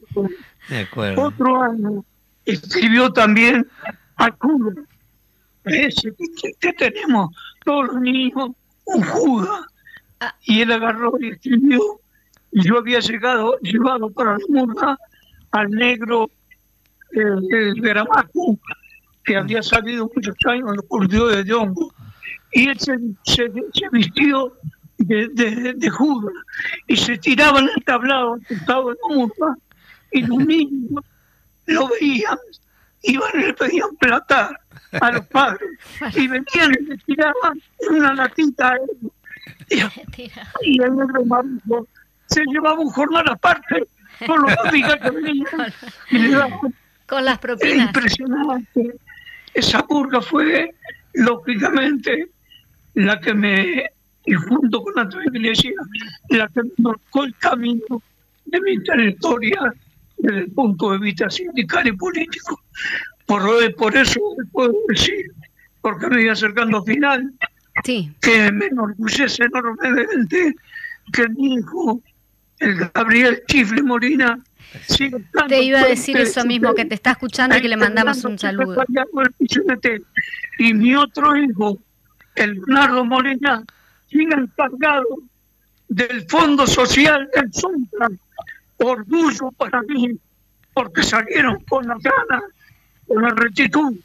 Me 0.70 0.80
acuerdo. 0.80 1.22
Otro 1.22 1.62
año 1.62 2.06
escribió 2.46 3.12
también 3.14 3.66
a 4.18 4.32
Cuba. 4.32 4.74
Ese 5.64 6.14
que, 6.60 6.74
tenemos 6.74 7.34
todos 7.64 7.88
los 7.88 8.02
niños, 8.02 8.50
un 8.84 9.04
Judas. 9.04 9.62
Ah. 10.20 10.36
Y 10.44 10.62
él 10.62 10.72
agarró 10.74 11.14
y 11.20 11.30
escribió. 11.30 11.80
Y 12.54 12.68
yo 12.68 12.78
había 12.78 13.00
llegado, 13.00 13.58
llevado 13.60 14.10
para 14.12 14.34
la 14.34 14.46
murga 14.50 14.98
al 15.52 15.70
negro 15.72 16.30
eh, 17.12 17.20
de 17.50 17.74
Gramaco, 17.76 18.58
que 19.24 19.38
había 19.38 19.64
salido 19.64 20.10
muchos 20.16 20.36
años 20.46 20.70
en 20.70 20.76
los 20.76 20.86
curtidos 20.86 21.36
de 21.36 21.46
Yongo. 21.46 21.94
Y 22.52 22.70
él 22.70 22.80
se, 22.80 22.98
se, 23.24 23.50
vistió 23.92 24.54
de, 24.98 25.28
de, 25.30 25.74
de, 25.74 25.90
Judas 25.90 26.34
y 26.88 26.96
se 26.96 27.18
tiraba 27.18 27.60
en 27.60 27.70
el 27.76 27.84
tablado 27.84 28.38
estaba 28.48 28.92
en 28.92 28.98
la 29.10 29.16
murga 29.16 29.58
y 30.12 30.22
los 30.22 30.38
niños 30.46 31.04
lo 31.66 31.88
veían, 31.88 32.38
iban 33.02 33.30
y 33.34 33.38
le 33.38 33.54
pedían 33.54 33.96
plata 34.00 34.52
a 35.02 35.12
los 35.12 35.26
padres. 35.28 35.70
Y 36.16 36.28
venían 36.28 36.74
y 36.80 36.84
le 36.86 36.98
tiraban 36.98 37.62
una 37.90 38.14
latita 38.14 38.74
a 38.74 38.78
ellos. 38.78 39.12
Y, 40.62 40.82
el 40.82 40.96
negro 40.96 41.26
marido 41.26 41.88
se 42.28 42.44
llevaba 42.46 42.80
un 42.80 42.90
jornal 42.90 43.26
aparte 43.30 43.88
con 44.26 44.42
los 44.42 44.52
que 44.64 45.12
venían 45.12 45.74
y 46.12 46.18
le 46.18 46.30
daban. 46.30 46.74
Con 47.08 47.26
las 47.26 47.40
propinas. 47.40 47.88
Impresionante. 47.88 48.96
Esa 49.54 49.82
burga 49.84 50.22
fue, 50.22 50.74
lógicamente, 51.14 52.30
la 52.96 53.20
que 53.20 53.34
me, 53.34 53.86
y 54.26 54.34
junto 54.34 54.82
con 54.82 54.94
la 54.96 55.10
iglesia, 55.26 55.72
la 56.30 56.48
que 56.48 56.64
me 56.64 56.72
marcó 56.78 57.24
el 57.24 57.36
camino 57.36 58.02
de 58.46 58.62
mi 58.62 58.82
trayectoria 58.84 59.74
desde 60.18 60.40
el 60.40 60.52
punto 60.52 60.92
de 60.92 61.00
vista 61.00 61.30
sindical 61.30 61.88
y 61.88 61.92
político. 61.92 62.62
Por, 63.26 63.76
por 63.76 63.96
eso 63.96 64.20
puedo 64.52 64.74
decir, 64.88 65.32
porque 65.82 66.08
me 66.08 66.18
voy 66.18 66.30
acercando 66.30 66.78
al 66.78 66.84
final, 66.84 67.34
que 67.84 68.52
me 68.52 68.66
enorgullece 68.68 69.44
enormemente 69.44 70.56
que 71.12 71.28
mi 71.30 71.56
hijo, 71.56 72.02
el 72.64 72.90
Gabriel 72.94 73.44
Chifle 73.48 73.84
Morina, 73.84 74.40
te 75.48 75.62
iba 75.62 75.82
a 75.82 75.86
decir 75.86 76.18
eso 76.18 76.46
mismo, 76.46 76.74
que 76.74 76.86
te 76.86 76.96
está 76.96 77.12
escuchando 77.12 77.58
y 77.58 77.62
que 77.62 77.70
le 77.70 77.78
mandamos 77.78 78.24
un 78.24 78.40
saludo. 78.40 78.84
Y 80.58 80.74
mi 80.74 80.96
otro 80.96 81.36
hijo, 81.38 81.80
el 82.36 82.54
Leonardo 82.54 83.06
Morena, 83.06 83.64
sigue 84.10 84.34
encargado 84.34 85.06
del 85.88 86.26
Fondo 86.30 86.66
Social 86.66 87.30
del 87.36 87.54
Suntra 87.54 88.10
orgullo 88.78 89.52
para 89.52 89.82
mí, 89.84 90.18
porque 90.74 91.04
salieron 91.04 91.60
con 91.70 91.88
la 91.88 91.96
gana, 92.02 92.44
con 93.08 93.22
la 93.22 93.30
rectitud, 93.30 93.96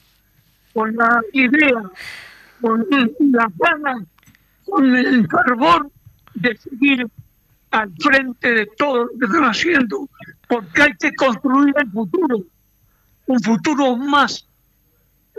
con 0.73 0.95
la 0.97 1.21
idea, 1.33 1.83
con 2.61 2.87
la 3.33 3.51
gana, 3.57 4.05
con 4.65 4.97
el 4.97 5.27
fervor 5.29 5.91
de 6.35 6.57
seguir 6.57 7.07
al 7.71 7.93
frente 7.99 8.53
de 8.53 8.67
todo 8.77 9.05
lo 9.05 9.19
que 9.19 9.27
están 9.27 9.45
haciendo, 9.45 10.09
porque 10.49 10.83
hay 10.83 10.95
que 10.99 11.15
construir 11.15 11.75
el 11.79 11.91
futuro, 11.91 12.39
un 13.27 13.41
futuro 13.41 13.97
más, 13.97 14.47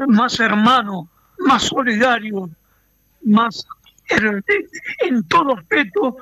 más 0.08 0.40
hermano, 0.40 1.10
más 1.40 1.64
solidario, 1.64 2.50
más 3.24 3.66
en 5.00 5.28
todo 5.28 5.58
aspecto 5.58 6.18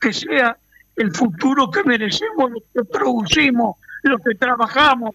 que 0.00 0.12
sea 0.12 0.56
el 0.96 1.14
futuro 1.14 1.70
que 1.70 1.82
merecemos, 1.84 2.50
lo 2.50 2.60
que 2.74 2.84
producimos, 2.84 3.76
lo 4.02 4.18
que 4.18 4.34
trabajamos, 4.34 5.14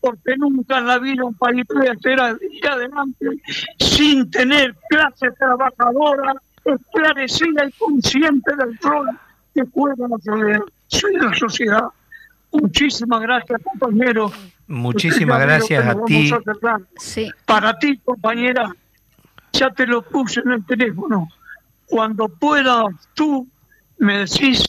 porque 0.00 0.36
nunca 0.36 0.78
en 0.78 0.86
la 0.86 0.98
vida 0.98 1.24
un 1.24 1.34
país 1.34 1.64
puede 1.66 1.90
hacer 1.90 2.20
adelante 2.20 3.26
sin 3.78 4.30
tener 4.30 4.74
clase 4.88 5.30
trabajadora 5.32 6.34
esclarecida 6.64 7.66
y 7.66 7.72
consciente 7.72 8.54
del 8.56 8.78
rol 8.78 9.08
que 9.54 9.62
juega 9.72 10.08
la 10.08 11.34
sociedad. 11.34 11.84
Muchísimas 12.52 13.20
gracias, 13.20 13.60
compañero. 13.62 14.32
Muchísimas 14.66 15.40
gracias 15.40 15.86
a 15.86 16.04
ti. 16.04 16.30
Para 17.44 17.78
ti, 17.78 17.98
compañera, 18.04 18.74
ya 19.52 19.70
te 19.70 19.86
lo 19.86 20.02
puse 20.02 20.40
en 20.40 20.52
el 20.52 20.66
teléfono. 20.66 21.28
Cuando 21.86 22.28
puedas 22.28 22.86
tú 23.14 23.46
me 23.98 24.18
decís 24.18 24.64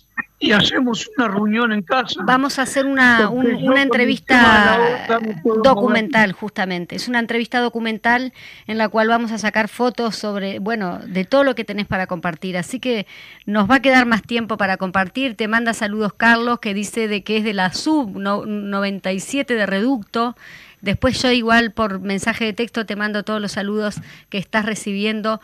y 0.45 0.51
hacemos 0.51 1.09
una 1.17 1.27
reunión 1.27 1.71
en 1.71 1.81
casa. 1.81 2.21
Vamos 2.23 2.59
a 2.59 2.61
hacer 2.61 2.85
una, 2.85 3.29
una 3.29 3.81
entrevista 3.81 5.17
documental, 5.63 6.33
justamente. 6.33 6.95
Es 6.95 7.07
una 7.07 7.19
entrevista 7.19 7.59
documental 7.59 8.31
en 8.67 8.77
la 8.77 8.87
cual 8.87 9.07
vamos 9.07 9.31
a 9.31 9.39
sacar 9.39 9.69
fotos 9.69 10.15
sobre, 10.15 10.59
bueno, 10.59 10.99
de 10.99 11.25
todo 11.25 11.43
lo 11.43 11.55
que 11.55 11.65
tenés 11.65 11.87
para 11.87 12.05
compartir. 12.05 12.57
Así 12.57 12.79
que 12.79 13.07
nos 13.47 13.69
va 13.69 13.75
a 13.75 13.81
quedar 13.81 14.05
más 14.05 14.21
tiempo 14.21 14.57
para 14.57 14.77
compartir. 14.77 15.35
Te 15.35 15.47
manda 15.47 15.73
saludos 15.73 16.13
Carlos, 16.13 16.59
que 16.59 16.75
dice 16.75 17.07
de 17.07 17.23
que 17.23 17.37
es 17.37 17.43
de 17.43 17.53
la 17.53 17.73
sub 17.73 18.15
97 18.15 19.55
de 19.55 19.65
Reducto. 19.65 20.35
Después 20.81 21.19
yo 21.19 21.31
igual 21.31 21.71
por 21.71 21.99
mensaje 21.99 22.45
de 22.45 22.53
texto 22.53 22.85
te 22.85 22.95
mando 22.95 23.23
todos 23.23 23.41
los 23.41 23.53
saludos 23.53 23.95
que 24.29 24.37
estás 24.37 24.65
recibiendo 24.67 25.41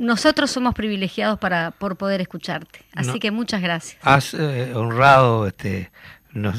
nosotros 0.00 0.50
somos 0.50 0.74
privilegiados 0.74 1.38
para 1.38 1.72
por 1.72 1.96
poder 1.96 2.20
escucharte. 2.20 2.80
Así 2.94 3.20
que 3.20 3.30
muchas 3.30 3.60
gracias. 3.60 3.98
Has 4.02 4.34
eh, 4.34 4.72
honrado 4.74 5.46
este, 5.46 5.90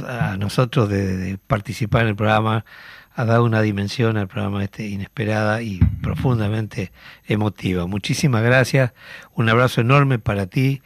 a 0.07 0.37
nosotros 0.37 0.87
de, 0.89 1.39
participar 1.47 2.03
en 2.03 2.09
el 2.09 2.15
programa, 2.15 2.63
ha 3.15 3.25
dado 3.25 3.43
una 3.43 3.61
dimensión 3.61 4.15
al 4.17 4.27
programa 4.27 4.63
este 4.63 4.87
inesperada 4.87 5.61
y 5.63 5.79
profundamente 6.01 6.91
emotiva. 7.25 7.87
Muchísimas 7.87 8.43
gracias, 8.43 8.93
un 9.33 9.49
abrazo 9.49 9.81
enorme 9.81 10.19
para 10.19 10.45
ti. 10.45 10.81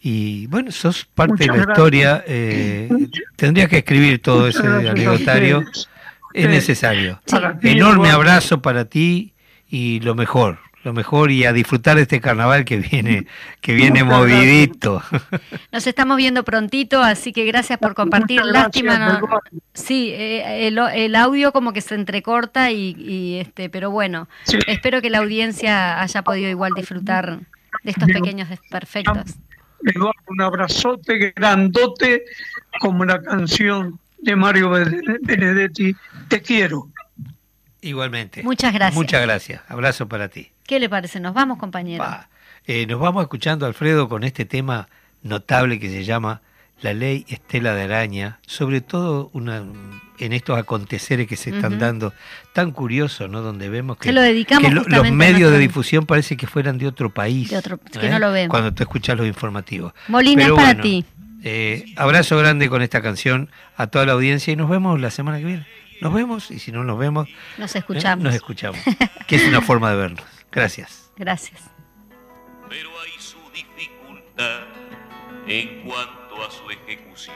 Y 0.00 0.46
bueno, 0.48 0.70
sos 0.70 1.06
parte 1.06 1.44
de 1.44 1.56
la 1.56 1.64
historia. 1.70 2.22
Eh, 2.26 2.90
tendrías 3.36 3.70
que 3.70 3.78
escribir 3.78 4.20
todo 4.20 4.46
ese 4.46 4.66
anecdotario. 4.66 5.64
Es 6.34 6.48
necesario. 6.48 7.22
Enorme 7.62 8.10
abrazo 8.10 8.60
para 8.60 8.84
ti 8.84 9.32
y 9.66 10.00
lo 10.00 10.14
mejor 10.14 10.58
lo 10.84 10.92
mejor 10.92 11.30
y 11.30 11.44
a 11.44 11.52
disfrutar 11.52 11.96
de 11.96 12.02
este 12.02 12.20
carnaval 12.20 12.64
que 12.64 12.76
viene, 12.76 13.26
que 13.60 13.74
viene 13.74 14.04
movidito. 14.04 15.02
Nos 15.72 15.86
estamos 15.86 16.16
viendo 16.16 16.44
prontito, 16.44 17.02
así 17.02 17.32
que 17.32 17.44
gracias 17.46 17.78
por 17.78 17.94
compartir. 17.94 18.42
Lástima, 18.44 19.20
sí, 19.72 20.10
eh, 20.10 20.68
el, 20.68 21.16
audio 21.16 21.52
como 21.52 21.72
que 21.72 21.80
se 21.80 21.94
entrecorta 21.94 22.70
y, 22.70 23.38
este, 23.38 23.70
pero 23.70 23.90
bueno, 23.90 24.28
espero 24.66 25.00
que 25.00 25.10
la 25.10 25.18
audiencia 25.18 26.00
haya 26.00 26.22
podido 26.22 26.50
igual 26.50 26.72
disfrutar 26.76 27.40
de 27.82 27.90
estos 27.90 28.08
pequeños 28.08 28.48
desperfectos. 28.48 29.34
Un 30.28 30.40
abrazote 30.40 31.32
grandote 31.34 32.24
como 32.80 33.04
la 33.04 33.20
canción 33.22 33.98
de 34.18 34.36
Mario 34.36 34.70
Benedetti, 34.70 35.94
Te 36.28 36.40
quiero. 36.40 36.88
Igualmente. 37.82 38.42
Muchas 38.42 38.72
gracias. 38.72 38.96
Muchas 38.96 39.22
gracias. 39.22 39.60
Abrazo 39.68 40.08
para 40.08 40.28
ti. 40.28 40.53
¿Qué 40.66 40.80
le 40.80 40.88
parece? 40.88 41.20
Nos 41.20 41.34
vamos, 41.34 41.58
compañero. 41.58 42.04
Eh, 42.66 42.86
nos 42.86 42.98
vamos 42.98 43.22
escuchando, 43.22 43.66
Alfredo, 43.66 44.08
con 44.08 44.24
este 44.24 44.44
tema 44.44 44.88
notable 45.22 45.78
que 45.78 45.90
se 45.90 46.04
llama 46.04 46.40
la 46.80 46.92
ley 46.92 47.24
Estela 47.28 47.74
de 47.74 47.82
Araña, 47.82 48.38
sobre 48.46 48.80
todo 48.80 49.30
una, 49.32 49.62
en 50.18 50.32
estos 50.32 50.58
aconteceres 50.58 51.26
que 51.26 51.36
se 51.36 51.50
están 51.50 51.78
dando, 51.78 52.12
tan 52.52 52.72
curioso, 52.72 53.28
¿no? 53.28 53.42
Donde 53.42 53.68
vemos 53.68 53.98
que, 53.98 54.12
los 54.12 55.10
medios 55.12 55.50
de 55.50 55.58
difusión 55.58 56.06
parece 56.06 56.36
que 56.36 56.46
fueran 56.46 56.78
de 56.78 56.86
otro 56.86 57.10
país. 57.10 57.50
que 57.92 58.08
no 58.08 58.18
lo 58.18 58.32
vemos. 58.32 58.50
Cuando 58.50 58.72
tú 58.72 58.82
escuchas 58.82 59.16
los 59.16 59.26
informativos. 59.26 59.92
Molina, 60.08 60.44
es 60.44 60.52
para 60.52 60.80
ti. 60.80 61.04
Eh, 61.42 61.92
abrazo 61.96 62.38
grande 62.38 62.70
con 62.70 62.80
esta 62.80 63.02
canción 63.02 63.50
a 63.76 63.86
toda 63.88 64.06
la 64.06 64.12
audiencia 64.12 64.52
y 64.52 64.56
nos 64.56 64.70
vemos 64.70 64.98
la 64.98 65.10
semana 65.10 65.38
que 65.38 65.44
viene. 65.44 65.66
Nos 66.00 66.12
vemos 66.12 66.50
y 66.50 66.58
si 66.58 66.72
no 66.72 66.84
nos 66.84 66.98
vemos, 66.98 67.28
nos 67.58 67.76
escuchamos. 67.76 68.24
nos 68.24 68.34
escuchamos, 68.34 68.80
que 69.26 69.36
es 69.36 69.46
una 69.46 69.60
forma 69.60 69.90
de 69.90 69.96
vernos. 69.96 70.33
Gracias. 70.54 71.10
Gracias. 71.16 71.60
Pero 72.68 72.90
hay 73.00 73.10
su 73.18 73.38
dificultad 73.50 74.62
en 75.48 75.82
cuanto 75.84 76.44
a 76.44 76.50
su 76.50 76.70
ejecución. 76.70 77.34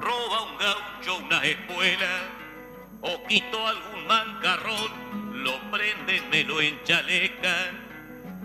Roba 0.00 0.42
un 0.42 0.58
gaucho 0.58 1.16
una 1.16 1.42
espuela 1.44 2.28
o 3.00 3.26
quito 3.26 3.66
algún 3.66 4.06
mancarrón, 4.06 5.42
lo 5.44 5.58
prenden, 5.70 6.28
me 6.28 6.44
lo 6.44 6.60
enchalecan 6.60 7.86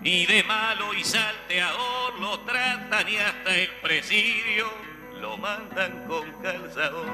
y 0.02 0.24
de 0.24 0.42
malo 0.42 0.94
y 0.94 1.04
salteador 1.04 2.01
lo 2.20 2.40
tratan 2.40 3.08
y 3.08 3.16
hasta 3.16 3.56
el 3.56 3.70
presidio 3.82 4.70
lo 5.20 5.36
mandan 5.36 6.06
con 6.06 6.30
calzador. 6.42 7.06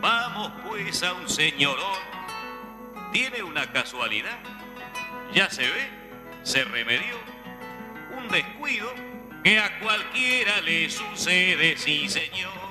Vamos 0.00 0.52
pues 0.66 1.02
a 1.02 1.12
un 1.12 1.28
señorón, 1.28 1.98
tiene 3.12 3.42
una 3.42 3.72
casualidad, 3.72 4.38
ya 5.34 5.50
se 5.50 5.62
ve, 5.62 5.88
se 6.44 6.64
remedió, 6.64 7.16
un 8.16 8.28
descuido 8.28 8.92
que 9.42 9.58
a 9.58 9.80
cualquiera 9.80 10.60
le 10.60 10.88
sucede, 10.88 11.76
sí 11.76 12.08
señor. 12.08 12.67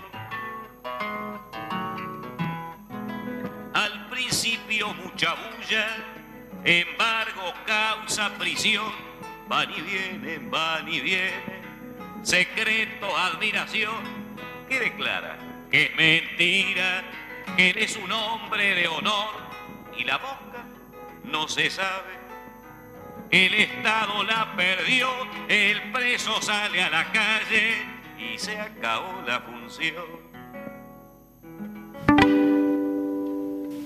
Mucha 5.18 5.34
bulla, 5.34 5.88
embargo 6.64 7.52
causa 7.66 8.30
prisión, 8.38 8.92
van 9.48 9.72
y 9.72 9.82
vienen, 9.82 10.52
van 10.52 10.88
y 10.88 11.00
vienen, 11.00 12.22
secreto, 12.22 13.18
admiración, 13.18 13.96
que 14.70 14.80
declara 14.80 15.40
que 15.72 15.86
es 15.86 15.96
mentira, 15.96 17.04
que 17.56 17.70
eres 17.72 17.98
un 17.98 18.12
hombre 18.12 18.76
de 18.76 18.88
honor. 18.88 19.30
Y 19.98 20.04
la 20.04 20.18
boca 20.18 20.64
no 21.24 21.48
se 21.48 21.72
sabe. 21.72 22.14
El 23.32 23.56
Estado 23.56 24.24
la 24.24 24.56
perdió, 24.56 25.10
el 25.48 25.92
preso 25.94 26.40
sale 26.44 26.84
a 26.84 26.92
la 26.92 27.12
calle 27.12 27.88
y 28.20 28.38
se 28.38 28.60
acabó 28.60 29.24
la 29.26 29.40
función. 29.40 30.17